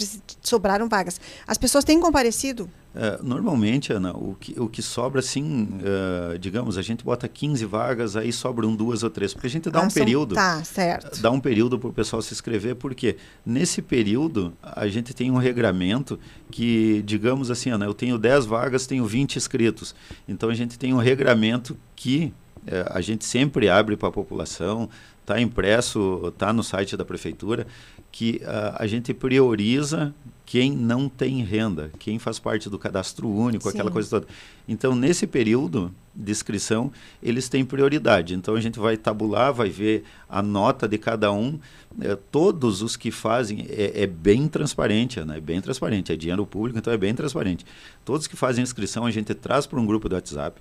sobraram 0.42 0.90
vagas. 0.90 1.22
As 1.46 1.58
pessoas 1.58 1.84
têm 1.84 2.00
comparecido? 2.00 2.68
Uh, 2.90 3.24
normalmente, 3.24 3.94
Ana, 3.94 4.14
o 4.14 4.36
que, 4.40 4.60
o 4.60 4.68
que 4.68 4.82
sobra, 4.82 5.20
assim, 5.20 5.68
uh, 5.76 6.40
digamos, 6.40 6.76
a 6.76 6.82
gente 6.82 7.04
bota 7.04 7.28
15 7.28 7.64
vagas, 7.66 8.16
aí 8.16 8.34
sobram 8.34 8.76
duas 8.76 9.04
ou 9.04 9.12
três, 9.12 9.32
porque 9.32 9.46
a 9.46 9.50
gente 9.50 9.70
dá 9.70 9.82
ah, 9.82 9.86
um 9.86 9.90
são... 9.90 10.04
período. 10.04 10.34
Tá, 10.34 10.64
certo. 10.64 11.22
Dá 11.22 11.30
um 11.30 11.40
período 11.40 11.78
para 11.78 11.90
o 11.90 11.94
pessoal 11.94 12.20
se 12.22 12.34
inscrever, 12.34 12.76
porque 12.76 13.18
nesse 13.46 13.82
período 13.82 14.54
a 14.64 14.88
gente 14.88 15.14
tem 15.14 15.30
um 15.30 15.38
regramento 15.38 16.20
que, 16.50 17.04
digamos 17.06 17.52
assim, 17.52 17.70
Ana, 17.70 17.86
eu 17.86 17.94
tenho 17.94 18.18
10 18.18 18.48
vagas, 18.48 18.88
tenho 18.88 19.06
20 19.06 19.36
inscritos. 19.36 19.94
Então 20.28 20.50
a 20.50 20.56
gente 20.56 20.80
tem 20.80 20.92
um 20.92 20.98
regramento 20.98 21.78
que 21.96 22.34
uh, 22.64 22.90
a 22.90 23.02
gente 23.02 23.24
sempre 23.24 23.70
abre 23.70 23.96
para 23.96 24.10
a 24.10 24.12
população, 24.12 24.90
está 25.30 25.40
impresso, 25.40 26.22
está 26.28 26.52
no 26.52 26.64
site 26.64 26.98
da 26.98 27.06
prefeitura, 27.06 27.68
que 28.12 28.42
a 28.76 28.88
gente 28.88 29.14
prioriza 29.14 30.14
quem 30.50 30.72
não 30.72 31.08
tem 31.08 31.44
renda, 31.44 31.92
quem 32.00 32.18
faz 32.18 32.40
parte 32.40 32.72
do 32.72 32.80
cadastro 32.80 33.30
único, 33.30 33.66
Sim. 33.66 33.70
aquela 33.70 33.92
coisa 33.92 34.10
toda. 34.10 34.28
Então, 34.68 34.96
nesse 34.96 35.28
período 35.28 35.94
de 36.16 36.32
inscrição, 36.32 36.92
eles 37.22 37.48
têm 37.48 37.64
prioridade. 37.64 38.34
Então, 38.34 38.56
a 38.56 38.60
gente 38.60 38.80
vai 38.80 38.98
tabular, 38.98 39.54
vai 39.54 39.70
ver 39.70 40.06
a 40.28 40.42
nota 40.42 40.88
de 40.88 40.98
cada 40.98 41.32
um. 41.32 41.60
É, 42.02 42.18
todos 42.32 42.82
os 42.82 42.98
que 42.98 43.12
fazem, 43.12 43.68
é, 43.70 44.02
é, 44.02 44.08
bem 44.08 44.48
transparente, 44.48 45.20
né? 45.22 45.38
é 45.38 45.40
bem 45.40 45.62
transparente, 45.62 46.12
é 46.12 46.16
dinheiro 46.16 46.48
público, 46.48 46.80
então 46.80 46.92
é 46.92 46.98
bem 46.98 47.14
transparente. 47.14 47.64
Todos 48.04 48.26
que 48.26 48.36
fazem 48.36 48.64
inscrição, 48.64 49.06
a 49.06 49.12
gente 49.12 49.36
traz 49.36 49.68
para 49.68 49.80
um 49.80 49.86
grupo 49.86 50.10
do 50.10 50.16
WhatsApp. 50.16 50.60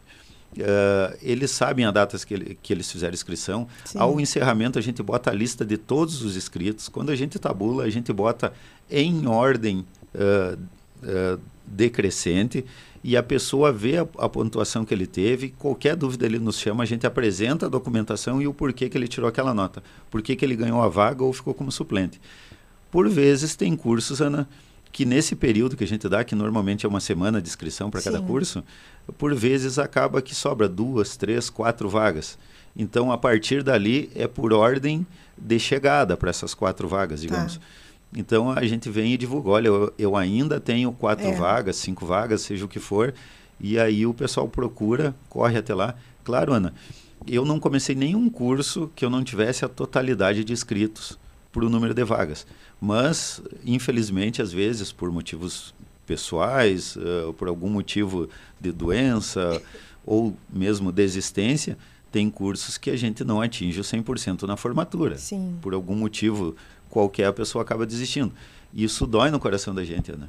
Uh, 0.52 1.16
eles 1.20 1.50
sabem 1.50 1.84
a 1.84 1.90
data 1.90 2.18
que, 2.18 2.34
ele, 2.34 2.58
que 2.62 2.72
eles 2.72 2.90
fizeram 2.90 3.14
inscrição. 3.14 3.68
Sim. 3.84 3.98
Ao 3.98 4.18
encerramento, 4.18 4.78
a 4.78 4.82
gente 4.82 5.02
bota 5.02 5.30
a 5.30 5.34
lista 5.34 5.64
de 5.64 5.76
todos 5.76 6.22
os 6.22 6.36
inscritos. 6.36 6.88
Quando 6.88 7.10
a 7.10 7.16
gente 7.16 7.38
tabula, 7.38 7.84
a 7.84 7.90
gente 7.90 8.12
bota 8.12 8.52
em 8.90 9.26
ordem 9.26 9.84
uh, 10.14 10.58
uh, 11.02 11.40
decrescente 11.66 12.64
e 13.04 13.16
a 13.16 13.22
pessoa 13.22 13.70
vê 13.70 13.98
a, 13.98 14.02
a, 14.18 14.28
pontuação 14.28 14.84
que 14.84 14.92
ele 14.92 15.06
teve. 15.06 15.50
Qualquer 15.58 15.94
dúvida 15.94 16.26
ele 16.26 16.38
nos 16.38 16.58
chama, 16.58 16.82
a 16.82 16.86
gente 16.86 17.06
apresenta 17.06 17.66
a 17.66 17.68
documentação 17.68 18.40
e 18.42 18.46
o 18.48 18.54
porquê 18.54 18.88
que 18.88 18.96
ele 18.96 19.06
tirou 19.06 19.28
aquela 19.28 19.54
nota. 19.54 19.82
Por 20.10 20.22
que 20.22 20.36
ele 20.40 20.56
ganhou 20.56 20.82
a 20.82 20.88
vaga 20.88 21.22
ou 21.22 21.32
ficou 21.32 21.54
como 21.54 21.70
suplente. 21.70 22.20
Por 22.90 23.08
vezes 23.08 23.54
tem 23.54 23.76
cursos, 23.76 24.20
Ana, 24.20 24.48
que 24.90 25.04
nesse 25.04 25.36
período 25.36 25.76
que 25.76 25.84
a 25.84 25.86
gente 25.86 26.08
dá, 26.08 26.24
que 26.24 26.34
normalmente 26.34 26.86
é 26.86 26.88
uma 26.88 27.00
semana 27.00 27.40
de 27.40 27.48
inscrição 27.48 27.90
para 27.90 28.02
cada 28.02 28.20
curso, 28.20 28.64
por 29.16 29.34
vezes 29.34 29.78
acaba 29.78 30.22
que 30.22 30.34
sobra 30.34 30.68
duas, 30.68 31.16
três, 31.16 31.50
quatro 31.50 31.88
vagas. 31.88 32.38
Então, 32.76 33.10
a 33.10 33.18
partir 33.18 33.62
dali, 33.62 34.10
é 34.14 34.26
por 34.26 34.52
ordem 34.52 35.06
de 35.36 35.58
chegada 35.58 36.16
para 36.16 36.30
essas 36.30 36.54
quatro 36.54 36.88
vagas, 36.88 37.20
digamos. 37.20 37.56
Tá. 37.56 37.62
Então, 38.14 38.50
a 38.50 38.64
gente 38.66 38.88
vem 38.88 39.12
e 39.12 39.16
divulga: 39.16 39.50
olha, 39.50 39.68
eu, 39.68 39.92
eu 39.98 40.16
ainda 40.16 40.60
tenho 40.60 40.92
quatro 40.92 41.26
é. 41.26 41.34
vagas, 41.34 41.76
cinco 41.76 42.06
vagas, 42.06 42.42
seja 42.42 42.64
o 42.64 42.68
que 42.68 42.78
for. 42.78 43.14
E 43.60 43.78
aí 43.78 44.06
o 44.06 44.14
pessoal 44.14 44.48
procura, 44.48 45.14
corre 45.28 45.58
até 45.58 45.74
lá. 45.74 45.94
Claro, 46.22 46.52
Ana, 46.52 46.72
eu 47.26 47.44
não 47.44 47.58
comecei 47.58 47.94
nenhum 47.94 48.30
curso 48.30 48.90
que 48.94 49.04
eu 49.04 49.10
não 49.10 49.24
tivesse 49.24 49.64
a 49.64 49.68
totalidade 49.68 50.44
de 50.44 50.52
inscritos 50.52 51.18
para 51.52 51.64
o 51.64 51.68
número 51.68 51.94
de 51.94 52.04
vagas. 52.04 52.46
Mas, 52.80 53.42
infelizmente, 53.64 54.42
às 54.42 54.52
vezes, 54.52 54.92
por 54.92 55.10
motivos 55.10 55.74
pessoais, 56.06 56.96
uh, 56.96 57.32
por 57.34 57.48
algum 57.48 57.68
motivo 57.68 58.28
de 58.60 58.72
doença 58.72 59.60
ou 60.04 60.36
mesmo 60.52 60.90
desistência, 60.90 61.76
tem 62.10 62.30
cursos 62.30 62.78
que 62.78 62.90
a 62.90 62.96
gente 62.96 63.22
não 63.24 63.40
atinge 63.40 63.78
o 63.78 63.84
100% 63.84 64.42
na 64.42 64.56
formatura. 64.56 65.18
Sim. 65.18 65.58
Por 65.60 65.74
algum 65.74 65.94
motivo 65.94 66.56
qualquer, 66.88 67.26
a 67.26 67.32
pessoa 67.32 67.62
acaba 67.62 67.84
desistindo. 67.84 68.32
Isso 68.72 69.06
dói 69.06 69.30
no 69.30 69.38
coração 69.38 69.74
da 69.74 69.84
gente, 69.84 70.12
né? 70.12 70.28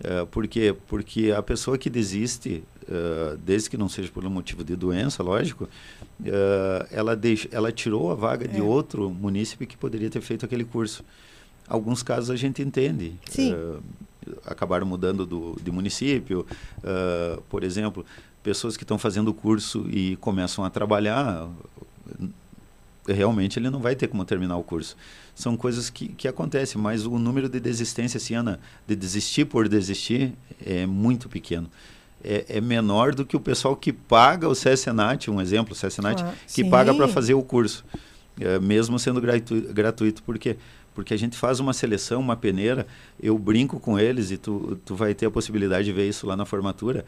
Uh, 0.00 0.26
por 0.26 0.48
quê? 0.48 0.74
Porque 0.88 1.30
a 1.30 1.42
pessoa 1.42 1.76
que 1.76 1.90
desiste, 1.90 2.62
uh, 2.84 3.36
desde 3.36 3.68
que 3.68 3.76
não 3.76 3.88
seja 3.88 4.10
por 4.10 4.24
um 4.24 4.30
motivo 4.30 4.64
de 4.64 4.74
doença, 4.74 5.22
lógico, 5.22 5.64
uh, 5.64 6.86
ela, 6.90 7.14
deixa, 7.14 7.48
ela 7.52 7.70
tirou 7.70 8.10
a 8.10 8.14
vaga 8.14 8.46
é. 8.46 8.48
de 8.48 8.62
outro 8.62 9.10
munícipe 9.10 9.66
que 9.66 9.76
poderia 9.76 10.08
ter 10.08 10.22
feito 10.22 10.44
aquele 10.44 10.64
curso. 10.64 11.04
Alguns 11.68 12.02
casos 12.02 12.30
a 12.30 12.36
gente 12.36 12.62
entende. 12.62 13.12
Sim. 13.28 13.54
acabaram 14.44 14.84
mudando 14.84 15.24
do, 15.24 15.56
de 15.62 15.70
município. 15.70 16.44
por 17.48 17.62
exemplo, 17.62 18.04
pessoas 18.42 18.76
que 18.76 18.82
estão 18.82 18.98
fazendo 18.98 19.28
o 19.28 19.34
curso 19.34 19.86
e 19.88 20.16
começam 20.16 20.64
a 20.64 20.70
trabalhar, 20.70 21.48
realmente 23.06 23.58
ele 23.58 23.70
não 23.70 23.80
vai 23.80 23.94
ter 23.94 24.08
como 24.08 24.24
terminar 24.24 24.56
o 24.56 24.62
curso. 24.62 24.96
São 25.34 25.56
coisas 25.56 25.88
que, 25.88 26.08
que 26.08 26.28
acontecem, 26.28 26.80
mas 26.80 27.06
o 27.06 27.18
número 27.18 27.48
de 27.48 27.60
desistência, 27.60 28.18
assim, 28.18 28.34
Ana, 28.34 28.60
de 28.86 28.94
desistir 28.94 29.46
por 29.46 29.68
desistir, 29.68 30.32
é 30.64 30.86
muito 30.86 31.28
pequeno. 31.28 31.70
É, 32.22 32.44
é 32.48 32.60
menor 32.60 33.14
do 33.14 33.24
que 33.24 33.36
o 33.36 33.40
pessoal 33.40 33.74
que 33.74 33.92
paga 33.92 34.48
o 34.48 34.52
CSNAT, 34.52 35.30
um 35.30 35.40
exemplo, 35.40 35.72
o 35.72 35.76
CSNAT, 35.76 36.22
ah, 36.22 36.34
que 36.46 36.62
sim. 36.64 36.70
paga 36.70 36.94
para 36.94 37.08
fazer 37.08 37.32
o 37.32 37.42
curso, 37.42 37.84
é, 38.38 38.58
mesmo 38.58 38.98
sendo 38.98 39.20
gratuito, 39.20 39.72
gratuito. 39.72 40.22
Por 40.22 40.38
quê? 40.38 40.56
Porque 40.94 41.14
a 41.14 41.16
gente 41.16 41.38
faz 41.38 41.60
uma 41.60 41.72
seleção, 41.72 42.20
uma 42.20 42.36
peneira, 42.36 42.86
eu 43.22 43.38
brinco 43.38 43.80
com 43.80 43.98
eles 43.98 44.30
e 44.30 44.36
tu, 44.36 44.78
tu 44.84 44.94
vai 44.94 45.14
ter 45.14 45.26
a 45.26 45.30
possibilidade 45.30 45.84
de 45.84 45.92
ver 45.92 46.08
isso 46.08 46.26
lá 46.26 46.36
na 46.36 46.44
formatura 46.44 47.06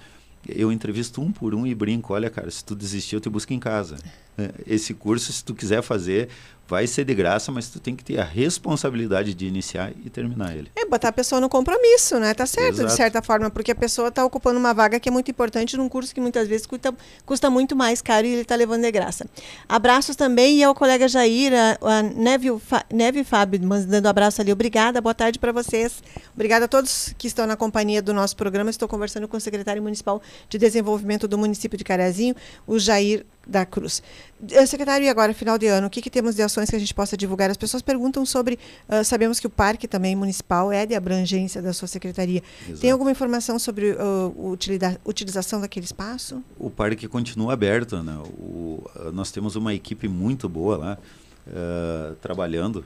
eu 0.48 0.72
entrevisto 0.72 1.20
um 1.20 1.30
por 1.30 1.54
um 1.54 1.66
e 1.66 1.74
brinco, 1.74 2.12
olha, 2.12 2.28
cara, 2.28 2.50
se 2.50 2.64
tu 2.64 2.74
desistir, 2.74 3.14
eu 3.14 3.20
te 3.20 3.28
busco 3.28 3.52
em 3.52 3.58
casa. 3.58 3.96
É, 4.36 4.50
esse 4.66 4.94
curso, 4.94 5.32
se 5.32 5.44
tu 5.44 5.54
quiser 5.54 5.82
fazer, 5.82 6.28
vai 6.72 6.86
ser 6.86 7.04
de 7.04 7.14
graça, 7.14 7.52
mas 7.52 7.68
tu 7.68 7.78
tem 7.78 7.94
que 7.94 8.02
ter 8.02 8.18
a 8.18 8.24
responsabilidade 8.24 9.34
de 9.34 9.46
iniciar 9.46 9.92
e 10.06 10.08
terminar 10.08 10.56
ele. 10.56 10.70
É, 10.74 10.86
botar 10.86 11.08
a 11.08 11.12
pessoa 11.12 11.38
no 11.38 11.46
compromisso, 11.46 12.18
né? 12.18 12.32
Tá 12.32 12.46
certo, 12.46 12.76
Exato. 12.76 12.88
de 12.88 12.94
certa 12.94 13.20
forma, 13.20 13.50
porque 13.50 13.72
a 13.72 13.74
pessoa 13.74 14.08
está 14.08 14.24
ocupando 14.24 14.58
uma 14.58 14.72
vaga 14.72 14.98
que 14.98 15.06
é 15.06 15.12
muito 15.12 15.30
importante 15.30 15.76
num 15.76 15.86
curso 15.86 16.14
que 16.14 16.20
muitas 16.20 16.48
vezes 16.48 16.64
custa, 16.64 16.94
custa 17.26 17.50
muito 17.50 17.76
mais 17.76 18.00
caro 18.00 18.26
e 18.26 18.30
ele 18.30 18.40
está 18.40 18.54
levando 18.54 18.80
de 18.80 18.90
graça. 18.90 19.26
Abraços 19.68 20.16
também 20.16 20.60
e 20.60 20.64
ao 20.64 20.74
colega 20.74 21.06
Jair, 21.08 21.52
a, 21.52 21.98
a 21.98 22.02
Neve, 22.02 22.58
Fa, 22.58 22.82
Neve 22.90 23.22
Fábio, 23.22 23.62
mandando 23.62 24.08
abraço 24.08 24.40
ali. 24.40 24.50
Obrigada, 24.50 24.98
boa 24.98 25.14
tarde 25.14 25.38
para 25.38 25.52
vocês. 25.52 26.02
Obrigada 26.34 26.64
a 26.64 26.68
todos 26.68 27.14
que 27.18 27.26
estão 27.26 27.46
na 27.46 27.54
companhia 27.54 28.00
do 28.00 28.14
nosso 28.14 28.34
programa. 28.34 28.70
Estou 28.70 28.88
conversando 28.88 29.28
com 29.28 29.36
o 29.36 29.40
secretário 29.40 29.82
municipal 29.82 30.22
de 30.48 30.56
desenvolvimento 30.56 31.28
do 31.28 31.36
município 31.36 31.76
de 31.76 31.84
Carazinho, 31.84 32.34
o 32.66 32.78
Jair 32.78 33.26
da 33.46 33.66
Cruz. 33.66 34.02
Eh, 34.50 34.66
secretário, 34.66 35.04
e 35.04 35.08
agora, 35.08 35.32
final 35.32 35.56
de 35.56 35.66
ano, 35.66 35.86
o 35.86 35.90
que, 35.90 36.02
que 36.02 36.10
temos 36.10 36.34
de 36.34 36.42
ações 36.42 36.68
que 36.68 36.76
a 36.76 36.78
gente 36.78 36.92
possa 36.94 37.16
divulgar? 37.16 37.50
As 37.50 37.56
pessoas 37.56 37.82
perguntam 37.82 38.26
sobre. 38.26 38.58
Uh, 38.88 39.04
sabemos 39.04 39.38
que 39.38 39.46
o 39.46 39.50
parque 39.50 39.86
também 39.86 40.16
municipal 40.16 40.72
é 40.72 40.84
de 40.84 40.94
abrangência 40.94 41.62
da 41.62 41.72
sua 41.72 41.88
secretaria. 41.88 42.42
Exato. 42.64 42.80
Tem 42.80 42.90
alguma 42.90 43.10
informação 43.10 43.58
sobre 43.58 43.92
a 43.92 44.26
uh, 44.26 44.58
utilização 45.04 45.60
daquele 45.60 45.86
espaço? 45.86 46.42
O 46.58 46.70
parque 46.70 47.06
continua 47.06 47.52
aberto. 47.52 48.02
Né? 48.02 48.16
O, 48.38 48.82
nós 49.12 49.30
temos 49.30 49.54
uma 49.54 49.74
equipe 49.74 50.08
muito 50.08 50.48
boa 50.48 50.76
lá, 50.76 50.98
uh, 51.46 52.14
trabalhando. 52.16 52.84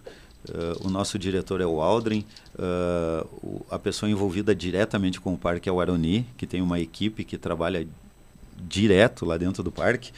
Uh, 0.48 0.86
o 0.86 0.90
nosso 0.90 1.18
diretor 1.18 1.60
é 1.60 1.66
o 1.66 1.80
Aldrin, 1.80 2.24
o, 3.42 3.66
a 3.68 3.78
pessoa 3.78 4.08
envolvida 4.08 4.54
diretamente 4.54 5.20
com 5.20 5.34
o 5.34 5.38
parque 5.38 5.68
é 5.68 5.72
o 5.72 5.80
Aroni, 5.80 6.24
que 6.36 6.46
tem 6.46 6.62
uma 6.62 6.78
equipe 6.78 7.24
que 7.24 7.36
trabalha 7.36 7.86
direto 8.56 9.24
lá 9.24 9.36
dentro 9.36 9.62
do 9.62 9.72
parque. 9.72 10.12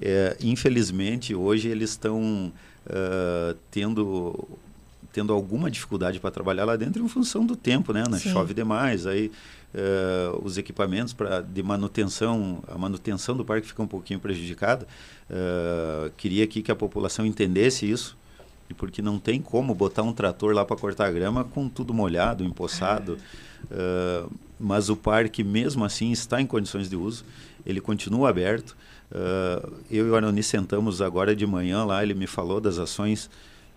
É, 0.00 0.36
infelizmente, 0.40 1.34
hoje 1.34 1.68
eles 1.68 1.90
estão 1.90 2.52
uh, 2.86 3.56
tendo 3.70 4.48
tendo 5.12 5.32
alguma 5.32 5.70
dificuldade 5.70 6.20
para 6.20 6.30
trabalhar 6.30 6.64
lá 6.64 6.76
dentro 6.76 7.02
em 7.02 7.08
função 7.08 7.44
do 7.44 7.56
tempo, 7.56 7.92
né? 7.92 8.04
né? 8.08 8.18
Chove 8.18 8.54
demais, 8.54 9.06
aí 9.06 9.32
uh, 9.74 10.40
os 10.44 10.58
equipamentos 10.58 11.12
para 11.12 11.40
de 11.40 11.62
manutenção, 11.62 12.62
a 12.68 12.78
manutenção 12.78 13.36
do 13.36 13.44
parque 13.44 13.66
fica 13.66 13.82
um 13.82 13.86
pouquinho 13.86 14.20
prejudicada. 14.20 14.86
Uh, 15.28 16.10
queria 16.16 16.44
aqui 16.44 16.62
que 16.62 16.70
a 16.70 16.76
população 16.76 17.26
entendesse 17.26 17.90
isso, 17.90 18.16
porque 18.76 19.00
não 19.00 19.18
tem 19.18 19.40
como 19.40 19.74
botar 19.74 20.02
um 20.02 20.12
trator 20.12 20.54
lá 20.54 20.64
para 20.64 20.76
cortar 20.76 21.10
grama 21.10 21.42
com 21.42 21.68
tudo 21.68 21.92
molhado, 21.92 22.44
empoçado. 22.44 23.18
Uh, 23.64 24.30
mas 24.60 24.88
o 24.88 24.96
parque, 24.96 25.42
mesmo 25.42 25.84
assim, 25.84 26.12
está 26.12 26.40
em 26.40 26.46
condições 26.46 26.88
de 26.88 26.96
uso, 26.96 27.24
ele 27.64 27.80
continua 27.80 28.28
aberto. 28.28 28.76
Uh, 29.10 29.72
eu 29.90 30.06
e 30.06 30.10
o 30.10 30.16
Aroni 30.16 30.42
sentamos 30.42 31.00
agora 31.00 31.34
de 31.34 31.46
manhã 31.46 31.84
lá, 31.84 32.02
ele 32.02 32.14
me 32.14 32.26
falou 32.26 32.60
das 32.60 32.78
ações 32.78 33.30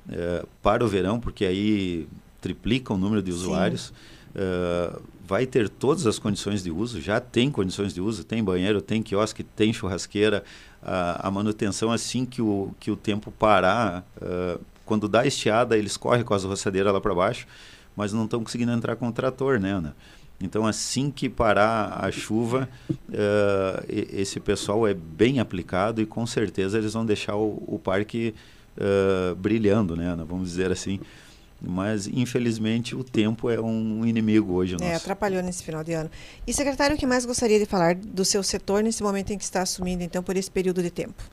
uh, 0.09 0.47
para 0.61 0.83
o 0.83 0.87
verão, 0.87 1.19
porque 1.19 1.45
aí 1.45 2.07
triplica 2.41 2.93
o 2.93 2.97
número 2.97 3.21
de 3.21 3.31
usuários. 3.31 3.93
Uh, 4.35 5.01
vai 5.25 5.45
ter 5.45 5.69
todas 5.69 6.05
as 6.05 6.19
condições 6.19 6.61
de 6.61 6.71
uso, 6.71 6.99
já 6.99 7.19
tem 7.21 7.49
condições 7.49 7.93
de 7.93 8.01
uso, 8.01 8.23
tem 8.23 8.43
banheiro, 8.43 8.81
tem 8.81 9.01
quiosque, 9.01 9.43
tem 9.43 9.71
churrasqueira, 9.71 10.43
a, 10.83 11.27
a 11.27 11.31
manutenção 11.31 11.91
assim 11.91 12.25
que 12.25 12.41
o, 12.41 12.75
que 12.79 12.91
o 12.91 12.97
tempo 12.97 13.31
parar, 13.31 14.05
quando 14.85 15.07
dá 15.07 15.25
estiada, 15.25 15.77
eles 15.77 15.95
correm 15.95 16.25
com 16.25 16.33
as 16.33 16.43
roçadeiras 16.43 16.91
lá 16.91 16.99
para 16.99 17.15
baixo, 17.15 17.47
mas 17.95 18.11
não 18.11 18.25
estão 18.25 18.43
conseguindo 18.43 18.73
entrar 18.73 18.97
com 18.97 19.07
o 19.07 19.11
trator, 19.13 19.57
né, 19.57 19.71
Ana? 19.71 19.95
Então, 20.41 20.65
assim 20.65 21.11
que 21.11 21.29
parar 21.29 21.99
a 22.03 22.11
chuva, 22.11 22.67
uh, 22.89 23.85
esse 23.89 24.39
pessoal 24.39 24.87
é 24.87 24.93
bem 24.93 25.39
aplicado 25.39 26.01
e 26.01 26.05
com 26.05 26.25
certeza 26.25 26.77
eles 26.77 26.93
vão 26.93 27.05
deixar 27.05 27.35
o, 27.35 27.63
o 27.67 27.79
parque 27.79 28.33
uh, 28.77 29.35
brilhando, 29.35 29.95
né? 29.95 30.15
Vamos 30.27 30.49
dizer 30.49 30.71
assim. 30.71 30.99
Mas, 31.61 32.07
infelizmente, 32.07 32.95
o 32.95 33.03
tempo 33.03 33.47
é 33.47 33.61
um 33.61 34.03
inimigo 34.03 34.53
hoje. 34.53 34.75
É, 34.81 34.95
atrapalhou 34.95 35.43
nesse 35.43 35.63
final 35.63 35.83
de 35.83 35.93
ano. 35.93 36.09
E, 36.47 36.51
secretário, 36.51 36.95
o 36.95 36.99
que 36.99 37.05
mais 37.05 37.23
gostaria 37.23 37.59
de 37.59 37.67
falar 37.67 37.93
do 37.93 38.25
seu 38.25 38.41
setor 38.41 38.81
nesse 38.81 39.03
momento 39.03 39.31
em 39.31 39.37
que 39.37 39.43
está 39.43 39.61
assumindo, 39.61 40.03
então, 40.03 40.23
por 40.23 40.35
esse 40.35 40.49
período 40.49 40.81
de 40.81 40.89
tempo? 40.89 41.23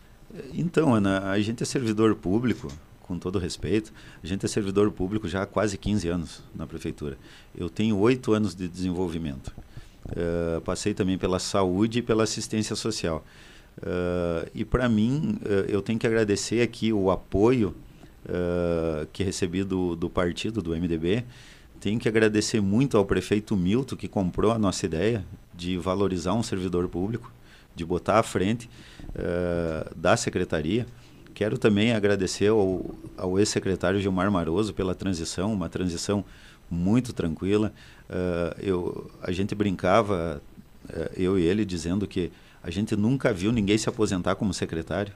Então, 0.53 0.95
Ana, 0.95 1.31
a 1.31 1.41
gente 1.41 1.63
é 1.63 1.67
servidor 1.67 2.15
público, 2.15 2.69
com 3.09 3.19
todo 3.19 3.39
respeito, 3.39 3.93
a 4.23 4.27
gente 4.27 4.45
é 4.45 4.49
servidor 4.49 4.91
público 4.93 5.27
já 5.27 5.43
há 5.43 5.47
quase 5.47 5.79
15 5.79 6.09
anos 6.09 6.43
na 6.55 6.67
prefeitura. 6.67 7.17
Eu 7.57 7.71
tenho 7.71 7.99
oito 7.99 8.35
anos 8.35 8.55
de 8.55 8.69
desenvolvimento. 8.69 9.51
Uh, 10.05 10.61
passei 10.61 10.93
também 10.93 11.17
pela 11.17 11.39
saúde 11.39 12.01
e 12.01 12.03
pela 12.03 12.25
assistência 12.25 12.77
social. 12.77 13.25
Uh, 13.79 14.49
e 14.55 14.65
para 14.65 14.89
mim, 14.89 15.39
uh, 15.43 15.49
eu 15.69 15.81
tenho 15.81 15.99
que 15.99 16.07
agradecer 16.07 16.61
aqui 16.61 16.93
o 16.93 17.11
apoio 17.11 17.75
que 19.15 19.23
recebi 19.23 19.65
do, 19.65 19.97
do 19.97 20.11
partido, 20.11 20.61
do 20.61 20.77
MDB. 20.77 21.25
Tenho 21.81 21.99
que 21.99 22.07
agradecer 22.07 22.61
muito 22.61 22.99
ao 22.99 23.05
prefeito 23.07 23.57
Milton, 23.57 23.97
que 23.97 24.07
comprou 24.07 24.53
a 24.53 24.59
nossa 24.59 24.85
ideia 24.85 25.25
de 25.55 25.79
valorizar 25.79 26.35
um 26.35 26.43
servidor 26.43 26.87
público, 26.89 27.33
de 27.75 27.87
botar 27.87 28.19
à 28.19 28.23
frente 28.23 28.69
da 29.97 30.15
secretaria. 30.15 30.87
Quero 31.39 31.57
também 31.57 31.93
agradecer 31.93 32.49
ao, 32.49 32.85
ao 33.17 33.39
ex-secretário 33.39 34.01
Gilmar 34.01 34.29
Maroso 34.29 34.75
pela 34.75 34.93
transição, 34.93 35.53
uma 35.53 35.69
transição 35.69 36.25
muito 36.69 37.13
tranquila. 37.13 37.73
Uh, 38.11 38.61
eu, 38.61 39.11
a 39.23 39.31
gente 39.31 39.55
brincava, 39.55 40.43
uh, 40.91 41.11
eu 41.17 41.39
e 41.39 41.45
ele, 41.45 41.65
dizendo 41.65 42.09
que 42.09 42.33
a 42.61 42.71
gente 42.71 42.97
nunca 42.97 43.33
viu 43.33 43.53
ninguém 43.53 43.79
se 43.79 43.89
aposentar 43.89 44.35
como 44.35 44.53
secretário. 44.53 45.13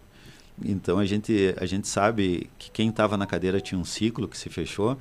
Então 0.65 1.01
a 1.01 1.05
gente, 1.05 1.57
a 1.59 1.67
gente 1.67 1.89
sabe 1.89 2.49
que 2.57 2.71
quem 2.71 2.91
estava 2.91 3.17
na 3.17 3.27
cadeira 3.27 3.61
tinha 3.61 3.77
um 3.77 3.85
ciclo 3.85 4.29
que 4.29 4.39
se 4.39 4.49
fechou 4.49 4.97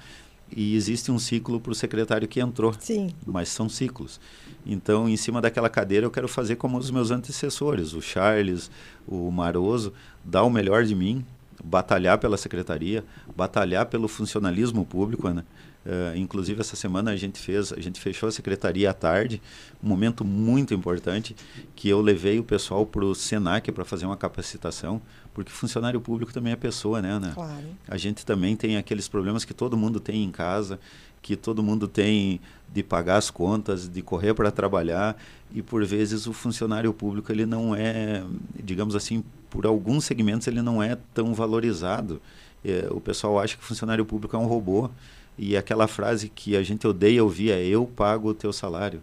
e 0.56 0.76
existe 0.76 1.12
um 1.12 1.20
ciclo 1.20 1.60
para 1.60 1.72
o 1.72 1.76
secretário 1.76 2.28
que 2.28 2.40
entrou. 2.40 2.74
Sim. 2.80 3.12
Mas 3.26 3.50
são 3.50 3.70
ciclos. 3.70 4.20
Então, 4.66 5.08
em 5.08 5.18
cima 5.18 5.42
daquela 5.42 5.70
cadeira, 5.70 6.06
eu 6.06 6.12
quero 6.12 6.28
fazer 6.28 6.56
como 6.56 6.78
os 6.78 6.92
meus 6.92 7.10
antecessores, 7.10 7.94
o 7.94 8.02
Charles, 8.02 8.70
o 9.08 9.32
Maroso, 9.32 9.94
dar 10.24 10.44
o 10.44 10.50
melhor 10.50 10.84
de 10.84 10.96
mim, 10.96 11.26
batalhar 11.64 12.18
pela 12.18 12.38
secretaria, 12.38 13.04
batalhar 13.36 13.86
pelo 13.86 14.08
funcionalismo 14.08 14.86
público, 14.86 15.30
né? 15.30 15.44
Uh, 15.84 16.16
inclusive 16.16 16.62
essa 16.62 16.76
semana 16.76 17.10
a 17.10 17.16
gente 17.16 17.40
fez, 17.40 17.74
a 17.74 17.80
gente 17.80 18.00
fechou 18.00 18.30
a 18.30 18.32
secretaria 18.32 18.92
à 18.92 18.94
tarde, 18.94 19.42
um 19.84 19.88
momento 19.88 20.24
muito 20.24 20.76
importante 20.76 21.36
que 21.76 21.90
eu 21.90 22.00
levei 22.02 22.38
o 22.38 22.44
pessoal 22.44 22.86
para 22.86 23.04
o 23.04 23.16
Senac 23.16 23.72
para 23.72 23.84
fazer 23.84 24.06
uma 24.06 24.16
capacitação, 24.16 25.02
porque 25.34 25.52
funcionário 25.52 26.00
público 26.00 26.32
também 26.32 26.54
é 26.54 26.56
pessoa, 26.56 27.02
né, 27.02 27.10
Ana? 27.10 27.32
Claro. 27.34 27.66
A 27.88 27.98
gente 27.98 28.24
também 28.24 28.56
tem 28.56 28.78
aqueles 28.78 29.08
problemas 29.08 29.44
que 29.44 29.56
todo 29.56 29.76
mundo 29.76 30.00
tem 30.00 30.24
em 30.24 30.30
casa, 30.30 30.80
que 31.22 31.36
todo 31.36 31.62
mundo 31.62 31.88
tem 31.88 32.40
de 32.74 32.82
pagar 32.82 33.18
as 33.18 33.30
contas, 33.30 33.88
de 33.88 34.02
correr 34.02 34.34
para 34.34 34.50
trabalhar 34.50 35.18
e 35.54 35.62
por 35.62 35.86
vezes 35.86 36.26
o 36.26 36.34
funcionário 36.34 36.94
público 36.94 37.32
ele 37.32 37.46
não 37.46 37.76
é, 37.76 38.24
digamos 38.64 38.96
assim, 38.96 39.24
por 39.50 39.66
alguns 39.66 40.06
segmentos 40.06 40.48
ele 40.48 40.62
não 40.62 40.82
é 40.82 40.98
tão 41.14 41.34
valorizado. 41.34 42.22
É, 42.64 42.88
o 42.92 43.02
pessoal 43.02 43.40
acha 43.40 43.58
que 43.58 43.64
funcionário 43.64 44.06
público 44.06 44.36
é 44.36 44.40
um 44.40 44.46
robô 44.46 44.90
e 45.38 45.58
aquela 45.58 45.88
frase 45.88 46.30
que 46.30 46.56
a 46.56 46.64
gente 46.64 46.88
odeia 46.88 47.24
ouvir 47.24 47.52
é 47.52 47.62
eu 47.62 47.86
pago 47.86 48.30
o 48.30 48.34
teu 48.34 48.54
salário, 48.54 49.02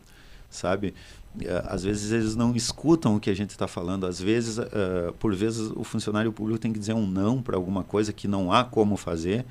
sabe? 0.48 0.94
É, 1.42 1.62
às 1.66 1.84
vezes 1.84 2.10
eles 2.10 2.34
não 2.34 2.54
escutam 2.56 3.16
o 3.16 3.20
que 3.20 3.28
a 3.28 3.34
gente 3.34 3.50
está 3.50 3.68
falando. 3.68 4.06
Às 4.06 4.20
vezes, 4.20 4.58
uh, 4.58 5.12
por 5.18 5.34
vezes, 5.34 5.70
o 5.74 5.84
funcionário 5.84 6.32
público 6.32 6.58
tem 6.58 6.72
que 6.72 6.78
dizer 6.78 6.94
um 6.94 7.06
não 7.06 7.42
para 7.42 7.56
alguma 7.56 7.84
coisa 7.84 8.12
que 8.12 8.26
não 8.26 8.52
há 8.52 8.64
como 8.64 8.96
fazer 8.96 9.44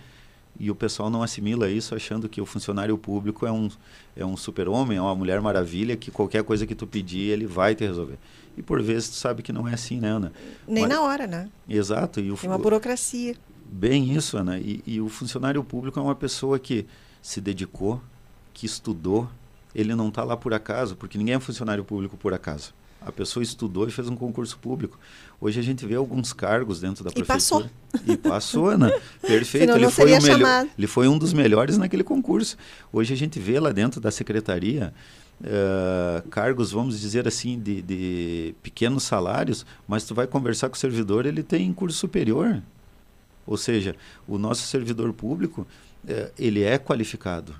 e 0.59 0.71
o 0.71 0.75
pessoal 0.75 1.09
não 1.09 1.21
assimila 1.21 1.69
isso 1.69 1.93
achando 1.95 2.27
que 2.27 2.41
o 2.41 2.45
funcionário 2.45 2.97
público 2.97 3.45
é 3.45 3.51
um, 3.51 3.69
é 4.15 4.25
um 4.25 4.35
super-homem, 4.35 4.97
é 4.97 5.01
uma 5.01 5.15
mulher 5.15 5.41
maravilha 5.41 5.95
que 5.95 6.09
qualquer 6.11 6.43
coisa 6.43 6.65
que 6.65 6.73
tu 6.73 6.87
pedir 6.87 7.29
ele 7.29 7.45
vai 7.45 7.75
te 7.75 7.85
resolver. 7.85 8.17
E 8.57 8.61
por 8.63 8.81
vezes 8.81 9.09
tu 9.09 9.15
sabe 9.15 9.43
que 9.43 9.53
não 9.53 9.67
é 9.67 9.73
assim, 9.73 9.99
né, 9.99 10.09
Ana? 10.09 10.33
Nem 10.67 10.83
Mas, 10.83 10.93
na 10.93 11.01
hora, 11.01 11.27
né? 11.27 11.49
Exato. 11.69 12.19
E 12.19 12.31
o, 12.31 12.37
uma 12.43 12.57
burocracia. 12.57 13.35
Bem 13.65 14.15
isso, 14.15 14.37
Ana. 14.37 14.57
E, 14.57 14.81
e 14.87 14.99
o 14.99 15.09
funcionário 15.09 15.63
público 15.63 15.99
é 15.99 16.01
uma 16.01 16.15
pessoa 16.15 16.57
que 16.57 16.87
se 17.21 17.39
dedicou, 17.39 18.01
que 18.53 18.65
estudou. 18.65 19.29
Ele 19.75 19.93
não 19.93 20.07
está 20.07 20.23
lá 20.23 20.35
por 20.35 20.53
acaso, 20.55 20.95
porque 20.95 21.17
ninguém 21.17 21.35
é 21.35 21.39
funcionário 21.39 21.83
público 21.83 22.17
por 22.17 22.33
acaso. 22.33 22.73
A 23.01 23.11
pessoa 23.11 23.43
estudou 23.43 23.87
e 23.87 23.91
fez 23.91 24.09
um 24.09 24.15
concurso 24.15 24.57
público. 24.57 24.99
Hoje 25.39 25.59
a 25.59 25.63
gente 25.63 25.85
vê 25.85 25.95
alguns 25.95 26.33
cargos 26.33 26.79
dentro 26.81 27.03
da 27.03 27.11
prefeitura. 27.11 27.69
E 27.69 28.09
passou. 28.09 28.13
E 28.13 28.17
passou, 28.17 28.77
né? 28.77 28.89
Perfeito. 29.21 29.71
ele, 29.75 29.89
foi 29.89 30.17
o 30.17 30.21
melhor, 30.21 30.67
ele 30.77 30.87
foi 30.87 31.07
um 31.07 31.17
dos 31.17 31.31
melhores 31.31 31.77
naquele 31.77 32.03
concurso. 32.03 32.57
Hoje 32.91 33.13
a 33.13 33.17
gente 33.17 33.39
vê 33.39 33.59
lá 33.59 33.71
dentro 33.71 34.01
da 34.01 34.11
secretaria 34.11 34.93
uh, 35.41 36.27
cargos, 36.29 36.71
vamos 36.71 36.99
dizer 36.99 37.27
assim, 37.27 37.59
de, 37.59 37.81
de 37.81 38.55
pequenos 38.63 39.03
salários, 39.03 39.65
mas 39.87 40.03
tu 40.03 40.15
vai 40.15 40.27
conversar 40.27 40.69
com 40.69 40.75
o 40.75 40.79
servidor, 40.79 41.25
ele 41.25 41.43
tem 41.43 41.71
curso 41.71 41.97
superior. 41.97 42.61
Ou 43.45 43.57
seja, 43.57 43.95
o 44.27 44.37
nosso 44.37 44.63
servidor 44.63 45.13
público, 45.13 45.67
uh, 46.03 46.31
ele 46.37 46.63
é 46.63 46.77
qualificado 46.77 47.55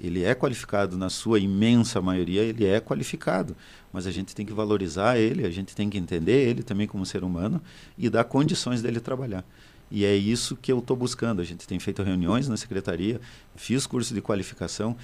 ele 0.00 0.22
é 0.22 0.34
qualificado 0.34 0.96
na 0.96 1.10
sua 1.10 1.38
imensa 1.38 2.00
maioria, 2.00 2.42
ele 2.42 2.64
é 2.64 2.80
qualificado, 2.80 3.56
mas 3.92 4.06
a 4.06 4.10
gente 4.10 4.34
tem 4.34 4.46
que 4.46 4.52
valorizar 4.52 5.18
ele, 5.18 5.44
a 5.44 5.50
gente 5.50 5.74
tem 5.74 5.90
que 5.90 5.98
entender 5.98 6.48
ele 6.48 6.62
também 6.62 6.86
como 6.86 7.04
ser 7.04 7.24
humano 7.24 7.60
e 7.96 8.08
dar 8.08 8.24
condições 8.24 8.80
dele 8.80 9.00
trabalhar. 9.00 9.44
E 9.90 10.04
é 10.04 10.14
isso 10.14 10.54
que 10.56 10.70
eu 10.70 10.78
estou 10.80 10.96
buscando. 10.96 11.40
A 11.40 11.44
gente 11.44 11.66
tem 11.66 11.78
feito 11.78 12.02
reuniões 12.02 12.46
na 12.46 12.56
secretaria, 12.56 13.20
fiz 13.56 13.86
curso 13.86 14.12
de 14.12 14.20
qualificação, 14.20 14.94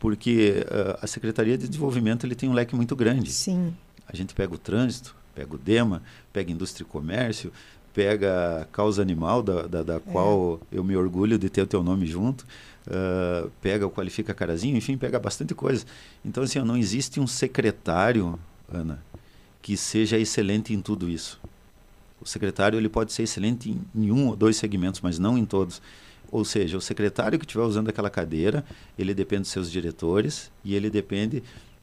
porque 0.00 0.64
uh, 0.66 0.98
a 1.02 1.06
Secretaria 1.06 1.56
de 1.58 1.68
Desenvolvimento 1.68 2.24
ele 2.24 2.34
tem 2.34 2.48
um 2.48 2.54
leque 2.54 2.74
muito 2.74 2.96
grande. 2.96 3.30
Sim. 3.30 3.74
A 4.08 4.16
gente 4.16 4.34
pega 4.34 4.54
o 4.54 4.58
trânsito, 4.58 5.14
pega 5.34 5.54
o 5.54 5.58
DEMA, 5.58 6.02
pega 6.32 6.50
indústria 6.50 6.82
e 6.82 6.88
comércio, 6.88 7.52
pega 7.92 8.62
a 8.62 8.64
causa 8.64 9.02
animal, 9.02 9.42
da, 9.42 9.66
da, 9.66 9.82
da 9.82 9.94
é. 9.96 10.00
qual 10.00 10.60
eu 10.72 10.82
me 10.82 10.96
orgulho 10.96 11.38
de 11.38 11.50
ter 11.50 11.62
o 11.62 11.66
teu 11.66 11.82
nome 11.82 12.06
junto 12.06 12.46
pega 13.60 13.86
o 13.86 13.90
Qualifica 13.90 14.34
Carazinho, 14.34 14.76
enfim, 14.76 14.96
pega 14.96 15.18
bastante 15.18 15.54
coisa. 15.54 15.84
Então, 16.24 16.42
assim, 16.42 16.58
não 16.60 16.76
existe 16.76 17.20
um 17.20 17.26
secretário, 17.26 18.38
Ana, 18.72 19.02
que 19.60 19.76
seja 19.76 20.18
excelente 20.18 20.72
em 20.72 20.80
tudo 20.80 21.08
isso. 21.08 21.40
O 22.20 22.26
secretário 22.26 22.78
ele 22.78 22.88
pode 22.88 23.12
ser 23.12 23.24
excelente 23.24 23.70
em, 23.70 23.80
em 23.94 24.12
um 24.12 24.28
ou 24.28 24.36
dois 24.36 24.56
segmentos, 24.56 25.00
mas 25.00 25.18
não 25.18 25.36
em 25.36 25.44
todos. 25.44 25.82
Ou 26.30 26.44
seja, 26.44 26.78
o 26.78 26.80
secretário 26.80 27.38
que 27.38 27.44
estiver 27.44 27.64
usando 27.64 27.88
aquela 27.88 28.08
cadeira, 28.08 28.64
ele 28.98 29.12
depende 29.12 29.42
dos 29.42 29.50
seus 29.50 29.70
diretores 29.70 30.50
e 30.64 30.74
ele 30.74 30.88
depende 30.88 31.42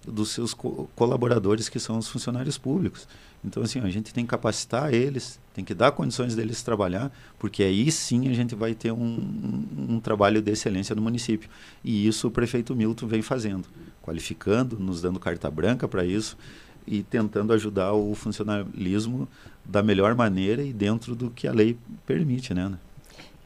dos 0.10 0.30
seus 0.32 0.54
co 0.54 0.90
colaboradores, 0.96 1.70
que 1.70 1.80
são 1.80 1.98
os 1.98 2.08
funcionários 2.08 2.58
públicos. 2.58 3.08
Então, 3.44 3.64
assim, 3.64 3.80
a 3.80 3.90
gente 3.90 4.14
tem 4.14 4.26
que 4.26 4.30
capacitar 4.30 4.94
eles, 4.94 5.40
tem 5.54 5.64
que 5.64 5.74
dar 5.74 5.92
condições 5.92 6.36
deles 6.36 6.62
trabalhar, 6.62 7.12
porque 7.38 7.64
aí 7.64 7.90
sim 7.92 8.28
a 8.28 8.34
gente 8.34 8.54
vai 8.54 8.74
ter 8.74 8.92
um, 8.92 8.98
um, 8.98 9.96
um 9.96 10.00
trabalho 10.00 10.42
de 10.42 10.52
excelência 10.52 10.94
no 10.94 11.02
município. 11.02 11.50
E 11.84 12.06
isso 12.06 12.28
o 12.28 12.32
prefeito 12.32 12.76
Milton 12.76 13.08
vem 13.08 13.22
fazendo, 13.22 13.68
qualificando, 14.02 14.78
nos 14.78 15.02
dando 15.02 15.20
carta 15.20 15.50
branca 15.50 15.88
para 15.88 16.04
isso 16.04 16.38
e 16.86 17.04
tentando 17.04 17.54
ajudar 17.54 17.94
o 17.94 18.14
funcionalismo 18.14 19.28
da 19.64 19.82
melhor 19.84 20.16
maneira 20.16 20.64
e 20.64 20.74
dentro 20.74 21.16
do 21.16 21.30
que 21.30 21.48
a 21.48 21.54
lei 21.54 21.78
permite, 22.06 22.54
né? 22.54 22.78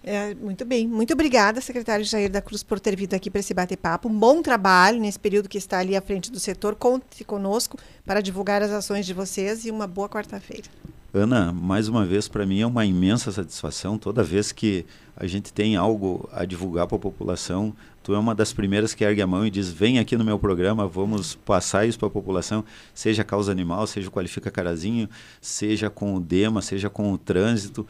É, 0.03 0.35
muito 0.35 0.65
bem. 0.65 0.85
Muito 0.85 1.13
obrigada, 1.13 1.61
secretário 1.61 2.03
Jair 2.03 2.29
da 2.29 2.41
Cruz, 2.41 2.61
por 2.61 2.79
ter 2.79 2.95
vindo 2.95 3.13
aqui 3.13 3.29
para 3.29 3.39
esse 3.39 3.53
bate-papo. 3.53 4.09
Um 4.09 4.19
bom 4.19 4.41
trabalho 4.41 4.99
nesse 4.99 5.17
período 5.17 5.47
que 5.47 5.57
está 5.57 5.79
ali 5.79 5.95
à 5.95 6.01
frente 6.01 6.29
do 6.29 6.39
setor. 6.39 6.75
Conte 6.75 7.23
conosco 7.23 7.77
para 8.05 8.19
divulgar 8.19 8.61
as 8.61 8.71
ações 8.71 9.05
de 9.05 9.13
vocês 9.13 9.65
e 9.65 9.71
uma 9.71 9.87
boa 9.87 10.09
quarta-feira. 10.09 10.67
Ana, 11.13 11.53
mais 11.53 11.87
uma 11.87 12.05
vez, 12.05 12.27
para 12.27 12.43
mim 12.43 12.61
é 12.61 12.65
uma 12.65 12.83
imensa 12.83 13.31
satisfação. 13.31 13.99
Toda 13.99 14.23
vez 14.23 14.51
que 14.51 14.83
a 15.15 15.27
gente 15.27 15.53
tem 15.53 15.75
algo 15.75 16.27
a 16.33 16.43
divulgar 16.43 16.87
para 16.87 16.97
a 16.97 16.99
população, 16.99 17.71
tu 18.01 18.15
é 18.15 18.17
uma 18.17 18.33
das 18.33 18.51
primeiras 18.51 18.95
que 18.95 19.03
ergue 19.03 19.21
a 19.21 19.27
mão 19.27 19.45
e 19.45 19.51
diz: 19.51 19.69
vem 19.69 19.99
aqui 19.99 20.17
no 20.17 20.25
meu 20.25 20.39
programa, 20.39 20.87
vamos 20.87 21.35
passar 21.35 21.85
isso 21.85 21.99
para 21.99 22.07
a 22.07 22.11
população, 22.11 22.65
seja 22.95 23.23
causa 23.23 23.51
animal, 23.51 23.85
seja 23.85 24.09
qualifica 24.09 24.49
carazinho, 24.49 25.07
seja 25.39 25.87
com 25.87 26.15
o 26.15 26.19
DEMA, 26.19 26.63
seja 26.63 26.89
com 26.89 27.13
o 27.13 27.17
trânsito. 27.17 27.87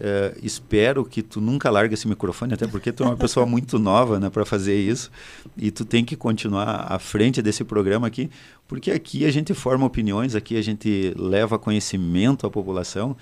É, 0.00 0.36
espero 0.42 1.04
que 1.04 1.22
tu 1.22 1.40
nunca 1.40 1.70
largue 1.70 1.94
esse 1.94 2.08
microfone, 2.08 2.54
até 2.54 2.66
porque 2.66 2.92
tu 2.92 3.04
é 3.04 3.06
uma 3.06 3.16
pessoa 3.16 3.46
muito 3.46 3.78
nova 3.78 4.18
né, 4.18 4.28
para 4.28 4.44
fazer 4.44 4.76
isso. 4.76 5.10
E 5.56 5.70
tu 5.70 5.84
tem 5.84 6.04
que 6.04 6.16
continuar 6.16 6.86
à 6.92 6.98
frente 6.98 7.40
desse 7.40 7.64
programa 7.64 8.06
aqui, 8.06 8.28
porque 8.66 8.90
aqui 8.90 9.24
a 9.24 9.30
gente 9.30 9.54
forma 9.54 9.86
opiniões, 9.86 10.34
aqui 10.34 10.56
a 10.56 10.62
gente 10.62 11.14
leva 11.16 11.58
conhecimento 11.58 12.46
à 12.46 12.50
população. 12.50 13.16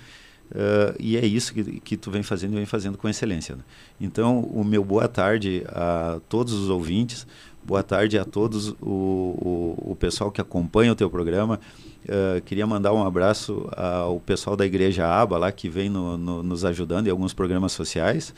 Uh, 0.51 0.93
e 0.99 1.17
é 1.17 1.25
isso 1.25 1.53
que, 1.53 1.79
que 1.79 1.97
tu 1.97 2.11
vem 2.11 2.21
fazendo 2.21 2.53
e 2.53 2.57
vem 2.57 2.65
fazendo 2.65 2.97
com 2.97 3.09
excelência. 3.09 3.55
Né? 3.55 3.63
Então, 3.99 4.41
o 4.41 4.63
meu 4.63 4.83
boa 4.83 5.07
tarde 5.07 5.63
a 5.67 6.19
todos 6.29 6.53
os 6.53 6.69
ouvintes, 6.69 7.25
boa 7.65 7.83
tarde 7.83 8.17
a 8.17 8.25
todos 8.25 8.69
o, 8.81 9.75
o, 9.85 9.91
o 9.91 9.95
pessoal 9.95 10.31
que 10.31 10.41
acompanha 10.41 10.91
o 10.91 10.95
teu 10.95 11.09
programa. 11.09 11.59
Uh, 12.03 12.41
queria 12.41 12.67
mandar 12.67 12.93
um 12.93 13.05
abraço 13.05 13.69
ao 13.77 14.19
pessoal 14.19 14.57
da 14.57 14.65
Igreja 14.65 15.07
Aba 15.07 15.37
lá 15.37 15.51
que 15.51 15.69
vem 15.69 15.89
no, 15.89 16.17
no, 16.17 16.43
nos 16.43 16.65
ajudando 16.65 17.07
em 17.07 17.09
alguns 17.09 17.33
programas 17.33 17.71
sociais. 17.71 18.33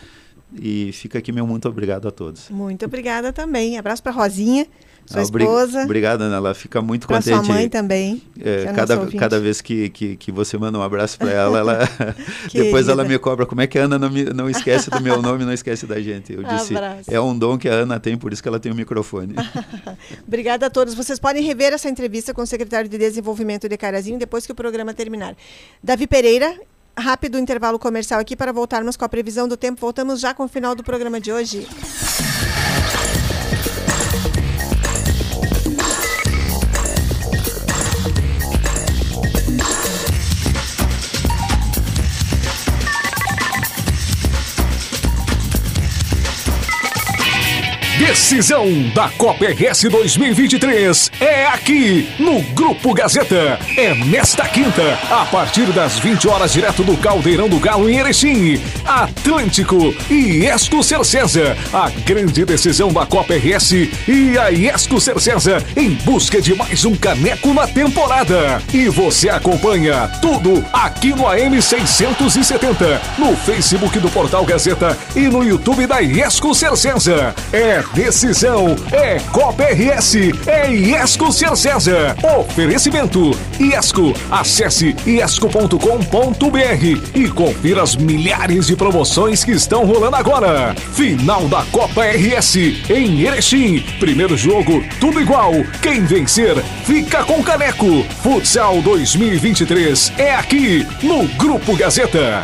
E 0.62 0.92
fica 0.92 1.20
aqui 1.20 1.32
meu 1.32 1.46
muito 1.46 1.68
obrigado 1.68 2.08
a 2.08 2.12
todos. 2.12 2.50
Muito 2.50 2.86
obrigada 2.86 3.32
também. 3.34 3.78
Abraço 3.78 4.02
para 4.02 4.12
Rosinha, 4.12 4.68
sua 5.06 5.20
ah, 5.20 5.24
esposa. 5.24 5.84
Obrigado, 5.84 6.22
Ana. 6.22 6.38
Ela 6.38 6.54
fica 6.56 6.82
muito 6.82 7.06
pra 7.06 7.18
contente. 7.18 7.46
sua 7.46 7.54
mãe 7.54 7.70
também. 7.70 8.22
É, 8.40 8.64
é 8.64 8.74
cada, 8.74 9.06
cada 9.12 9.40
vez 9.40 9.62
que, 9.62 9.90
que, 9.90 10.16
que, 10.16 10.32
você 10.32 10.58
manda 10.58 10.80
um 10.80 10.82
abraço 10.82 11.18
para 11.20 11.32
ela, 11.32 11.60
ela 11.60 11.80
depois 12.52 12.88
ela 12.88 13.04
me 13.04 13.18
cobra 13.20 13.46
como 13.46 13.62
é 13.62 13.68
que 13.68 13.78
a 13.78 13.84
Ana 13.84 14.00
não, 14.00 14.10
me, 14.10 14.24
não 14.26 14.50
esquece 14.50 14.90
do 14.90 15.00
meu 15.00 15.22
nome, 15.22 15.46
não 15.46 15.54
esquece 15.54 15.86
da 15.86 16.02
gente. 16.02 16.34
Eu 16.34 16.44
disse, 16.44 16.76
abraço. 16.76 17.14
é 17.14 17.22
um 17.22 17.38
dom 17.38 17.56
que 17.58 17.70
a 17.70 17.74
Ana 17.74 18.00
tem, 18.00 18.18
por 18.18 18.34
isso 18.34 18.42
que 18.42 18.50
ela 18.50 18.60
tem 18.60 18.72
o 18.72 18.76
um 18.76 18.78
microfone. 18.78 19.36
Obrigada 20.28 20.66
a 20.66 20.70
todos. 20.72 20.96
Vocês 20.96 21.20
podem 21.20 21.44
rever 21.44 21.72
essa 21.72 21.88
entrevista 21.88 22.34
com 22.34 22.42
o 22.42 22.48
secretário 22.48 22.90
de 22.90 22.98
Desenvolvimento 22.98 23.70
de 23.70 23.78
Carazinho 23.78 24.18
depois 24.18 24.46
que 24.46 24.52
o 24.52 24.56
programa 24.56 24.92
terminar. 24.92 25.36
Davi 25.84 26.08
Pereira, 26.08 26.60
rápido 26.98 27.38
intervalo 27.38 27.78
comercial 27.78 28.20
aqui 28.20 28.36
para 28.36 28.54
voltarmos 28.54 28.96
com 28.96 29.06
a 29.06 29.10
previsão 29.10 29.48
do 29.48 29.58
tempo. 29.58 29.82
Voltamos 29.82 30.20
já 30.20 30.34
com 30.34 30.44
o 30.44 30.48
final 30.48 30.76
do 30.76 30.84
programa 30.84 31.20
de 31.20 31.32
hoje. 31.32 31.68
Decisão 48.08 48.68
da 48.94 49.10
Copa 49.10 49.46
RS 49.46 49.90
2023 49.90 51.12
é 51.20 51.48
aqui 51.48 52.08
no 52.20 52.40
Grupo 52.54 52.94
Gazeta. 52.94 53.60
É 53.76 53.96
nesta 53.96 54.48
quinta, 54.48 55.00
a 55.10 55.26
partir 55.26 55.66
das 55.74 55.98
20 55.98 56.28
horas, 56.28 56.54
direto 56.54 56.84
do 56.84 56.96
Caldeirão 56.98 57.50
do 57.50 57.60
Galo 57.60 57.90
em 57.90 57.98
Erechim. 57.98 58.62
Atlântico 58.86 59.92
e 60.08 60.46
Esco 60.46 60.84
Cercesa. 60.84 61.58
A 61.74 61.90
grande 62.06 62.46
decisão 62.46 62.94
da 62.94 63.08
Copa 63.08 63.34
RS 63.34 63.72
e 64.08 64.38
a 64.38 64.52
Esco 64.52 65.02
Cercesa 65.02 65.58
em 65.76 65.90
busca 65.90 66.40
de 66.40 66.54
mais 66.54 66.86
um 66.86 66.96
caneco 66.96 67.56
na 67.56 67.68
temporada. 67.68 68.62
E 68.72 68.88
você 68.88 69.30
acompanha 69.30 70.08
tudo 70.22 70.64
aqui 70.72 71.10
no 71.10 71.28
AM 71.28 71.60
670, 71.60 73.02
no 73.18 73.36
Facebook 73.36 73.98
do 73.98 74.12
Portal 74.12 74.46
Gazeta 74.46 74.96
e 75.16 75.22
no 75.22 75.44
YouTube 75.44 75.88
da 75.88 76.04
Esco 76.04 76.54
Cercesa. 76.54 77.34
É 77.52 77.84
decisão 77.96 78.76
é 78.92 79.20
Copa 79.32 79.64
RS, 79.64 80.16
é 80.46 80.70
Iesco 80.70 81.32
Ser 81.32 81.56
César. 81.56 82.14
Oferecimento 82.38 83.32
Iesco. 83.58 84.14
Acesse 84.30 84.94
iesco.com.br 85.08 85.78
e 87.16 87.30
confira 87.30 87.82
as 87.82 87.96
milhares 87.96 88.68
de 88.68 88.76
promoções 88.76 89.46
que 89.46 89.52
estão 89.52 89.86
rolando 89.86 90.18
agora. 90.18 90.76
Final 90.94 91.48
da 91.48 91.64
Copa 91.72 92.04
RS 92.04 92.58
em 92.90 93.22
Erechim. 93.22 93.82
Primeiro 93.98 94.36
jogo, 94.36 94.84
tudo 95.00 95.22
igual. 95.22 95.54
Quem 95.82 96.04
vencer, 96.04 96.62
fica 96.84 97.24
com 97.24 97.42
caneco. 97.42 98.04
Futsal 98.22 98.82
2023 98.82 100.12
é 100.18 100.36
aqui 100.36 100.86
no 101.02 101.26
Grupo 101.38 101.78
Gazeta. 101.78 102.44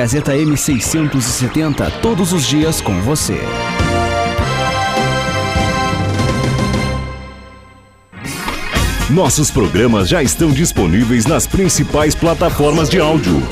M670, 0.05 1.91
todos 2.01 2.33
os 2.33 2.45
dias 2.45 2.81
com 2.81 2.99
você. 3.01 3.39
Nossos 9.09 9.51
programas 9.51 10.07
já 10.07 10.23
estão 10.23 10.51
disponíveis 10.51 11.25
nas 11.25 11.45
principais 11.45 12.15
plataformas 12.15 12.89
de 12.89 12.99
áudio. 12.99 13.43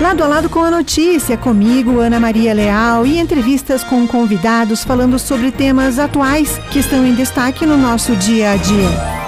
Lado 0.00 0.24
a 0.24 0.26
lado 0.26 0.48
com 0.48 0.60
a 0.60 0.70
notícia, 0.70 1.36
comigo, 1.36 1.98
Ana 1.98 2.18
Maria 2.18 2.54
Leal, 2.54 3.04
e 3.04 3.18
entrevistas 3.18 3.84
com 3.84 4.06
convidados 4.06 4.82
falando 4.82 5.18
sobre 5.18 5.50
temas 5.50 5.98
atuais 5.98 6.58
que 6.70 6.78
estão 6.78 7.04
em 7.04 7.14
destaque 7.14 7.66
no 7.66 7.76
nosso 7.76 8.16
dia 8.16 8.52
a 8.52 8.56
dia. 8.56 9.27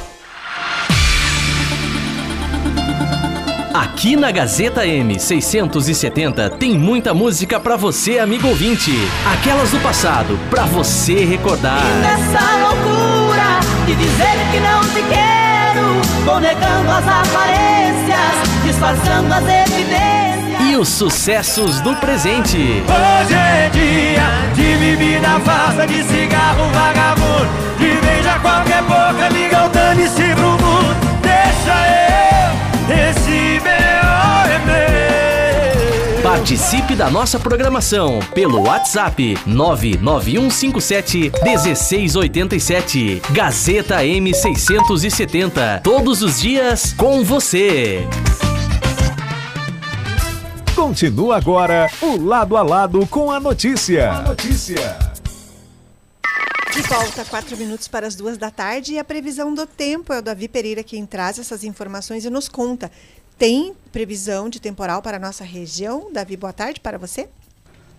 Aqui 3.73 4.17
na 4.17 4.31
Gazeta 4.31 4.85
M670 4.85 6.57
tem 6.57 6.77
muita 6.77 7.13
música 7.13 7.57
para 7.57 7.77
você, 7.77 8.19
amigo 8.19 8.49
ouvinte. 8.49 8.91
Aquelas 9.31 9.71
do 9.71 9.79
passado, 9.79 10.37
para 10.49 10.65
você 10.65 11.23
recordar. 11.23 11.79
E 11.79 12.01
nessa 12.01 12.57
loucura 12.57 13.59
de 13.85 13.95
dizer 13.95 14.35
que 14.51 14.59
não 14.59 14.81
te 14.81 15.01
quero, 15.07 16.01
vou 16.25 16.41
negando 16.41 16.91
as 16.91 17.07
aparências, 17.07 18.65
disfarçando 18.65 19.33
as 19.33 19.43
evidências. 19.43 20.61
E 20.69 20.75
os 20.75 20.89
sucessos 20.89 21.79
do 21.79 21.95
presente. 21.95 22.83
Hoje 22.83 23.33
é 23.33 23.69
dia 23.71 24.53
de 24.53 24.77
bebida 24.77 25.39
farsa, 25.45 25.87
de 25.87 26.03
cigarro 26.03 26.65
vagabundo, 26.73 27.47
de 27.79 28.05
beija 28.05 28.37
qualquer 28.39 28.81
boca, 28.83 29.29
liga 29.29 29.65
o 29.65 29.69
dane-se 29.69 30.30
Participe 36.41 36.95
da 36.95 37.07
nossa 37.07 37.39
programação 37.39 38.17
pelo 38.33 38.63
WhatsApp 38.63 39.37
99157 39.45 41.31
1687. 41.43 43.21
Gazeta 43.29 43.97
M670. 43.97 45.83
Todos 45.83 46.23
os 46.23 46.41
dias 46.41 46.93
com 46.93 47.23
você. 47.23 47.99
Continua 50.73 51.37
agora 51.37 51.87
o 52.01 52.17
Lado 52.17 52.57
a 52.57 52.63
Lado 52.63 53.05
com 53.05 53.31
a 53.31 53.39
notícia. 53.39 54.11
A 54.11 54.21
notícia. 54.23 54.97
De 56.73 56.81
volta, 56.83 57.23
quatro 57.25 57.55
minutos 57.55 57.87
para 57.87 58.07
as 58.07 58.15
duas 58.15 58.37
da 58.37 58.49
tarde 58.49 58.93
e 58.93 58.97
a 58.97 59.03
previsão 59.03 59.53
do 59.53 59.67
tempo 59.67 60.11
é 60.11 60.17
o 60.17 60.21
Davi 60.23 60.47
Pereira 60.47 60.81
quem 60.81 61.05
traz 61.05 61.37
essas 61.37 61.63
informações 61.63 62.25
e 62.25 62.29
nos 62.31 62.49
conta. 62.49 62.89
Tem 63.41 63.73
previsão 63.91 64.49
de 64.49 64.59
temporal 64.59 65.01
para 65.01 65.17
a 65.17 65.19
nossa 65.19 65.43
região? 65.43 66.13
Davi, 66.13 66.37
boa 66.37 66.53
tarde 66.53 66.79
para 66.79 66.99
você. 66.99 67.27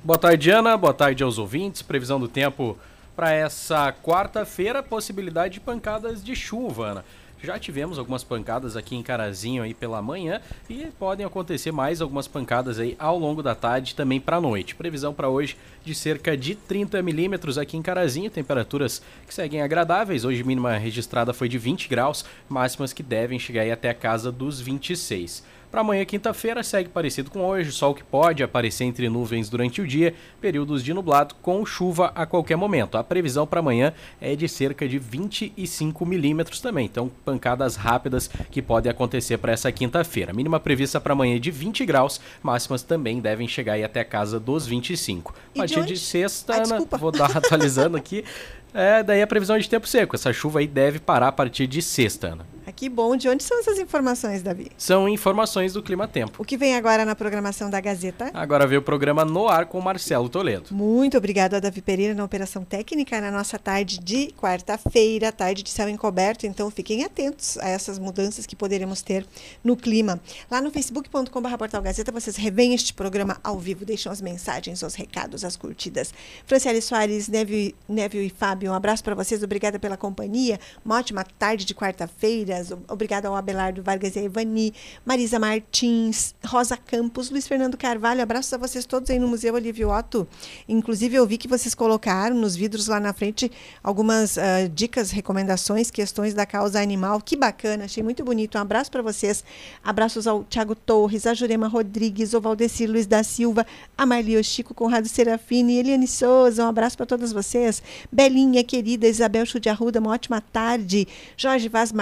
Boa 0.05 0.16
tarde, 0.16 0.49
Ana. 0.51 0.76
Boa 0.76 0.95
tarde 0.95 1.24
aos 1.24 1.36
ouvintes. 1.36 1.82
Previsão 1.82 2.20
do 2.20 2.28
tempo 2.28 2.78
para 3.16 3.32
essa 3.32 3.93
quarta-feira, 3.93 4.84
possibilidade 4.84 5.55
de 5.55 5.61
pancadas 5.61 6.22
de 6.22 6.36
chuva, 6.36 6.90
Ana. 6.90 7.05
Já 7.43 7.59
tivemos 7.59 7.99
algumas 7.99 8.22
pancadas 8.22 8.76
aqui 8.76 8.95
em 8.95 9.03
Carazinho 9.03 9.64
aí 9.64 9.74
pela 9.74 10.01
manhã 10.01 10.40
e 10.70 10.86
podem 10.97 11.26
acontecer 11.26 11.72
mais 11.72 12.01
algumas 12.01 12.28
pancadas 12.28 12.78
aí 12.78 12.95
ao 13.01 13.18
longo 13.18 13.43
da 13.43 13.53
tarde 13.53 13.97
também 13.97 14.20
para 14.20 14.36
a 14.36 14.40
noite. 14.40 14.76
Previsão 14.76 15.12
para 15.12 15.28
hoje 15.28 15.57
de 15.84 15.93
cerca 15.93 16.36
de 16.36 16.55
30 16.55 17.03
milímetros 17.03 17.59
aqui 17.59 17.76
em 17.76 17.82
Carazinho, 17.82 18.30
temperaturas 18.30 19.03
que 19.26 19.34
seguem 19.34 19.61
agradáveis. 19.61 20.24
Hoje 20.24 20.45
mínima 20.45 20.76
registrada 20.76 21.32
foi 21.32 21.49
de 21.49 21.59
20 21.59 21.88
graus, 21.88 22.24
máximas 22.49 22.93
que 22.93 23.03
devem 23.03 23.40
chegar 23.40 23.62
aí 23.62 23.72
até 23.72 23.90
a 23.90 23.95
casa 23.95 24.30
dos 24.30 24.61
26. 24.61 25.43
Para 25.73 25.81
amanhã, 25.81 26.05
quinta-feira, 26.05 26.62
segue 26.62 26.91
parecido 26.91 27.31
com 27.31 27.41
hoje, 27.47 27.73
sol 27.73 27.95
que 27.95 28.05
pode 28.05 28.43
aparecer 28.43 28.85
entre 28.85 29.09
nuvens 29.09 29.49
durante 29.49 29.81
o 29.81 29.87
dia, 29.87 30.14
períodos 30.39 30.85
de 30.85 30.93
nublado 30.93 31.35
com 31.41 31.64
chuva 31.64 32.12
a 32.14 32.27
qualquer 32.27 32.57
momento. 32.57 32.99
A 32.99 33.03
previsão 33.03 33.47
para 33.47 33.61
amanhã 33.61 33.95
é 34.20 34.37
de 34.37 34.47
cerca 34.51 34.87
de 34.87 34.99
25 34.99 36.05
milímetros 36.05 36.61
também, 36.61 36.85
então 36.85 37.11
pancadas 37.25 37.75
rápidas 37.75 38.29
que 38.51 38.61
podem 38.61 38.93
acontecer 38.93 39.39
para 39.39 39.53
essa 39.53 39.73
quinta-feira. 39.73 40.35
Mínima 40.35 40.61
prevista 40.61 41.01
para 41.01 41.14
amanhã 41.14 41.37
é 41.37 41.39
de 41.39 41.51
20 41.51 41.87
graus, 41.87 42.20
máximas 42.43 42.83
também 42.83 43.18
devem 43.18 43.49
chegar 43.49 43.73
aí 43.73 43.83
até 43.83 44.01
a 44.01 44.05
casa 44.05 44.39
dos 44.39 44.66
25. 44.66 45.35
A 45.55 45.59
partir 45.61 45.81
de, 45.81 45.95
de 45.95 45.99
sexta, 45.99 46.53
ah, 46.53 46.64
Ana, 46.64 46.99
vou 46.99 47.11
dar 47.11 47.33
atualizando 47.35 47.97
aqui. 47.97 48.27
É, 48.75 49.03
daí 49.03 49.23
a 49.23 49.27
previsão 49.27 49.57
é 49.57 49.59
de 49.59 49.70
tempo 49.70 49.89
seco. 49.89 50.16
Essa 50.16 50.35
chuva 50.35 50.59
aí 50.59 50.66
deve 50.66 50.99
parar 50.99 51.29
a 51.29 51.33
partir 51.33 51.66
de 51.66 51.81
sexta, 51.81 52.27
Ana. 52.29 52.52
Ah, 52.73 52.75
que 52.75 52.89
bom. 52.89 53.14
De 53.16 53.29
onde 53.29 53.43
são 53.43 53.61
essas 53.61 53.79
informações, 53.79 54.43
Davi? 54.43 54.70
São 54.79 55.09
informações 55.09 55.75
do 55.75 55.83
Clima 55.83 56.09
Tempo. 56.09 56.41
O 56.41 56.45
que 56.45 56.57
vem 56.57 56.75
agora 56.75 57.05
na 57.05 57.14
programação 57.14 57.68
da 57.68 57.81
Gazeta? 57.81 58.31
Agora 58.33 58.66
vem 58.66 58.79
o 58.79 58.83
programa 58.83 59.25
No 59.25 59.49
Ar 59.49 59.66
com 59.66 59.81
Marcelo 59.81 60.29
Toledo. 60.29 60.75
Muito 60.75 61.16
obrigado 61.18 61.55
a 61.55 61.61
Davi 61.61 61.83
Pereira 61.83 62.14
na 62.14 62.25
operação 62.25 62.64
técnica 62.64 63.20
na 63.20 63.31
nossa 63.31 63.59
tarde 63.59 63.99
de 63.99 64.29
quarta-feira, 64.39 65.31
tarde 65.31 65.62
de 65.62 65.70
céu 65.70 65.89
encoberto. 65.89 66.47
Então 66.47 66.70
fiquem 66.70 67.05
atentos 67.05 67.59
a 67.59 67.68
essas 67.68 67.99
mudanças 67.99 68.47
que 68.47 68.57
poderemos 68.57 69.03
ter 69.03 69.27
no 69.62 69.77
clima. 69.77 70.20
Lá 70.51 70.61
no 70.61 70.70
facebook.com.br 70.70 71.57
Portal 71.57 71.83
Gazeta 71.83 72.11
vocês 72.11 72.37
revêem 72.37 72.75
este 72.75 72.95
programa 72.95 73.39
ao 73.45 73.59
vivo, 73.59 73.85
deixam 73.85 74.11
as 74.11 74.20
mensagens, 74.20 74.83
os 74.83 74.95
recados, 74.95 75.45
as 75.45 75.57
curtidas. 75.57 76.12
Franciele 76.47 76.81
Soares, 76.81 77.29
Névio, 77.29 77.75
Névio 77.89 78.23
e 78.23 78.31
Fábio, 78.31 78.70
um 78.70 78.75
abraço 78.75 79.05
para 79.05 79.14
vocês. 79.14 79.43
Obrigada 79.43 79.79
pela 79.79 79.97
companhia. 79.97 80.59
Uma 80.85 80.97
ótima 80.99 81.25
tarde 81.39 81.64
de 81.64 81.75
quarta-feira. 81.75 82.62
Obrigada 82.89 83.29
ao 83.29 83.35
Abelardo 83.35 83.83
Vargas 83.83 84.15
e 84.17 84.19
a 84.19 84.23
Ivani, 84.23 84.75
Marisa 85.05 85.39
Martins, 85.39 86.35
Rosa 86.45 86.77
Campos, 86.77 87.31
Luiz 87.31 87.49
Fernando 87.49 87.77
Carvalho. 87.77 88.23
Abraços 88.23 88.53
a 88.53 88.59
vocês 88.59 88.85
todos 88.85 89.11
aí 89.11 89.19
no 89.19 89.27
Museu 89.27 89.55
Olívio 89.55 89.91
Otto. 89.91 90.27
Inclusive, 90.69 91.17
eu 91.17 91.27
vi 91.27 91.39
que 91.39 91.49
vocês 91.49 91.75
colocaram 91.75 92.37
nos 92.37 92.55
vidros 92.55 92.87
lá 92.87 93.01
na 93.01 93.13
frente 93.13 93.51
algumas 93.83 94.37
uh, 94.37 94.69
dicas, 94.73 95.11
recomendações, 95.11 95.91
questões 95.91 96.35
da 96.35 96.45
causa 96.45 96.81
animal. 96.81 97.21
Que 97.21 97.37
bacana, 97.37 97.85
achei 97.85 98.03
muito 98.03 98.25
bonito. 98.25 98.59
Um 98.59 98.61
abraço 98.61 98.91
para 98.91 99.03
vocês. 99.03 99.45
Abraços 99.83 100.27
ao 100.27 100.45
Tiago 100.45 100.75
Torres, 100.75 101.27
a 101.27 101.35
Jurema 101.35 101.69
Rodrigues, 101.69 102.35
o 102.35 102.41
Valdecir 102.41 102.91
Luiz 102.91 103.07
da 103.07 103.23
Silva, 103.23 103.67
a 103.97 104.05
Marli 104.05 104.43
Chico, 104.45 104.75
Conrado 104.75 105.09
Serafini, 105.09 105.79
Eliane 105.79 106.07
Souza. 106.07 106.65
Um 106.65 106.69
abraço 106.69 106.97
para 106.97 107.07
todas 107.07 107.33
vocês. 107.33 107.83
Belinha, 108.11 108.63
querida, 108.63 109.07
Isabel 109.07 109.47
Chudiarruda, 109.47 110.01
uma 110.01 110.11
ótima 110.11 110.41
tarde. 110.41 111.07
Jorge 111.37 111.69
Vaz 111.69 111.93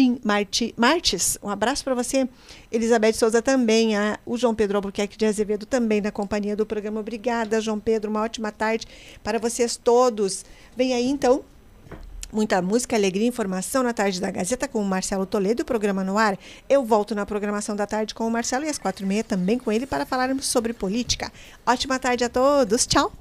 Martim, 0.00 0.20
Marti, 0.24 0.74
Martes, 0.76 1.38
um 1.42 1.50
abraço 1.50 1.84
para 1.84 1.94
você. 1.94 2.26
Elizabeth 2.72 3.12
Souza 3.12 3.42
também, 3.42 3.96
a, 3.96 4.18
o 4.24 4.38
João 4.38 4.54
Pedro 4.54 4.78
Albuquerque 4.78 5.18
de 5.18 5.26
Azevedo 5.26 5.66
também 5.66 6.00
na 6.00 6.10
companhia 6.10 6.56
do 6.56 6.64
programa. 6.64 7.00
Obrigada, 7.00 7.60
João 7.60 7.78
Pedro, 7.78 8.10
uma 8.10 8.22
ótima 8.22 8.50
tarde 8.50 8.86
para 9.22 9.38
vocês 9.38 9.76
todos. 9.76 10.44
Vem 10.74 10.94
aí, 10.94 11.06
então, 11.06 11.44
muita 12.32 12.62
música, 12.62 12.96
alegria 12.96 13.26
e 13.26 13.28
informação 13.28 13.82
na 13.82 13.92
tarde 13.92 14.20
da 14.20 14.30
Gazeta 14.30 14.66
com 14.66 14.80
o 14.80 14.84
Marcelo 14.84 15.26
Toledo, 15.26 15.62
o 15.62 15.66
programa 15.66 16.02
no 16.02 16.16
ar. 16.16 16.38
Eu 16.68 16.82
volto 16.82 17.14
na 17.14 17.26
programação 17.26 17.76
da 17.76 17.86
tarde 17.86 18.14
com 18.14 18.26
o 18.26 18.30
Marcelo 18.30 18.64
e 18.64 18.68
às 18.68 18.78
quatro 18.78 19.04
e 19.04 19.08
meia 19.08 19.24
também 19.24 19.58
com 19.58 19.70
ele 19.70 19.86
para 19.86 20.06
falarmos 20.06 20.46
sobre 20.46 20.72
política. 20.72 21.30
Ótima 21.66 21.98
tarde 21.98 22.24
a 22.24 22.28
todos. 22.28 22.86
Tchau. 22.86 23.12